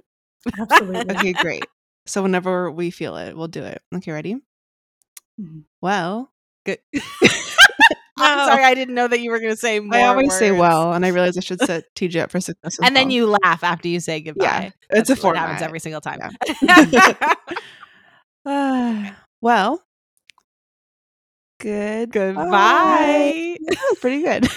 [0.60, 1.16] Absolutely.
[1.16, 1.66] okay, great.
[2.06, 3.82] So whenever we feel it, we'll do it.
[3.94, 4.38] Okay, ready?
[5.40, 5.64] Mhm.
[5.82, 6.32] Well,
[6.66, 6.80] Good.
[8.22, 9.98] I'm sorry, I didn't know that you were going to say more.
[9.98, 12.78] I always say well, and I realize I should set TJ up for success.
[12.84, 13.14] and then well.
[13.14, 14.74] you laugh after you say goodbye.
[14.90, 16.20] it's a That's what happens every single time.
[18.46, 19.82] Ah, well,
[21.60, 22.12] good.
[22.12, 23.58] Goodbye.
[23.62, 24.50] Yeah, pretty good.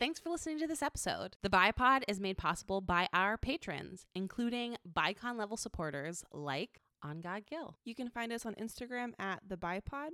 [0.00, 1.36] Thanks for listening to this episode.
[1.42, 7.20] The Bi Pod is made possible by our patrons, including Bicon level supporters like On
[7.20, 7.76] God Gill.
[7.84, 10.12] you can find us on Instagram at the Bi Pod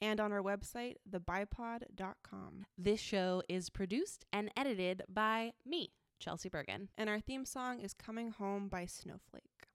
[0.00, 2.64] and on our website, thebipod.com.
[2.78, 5.90] This show is produced and edited by me,
[6.24, 6.88] Chelsee Bergen.
[6.96, 9.67] And our theme song is Coming Home by Snowflake.